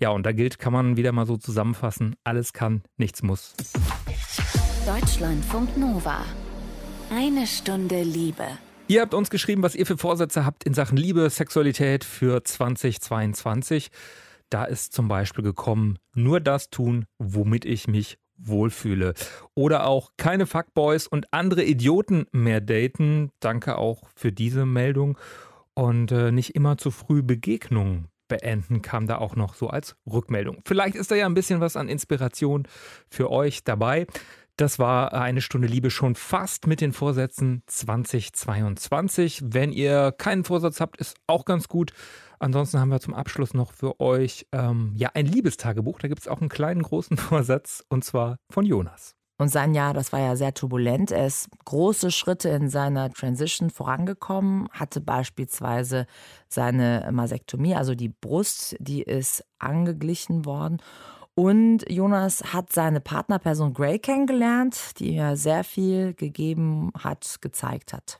Ja, 0.00 0.10
und 0.10 0.26
da 0.26 0.32
gilt, 0.32 0.58
kann 0.58 0.72
man 0.72 0.96
wieder 0.96 1.12
mal 1.12 1.24
so 1.24 1.36
zusammenfassen, 1.36 2.16
alles 2.24 2.52
kann, 2.52 2.82
nichts 2.96 3.22
muss. 3.22 3.54
Deutschlandfunk 4.84 5.76
Nova. 5.76 6.24
Eine 7.10 7.46
Stunde 7.46 8.02
Liebe. 8.02 8.44
Ihr 8.88 9.02
habt 9.02 9.14
uns 9.14 9.30
geschrieben, 9.30 9.62
was 9.62 9.76
ihr 9.76 9.86
für 9.86 9.98
Vorsätze 9.98 10.44
habt 10.44 10.64
in 10.64 10.74
Sachen 10.74 10.96
Liebe, 10.96 11.30
Sexualität 11.30 12.02
für 12.02 12.42
2022. 12.42 13.90
Da 14.50 14.64
ist 14.64 14.92
zum 14.92 15.06
Beispiel 15.06 15.44
gekommen, 15.44 16.00
nur 16.12 16.40
das 16.40 16.70
tun, 16.70 17.06
womit 17.18 17.64
ich 17.64 17.86
mich 17.86 18.18
wohlfühle. 18.38 19.14
Oder 19.54 19.86
auch 19.86 20.12
keine 20.16 20.46
Fuckboys 20.46 21.06
und 21.06 21.32
andere 21.32 21.64
Idioten 21.64 22.26
mehr 22.32 22.60
daten. 22.60 23.30
Danke 23.40 23.78
auch 23.78 24.02
für 24.14 24.32
diese 24.32 24.66
Meldung. 24.66 25.18
Und 25.74 26.10
äh, 26.12 26.32
nicht 26.32 26.54
immer 26.54 26.78
zu 26.78 26.90
früh 26.90 27.22
Begegnungen 27.22 28.08
beenden, 28.28 28.82
kam 28.82 29.06
da 29.06 29.18
auch 29.18 29.36
noch 29.36 29.54
so 29.54 29.68
als 29.68 29.96
Rückmeldung. 30.10 30.62
Vielleicht 30.64 30.96
ist 30.96 31.10
da 31.10 31.14
ja 31.14 31.26
ein 31.26 31.34
bisschen 31.34 31.60
was 31.60 31.76
an 31.76 31.88
Inspiration 31.88 32.66
für 33.08 33.30
euch 33.30 33.62
dabei. 33.64 34.06
Das 34.56 34.78
war 34.78 35.12
eine 35.12 35.42
Stunde 35.42 35.68
Liebe 35.68 35.90
schon 35.90 36.14
fast 36.14 36.66
mit 36.66 36.80
den 36.80 36.94
Vorsätzen 36.94 37.62
2022. 37.66 39.42
Wenn 39.44 39.70
ihr 39.70 40.14
keinen 40.16 40.44
Vorsatz 40.44 40.80
habt, 40.80 40.96
ist 40.96 41.16
auch 41.26 41.44
ganz 41.44 41.68
gut. 41.68 41.92
Ansonsten 42.38 42.80
haben 42.80 42.90
wir 42.90 43.00
zum 43.00 43.14
Abschluss 43.14 43.54
noch 43.54 43.72
für 43.72 44.00
euch 44.00 44.46
ähm, 44.52 44.92
ja 44.96 45.10
ein 45.14 45.26
Liebestagebuch. 45.26 45.98
Da 45.98 46.08
gibt 46.08 46.20
es 46.20 46.28
auch 46.28 46.40
einen 46.40 46.48
kleinen 46.48 46.82
großen 46.82 47.16
Vorsatz 47.16 47.84
und 47.88 48.04
zwar 48.04 48.36
von 48.50 48.64
Jonas. 48.64 49.16
Und 49.38 49.48
sein 49.48 49.74
Jahr, 49.74 49.92
das 49.92 50.12
war 50.12 50.20
ja 50.20 50.34
sehr 50.34 50.54
turbulent. 50.54 51.10
Er 51.10 51.26
ist 51.26 51.48
große 51.66 52.10
Schritte 52.10 52.48
in 52.48 52.70
seiner 52.70 53.10
Transition 53.10 53.68
vorangekommen, 53.68 54.66
hatte 54.70 55.02
beispielsweise 55.02 56.06
seine 56.48 57.06
Masektomie, 57.12 57.74
also 57.74 57.94
die 57.94 58.08
Brust, 58.08 58.76
die 58.78 59.02
ist 59.02 59.44
angeglichen 59.58 60.46
worden. 60.46 60.78
Und 61.34 61.84
Jonas 61.90 62.54
hat 62.54 62.72
seine 62.72 63.02
Partnerperson 63.02 63.74
Gray 63.74 63.98
kennengelernt, 63.98 64.98
die 64.98 65.16
ihm 65.16 65.36
sehr 65.36 65.64
viel 65.64 66.14
gegeben 66.14 66.90
hat, 66.98 67.36
gezeigt 67.42 67.92
hat. 67.92 68.18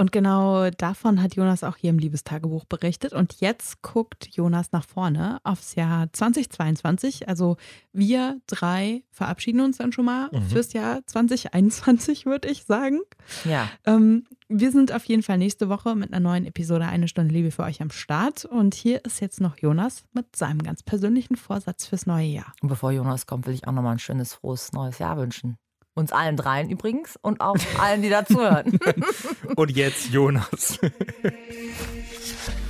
Und 0.00 0.12
genau 0.12 0.70
davon 0.70 1.20
hat 1.20 1.34
Jonas 1.34 1.64
auch 1.64 1.76
hier 1.76 1.90
im 1.90 1.98
Liebestagebuch 1.98 2.64
berichtet. 2.66 3.12
Und 3.12 3.40
jetzt 3.40 3.82
guckt 3.82 4.28
Jonas 4.30 4.70
nach 4.70 4.84
vorne 4.84 5.40
aufs 5.42 5.74
Jahr 5.74 6.12
2022. 6.12 7.28
Also 7.28 7.56
wir 7.92 8.40
drei 8.46 9.02
verabschieden 9.10 9.60
uns 9.60 9.78
dann 9.78 9.90
schon 9.90 10.04
mal 10.04 10.30
mhm. 10.30 10.42
fürs 10.42 10.72
Jahr 10.72 11.04
2021, 11.04 12.26
würde 12.26 12.48
ich 12.48 12.62
sagen. 12.62 13.00
Ja. 13.44 13.68
Ähm, 13.86 14.24
wir 14.48 14.70
sind 14.70 14.92
auf 14.92 15.04
jeden 15.06 15.24
Fall 15.24 15.36
nächste 15.36 15.68
Woche 15.68 15.96
mit 15.96 16.12
einer 16.12 16.20
neuen 16.20 16.46
Episode 16.46 16.86
Eine 16.86 17.08
Stunde 17.08 17.34
Liebe 17.34 17.50
für 17.50 17.64
euch 17.64 17.82
am 17.82 17.90
Start. 17.90 18.44
Und 18.44 18.74
hier 18.74 19.04
ist 19.04 19.20
jetzt 19.20 19.40
noch 19.40 19.58
Jonas 19.58 20.04
mit 20.12 20.36
seinem 20.36 20.62
ganz 20.62 20.84
persönlichen 20.84 21.34
Vorsatz 21.34 21.86
fürs 21.86 22.06
neue 22.06 22.28
Jahr. 22.28 22.52
Und 22.62 22.68
bevor 22.68 22.92
Jonas 22.92 23.26
kommt, 23.26 23.48
will 23.48 23.54
ich 23.54 23.66
auch 23.66 23.72
nochmal 23.72 23.96
ein 23.96 23.98
schönes, 23.98 24.34
frohes 24.34 24.70
neues 24.70 25.00
Jahr 25.00 25.16
wünschen. 25.16 25.58
Uns 25.98 26.12
allen 26.12 26.36
dreien 26.36 26.70
übrigens 26.70 27.18
und 27.22 27.40
auch 27.40 27.56
allen, 27.80 28.02
die 28.02 28.08
dazuhören. 28.08 28.78
und 29.56 29.76
jetzt 29.76 30.10
Jonas. 30.10 30.78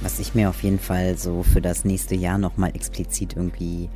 Was 0.00 0.18
ich 0.18 0.34
mir 0.34 0.48
auf 0.48 0.62
jeden 0.62 0.78
Fall 0.78 1.18
so 1.18 1.42
für 1.42 1.60
das 1.60 1.84
nächste 1.84 2.14
Jahr 2.14 2.38
nochmal 2.38 2.74
explizit 2.74 3.36
irgendwie 3.36 3.90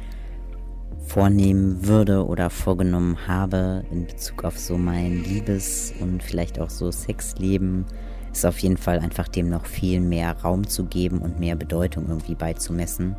vornehmen 1.06 1.86
würde 1.86 2.26
oder 2.26 2.50
vorgenommen 2.50 3.26
habe 3.26 3.86
in 3.90 4.06
Bezug 4.06 4.44
auf 4.44 4.58
so 4.58 4.76
mein 4.76 5.24
Liebes- 5.24 5.94
und 5.98 6.22
vielleicht 6.22 6.60
auch 6.60 6.68
so 6.68 6.90
Sexleben, 6.90 7.86
ist 8.30 8.44
auf 8.44 8.58
jeden 8.58 8.76
Fall 8.76 8.98
einfach 8.98 9.28
dem 9.28 9.48
noch 9.48 9.64
viel 9.64 10.02
mehr 10.02 10.36
Raum 10.42 10.66
zu 10.66 10.84
geben 10.84 11.22
und 11.22 11.40
mehr 11.40 11.56
Bedeutung 11.56 12.06
irgendwie 12.06 12.34
beizumessen 12.34 13.16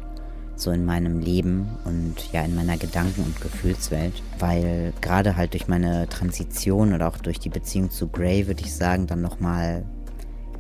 so 0.64 0.72
in 0.72 0.86
meinem 0.86 1.20
Leben 1.20 1.68
und 1.86 2.32
ja 2.32 2.44
in 2.44 2.56
meiner 2.56 2.78
Gedanken- 2.78 3.24
und 3.24 3.42
Gefühlswelt, 3.42 4.24
weil 4.40 4.94
gerade 5.02 5.36
halt 5.36 5.54
durch 5.54 5.68
meine 5.68 6.08
Transition 6.10 6.94
oder 6.94 7.08
auch 7.08 7.18
durch 7.18 7.40
die 7.40 7.50
Beziehung 7.50 7.92
zu 7.92 8.08
Gray, 8.08 8.48
würde 8.48 8.64
ich 8.64 8.74
sagen, 8.74 9.08
dann 9.08 9.22
nochmal 9.22 9.86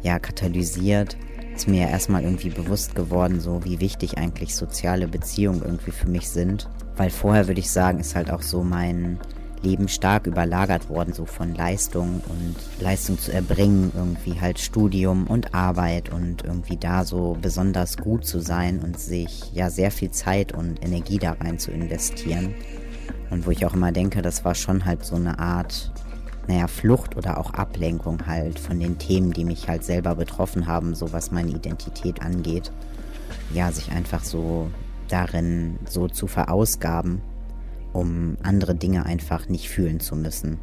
ja 0.01 0.19
katalysiert, 0.19 1.17
ist 1.55 1.67
mir 1.67 1.87
erstmal 1.87 2.23
irgendwie 2.23 2.49
bewusst 2.49 2.95
geworden, 2.95 3.39
so 3.39 3.63
wie 3.63 3.79
wichtig 3.79 4.17
eigentlich 4.17 4.55
soziale 4.55 5.07
Beziehungen 5.07 5.61
irgendwie 5.63 5.91
für 5.91 6.09
mich 6.09 6.29
sind, 6.29 6.69
weil 6.97 7.09
vorher 7.09 7.47
würde 7.47 7.59
ich 7.59 7.71
sagen, 7.71 7.99
ist 7.99 8.15
halt 8.15 8.29
auch 8.31 8.41
so 8.41 8.63
mein 8.63 9.19
Leben 9.63 9.87
stark 9.87 10.27
überlagert 10.27 10.89
worden, 10.89 11.13
so 11.13 11.25
von 11.25 11.55
Leistung 11.55 12.21
und 12.29 12.55
Leistung 12.79 13.17
zu 13.17 13.31
erbringen, 13.31 13.91
irgendwie 13.95 14.39
halt 14.39 14.59
Studium 14.59 15.25
und 15.27 15.53
Arbeit 15.55 16.11
und 16.11 16.43
irgendwie 16.43 16.77
da 16.77 17.05
so 17.05 17.37
besonders 17.41 17.97
gut 17.97 18.25
zu 18.25 18.39
sein 18.39 18.79
und 18.79 18.99
sich 18.99 19.51
ja 19.53 19.69
sehr 19.69 19.89
viel 19.89 20.11
Zeit 20.11 20.51
und 20.51 20.83
Energie 20.83 21.17
da 21.17 21.31
rein 21.31 21.57
zu 21.57 21.71
investieren. 21.71 22.53
Und 23.29 23.45
wo 23.47 23.51
ich 23.51 23.65
auch 23.65 23.73
immer 23.73 23.91
denke, 23.91 24.21
das 24.21 24.45
war 24.45 24.53
schon 24.53 24.85
halt 24.85 25.03
so 25.03 25.15
eine 25.15 25.39
Art, 25.39 25.91
naja, 26.47 26.67
Flucht 26.67 27.15
oder 27.15 27.37
auch 27.39 27.53
Ablenkung 27.53 28.27
halt 28.27 28.59
von 28.59 28.79
den 28.79 28.97
Themen, 28.97 29.31
die 29.31 29.45
mich 29.45 29.67
halt 29.67 29.83
selber 29.83 30.15
betroffen 30.15 30.67
haben, 30.67 30.93
so 30.93 31.11
was 31.13 31.31
meine 31.31 31.51
Identität 31.51 32.21
angeht. 32.21 32.71
Ja, 33.53 33.71
sich 33.71 33.91
einfach 33.91 34.23
so 34.23 34.69
darin 35.07 35.79
so 35.89 36.07
zu 36.07 36.27
verausgaben 36.27 37.21
um 37.93 38.37
andere 38.43 38.75
Dinge 38.75 39.05
einfach 39.05 39.47
nicht 39.47 39.69
fühlen 39.69 39.99
zu 39.99 40.15
müssen. 40.15 40.59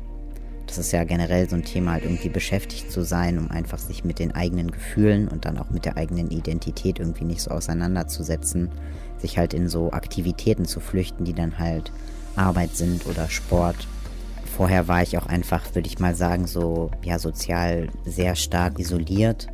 Das 0.67 0.79
ist 0.79 0.93
ja 0.93 1.03
generell 1.03 1.49
so 1.49 1.57
ein 1.57 1.65
Thema, 1.65 1.93
halt 1.93 2.05
irgendwie 2.05 2.29
beschäftigt 2.29 2.93
zu 2.93 3.05
sein, 3.05 3.39
um 3.39 3.51
einfach 3.51 3.79
sich 3.79 4.05
mit 4.05 4.21
den 4.21 4.33
eigenen 4.37 4.71
Gefühlen 4.71 5.27
und 5.27 5.45
dann 5.45 5.59
auch 5.59 5.71
mit 5.71 5.85
der 5.85 5.97
eigenen 5.97 6.31
Identität 6.31 7.01
irgendwie 7.01 7.25
nicht 7.25 7.41
so 7.41 7.51
auseinanderzusetzen, 7.51 8.71
sich 9.19 9.37
halt 9.37 9.53
in 9.53 9.69
so 9.69 9.91
Aktivitäten 9.91 10.67
zu 10.67 10.79
flüchten, 10.79 11.25
die 11.25 11.33
dann 11.33 11.59
halt 11.59 11.91
Arbeit 12.37 12.77
sind 12.77 13.07
oder 13.07 13.29
Sport. 13.29 13.89
Vorher 14.57 14.87
war 14.87 15.03
ich 15.03 15.19
auch 15.19 15.27
einfach, 15.27 15.75
würde 15.75 15.89
ich 15.89 15.99
mal 15.99 16.15
sagen, 16.15 16.47
so 16.47 16.91
ja 17.03 17.19
sozial 17.19 17.89
sehr 18.05 18.37
stark 18.37 18.79
isoliert. 18.79 19.49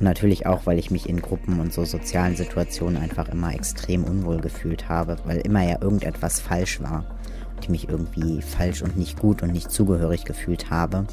Und 0.00 0.04
natürlich 0.04 0.46
auch, 0.46 0.64
weil 0.64 0.78
ich 0.78 0.90
mich 0.90 1.10
in 1.10 1.20
Gruppen 1.20 1.60
und 1.60 1.74
so 1.74 1.84
sozialen 1.84 2.34
Situationen 2.34 2.96
einfach 3.00 3.28
immer 3.28 3.54
extrem 3.54 4.02
unwohl 4.02 4.40
gefühlt 4.40 4.88
habe, 4.88 5.18
weil 5.26 5.38
immer 5.40 5.62
ja 5.62 5.76
irgendetwas 5.82 6.40
falsch 6.40 6.80
war 6.80 7.04
und 7.54 7.64
ich 7.64 7.68
mich 7.68 7.88
irgendwie 7.90 8.40
falsch 8.40 8.80
und 8.80 8.96
nicht 8.96 9.18
gut 9.18 9.42
und 9.42 9.52
nicht 9.52 9.70
zugehörig 9.70 10.24
gefühlt 10.24 10.70
habe. 10.70 11.04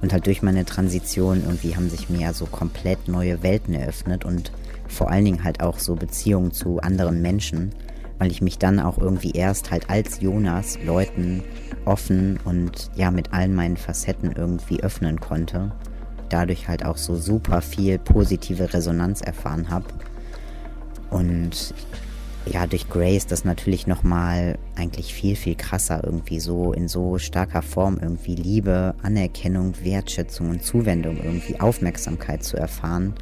Und 0.00 0.12
halt 0.12 0.26
durch 0.26 0.42
meine 0.42 0.64
Transition 0.64 1.44
irgendwie 1.44 1.76
haben 1.76 1.88
sich 1.88 2.10
mir 2.10 2.20
ja 2.22 2.32
so 2.32 2.46
komplett 2.46 3.06
neue 3.06 3.44
Welten 3.44 3.74
eröffnet 3.74 4.24
und 4.24 4.50
vor 4.88 5.12
allen 5.12 5.24
Dingen 5.24 5.44
halt 5.44 5.62
auch 5.62 5.78
so 5.78 5.94
Beziehungen 5.94 6.50
zu 6.50 6.80
anderen 6.80 7.22
Menschen, 7.22 7.72
weil 8.18 8.32
ich 8.32 8.42
mich 8.42 8.58
dann 8.58 8.80
auch 8.80 8.98
irgendwie 8.98 9.30
erst 9.30 9.70
halt 9.70 9.90
als 9.90 10.20
Jonas 10.20 10.76
Leuten 10.84 11.44
offen 11.84 12.40
und 12.44 12.90
ja 12.96 13.12
mit 13.12 13.32
allen 13.32 13.54
meinen 13.54 13.76
Facetten 13.76 14.32
irgendwie 14.32 14.82
öffnen 14.82 15.20
konnte. 15.20 15.70
Dadurch 16.28 16.68
halt 16.68 16.84
auch 16.84 16.96
so 16.96 17.16
super 17.16 17.60
viel 17.60 17.98
positive 17.98 18.72
Resonanz 18.72 19.20
erfahren 19.20 19.70
habe. 19.70 19.86
Und 21.10 21.74
ja, 22.46 22.66
durch 22.66 22.88
Grace 22.88 23.26
das 23.26 23.44
natürlich 23.44 23.86
nochmal 23.86 24.58
eigentlich 24.76 25.12
viel, 25.12 25.36
viel 25.36 25.54
krasser 25.54 26.02
irgendwie 26.02 26.40
so 26.40 26.72
in 26.72 26.88
so 26.88 27.18
starker 27.18 27.62
Form 27.62 27.98
irgendwie 28.00 28.34
Liebe, 28.34 28.94
Anerkennung, 29.02 29.74
Wertschätzung 29.82 30.50
und 30.50 30.62
Zuwendung 30.62 31.18
irgendwie 31.18 31.60
Aufmerksamkeit 31.60 32.42
zu 32.42 32.56
erfahren 32.56 33.14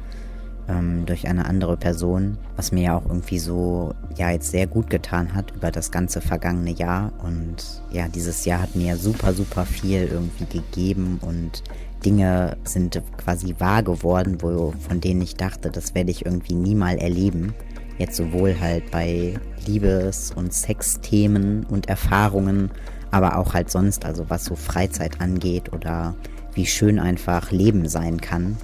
ähm, 0.69 1.05
durch 1.05 1.27
eine 1.27 1.45
andere 1.45 1.77
Person, 1.77 2.37
was 2.55 2.71
mir 2.71 2.83
ja 2.83 2.97
auch 2.97 3.05
irgendwie 3.05 3.39
so 3.39 3.93
ja 4.15 4.31
jetzt 4.31 4.51
sehr 4.51 4.67
gut 4.67 4.89
getan 4.89 5.33
hat 5.33 5.51
über 5.55 5.71
das 5.71 5.91
ganze 5.91 6.21
vergangene 6.21 6.71
Jahr 6.71 7.11
und 7.23 7.81
ja 7.91 8.07
dieses 8.07 8.45
Jahr 8.45 8.61
hat 8.61 8.75
mir 8.75 8.97
super 8.97 9.33
super 9.33 9.65
viel 9.65 10.07
irgendwie 10.11 10.45
gegeben 10.45 11.19
und 11.21 11.63
Dinge 12.05 12.57
sind 12.63 13.01
quasi 13.17 13.55
wahr 13.59 13.83
geworden, 13.83 14.37
wo 14.41 14.73
von 14.87 15.01
denen 15.01 15.21
ich 15.21 15.35
dachte, 15.35 15.69
das 15.71 15.95
werde 15.95 16.11
ich 16.11 16.25
irgendwie 16.25 16.55
nie 16.55 16.75
mal 16.75 16.97
erleben. 16.97 17.53
Jetzt 17.97 18.17
sowohl 18.17 18.59
halt 18.59 18.91
bei 18.91 19.35
Liebes- 19.65 20.31
und 20.31 20.53
Sexthemen 20.53 21.65
und 21.65 21.89
Erfahrungen, 21.89 22.71
aber 23.09 23.37
auch 23.37 23.53
halt 23.53 23.71
sonst, 23.71 24.05
also 24.05 24.29
was 24.29 24.45
so 24.45 24.55
Freizeit 24.55 25.19
angeht 25.19 25.73
oder 25.73 26.15
wie 26.53 26.65
schön 26.65 26.99
einfach 26.99 27.51
Leben 27.51 27.87
sein 27.87 28.21
kann 28.21 28.57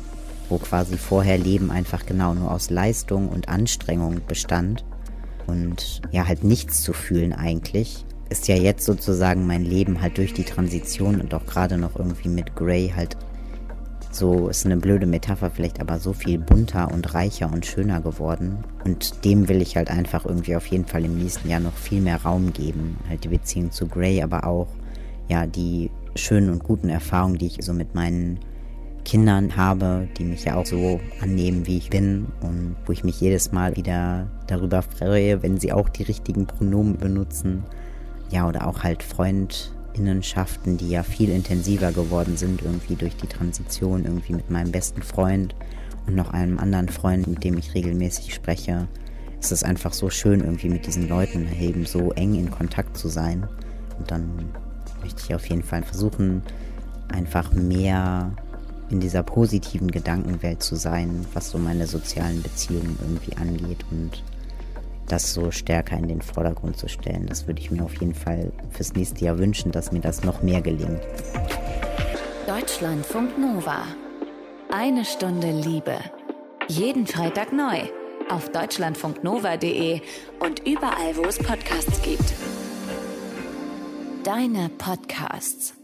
wo 0.50 0.60
quasi 0.60 0.98
vorher 0.98 1.38
Leben 1.38 1.72
einfach 1.72 2.06
genau 2.06 2.34
nur 2.36 2.52
aus 2.52 2.70
Leistung 2.70 3.30
und 3.30 3.50
Anstrengung 3.50 4.22
bestand 4.28 4.86
und 5.48 6.02
ja 6.12 6.28
halt 6.28 6.44
nichts 6.44 6.84
zu 6.84 6.94
fühlen 6.94 7.34
eigentlich, 7.34 8.06
ist 8.34 8.48
ja 8.48 8.56
jetzt 8.56 8.84
sozusagen 8.84 9.46
mein 9.46 9.64
Leben 9.64 10.02
halt 10.02 10.18
durch 10.18 10.34
die 10.34 10.44
Transition 10.44 11.22
und 11.22 11.36
auch 11.36 11.46
gerade 11.46 11.78
noch 11.78 11.96
irgendwie 11.96 12.30
mit 12.30 12.56
Grey 12.56 12.92
halt 12.96 13.16
so 14.10 14.48
ist 14.48 14.66
eine 14.66 14.78
blöde 14.78 15.06
Metapher 15.06 15.52
vielleicht, 15.52 15.80
aber 15.80 16.00
so 16.00 16.14
viel 16.14 16.40
bunter 16.40 16.92
und 16.92 17.14
reicher 17.14 17.52
und 17.52 17.66
schöner 17.66 18.02
geworden. 18.02 18.64
Und 18.84 19.24
dem 19.24 19.50
will 19.50 19.62
ich 19.62 19.78
halt 19.78 19.90
einfach 19.90 20.26
irgendwie 20.26 20.56
auf 20.56 20.66
jeden 20.68 20.86
Fall 20.86 21.06
im 21.06 21.18
nächsten 21.18 21.48
Jahr 21.48 21.60
noch 21.60 21.76
viel 21.76 22.02
mehr 22.02 22.22
Raum 22.22 22.54
geben. 22.54 22.98
Halt 23.08 23.24
die 23.24 23.30
Beziehung 23.30 23.72
zu 23.72 23.88
Grey, 23.88 24.22
aber 24.24 24.48
auch 24.48 24.68
ja 25.30 25.46
die 25.46 25.92
schönen 26.16 26.50
und 26.50 26.64
guten 26.64 26.90
Erfahrungen, 26.90 27.38
die 27.38 27.48
ich 27.48 27.58
so 27.62 27.74
mit 27.74 27.94
meinen 27.94 28.40
Kindern 29.06 29.56
habe, 29.58 30.08
die 30.18 30.26
mich 30.26 30.46
ja 30.46 30.56
auch 30.56 30.66
so 30.66 31.00
annehmen, 31.22 31.68
wie 31.68 31.78
ich 31.78 31.90
bin 31.92 32.28
und 32.42 32.76
wo 32.86 32.94
ich 32.94 33.04
mich 33.04 33.22
jedes 33.22 33.52
Mal 33.52 33.76
wieder 33.76 34.28
darüber 34.48 34.82
freue, 34.82 35.44
wenn 35.44 35.60
sie 35.60 35.72
auch 35.72 35.90
die 35.90 36.04
richtigen 36.04 36.48
Pronomen 36.48 36.98
benutzen. 36.98 37.64
Ja, 38.34 38.48
oder 38.48 38.68
auch 38.68 38.82
halt 38.82 39.04
Freundinnenschaften, 39.04 40.78
die 40.78 40.90
ja 40.90 41.04
viel 41.04 41.30
intensiver 41.30 41.92
geworden 41.92 42.36
sind, 42.36 42.64
irgendwie 42.64 42.96
durch 42.96 43.16
die 43.16 43.28
Transition, 43.28 44.06
irgendwie 44.06 44.34
mit 44.34 44.50
meinem 44.50 44.72
besten 44.72 45.04
Freund 45.04 45.54
und 46.08 46.16
noch 46.16 46.34
einem 46.34 46.58
anderen 46.58 46.90
Freund, 46.90 47.28
mit 47.28 47.44
dem 47.44 47.60
ich 47.60 47.76
regelmäßig 47.76 48.34
spreche. 48.34 48.88
Es 49.40 49.52
ist 49.52 49.64
einfach 49.64 49.94
so 49.94 50.10
schön, 50.10 50.40
irgendwie 50.40 50.70
mit 50.70 50.88
diesen 50.88 51.08
Leuten 51.08 51.48
eben 51.62 51.86
so 51.86 52.12
eng 52.14 52.34
in 52.34 52.50
Kontakt 52.50 52.98
zu 52.98 53.08
sein. 53.08 53.48
Und 54.00 54.10
dann 54.10 54.32
möchte 55.04 55.22
ich 55.24 55.36
auf 55.36 55.46
jeden 55.46 55.62
Fall 55.62 55.84
versuchen, 55.84 56.42
einfach 57.10 57.54
mehr 57.54 58.32
in 58.90 59.00
dieser 59.00 59.22
positiven 59.22 59.92
Gedankenwelt 59.92 60.64
zu 60.64 60.76
sein, 60.76 61.24
was 61.36 61.52
so 61.52 61.60
meine 61.60 61.86
sozialen 61.86 62.42
Beziehungen 62.42 62.98
irgendwie 63.00 63.38
angeht 63.38 63.86
und 63.92 64.24
das 65.08 65.34
so 65.34 65.52
stärker 65.52 65.98
in 65.98 66.08
den 66.08 66.22
Vordergrund 66.22 66.78
zu 66.78 66.88
stellen. 66.88 67.26
Das 67.28 67.48
würde 67.48 67.62
ich 67.62 67.72
mir 67.72 67.84
auf 67.84 67.96
jeden 67.96 68.16
Fall 68.16 68.52
fürs 68.72 68.94
nächste 68.94 69.26
Jahr 69.26 69.38
wünschen, 69.38 69.72
dass 69.72 69.92
mir 69.92 70.02
das 70.02 70.24
noch 70.24 70.42
mehr 70.42 70.62
gelingt. 70.62 71.02
Deutschlandfunk 72.48 73.38
Nova. 73.38 73.86
Eine 74.72 75.06
Stunde 75.06 75.52
Liebe. 75.52 75.98
Jeden 76.68 77.06
Freitag 77.06 77.54
neu. 77.54 77.82
Auf 78.30 78.50
deutschlandfunknova.de 78.50 80.02
und 80.40 80.66
überall, 80.66 81.16
wo 81.16 81.24
es 81.24 81.38
Podcasts 81.38 82.02
gibt. 82.02 82.34
Deine 84.24 84.70
Podcasts. 84.70 85.83